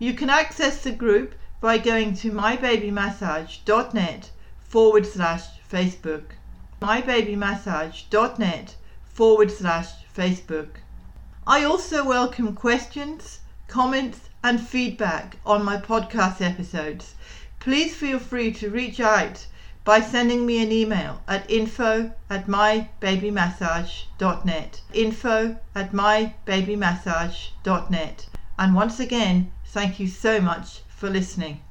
You 0.00 0.12
can 0.14 0.28
access 0.28 0.82
the 0.82 0.90
group 0.90 1.36
by 1.60 1.78
going 1.78 2.14
to 2.16 2.32
mybabymassage.net 2.32 4.30
forward 4.58 5.06
slash 5.06 5.44
Facebook. 5.70 6.24
mybabymassage.net 6.82 8.74
forward 9.04 9.52
slash 9.52 9.90
Facebook. 10.12 10.68
I 11.46 11.62
also 11.62 12.04
welcome 12.04 12.56
questions, 12.56 13.38
comments, 13.68 14.30
and 14.44 14.60
feedback 14.60 15.38
on 15.46 15.64
my 15.64 15.78
podcast 15.78 16.42
episodes, 16.42 17.14
please 17.58 17.96
feel 17.96 18.18
free 18.18 18.52
to 18.52 18.68
reach 18.68 19.00
out 19.00 19.46
by 19.84 20.00
sending 20.00 20.44
me 20.44 20.62
an 20.62 20.70
email 20.70 21.22
at 21.26 21.50
info 21.50 22.12
at 22.28 22.46
mybabymassage.net. 22.46 24.82
Info 24.92 25.58
at 25.74 25.92
mybabymassage.net. 25.92 28.26
And 28.58 28.74
once 28.74 29.00
again, 29.00 29.50
thank 29.64 29.98
you 29.98 30.08
so 30.08 30.42
much 30.42 30.82
for 30.88 31.08
listening. 31.08 31.64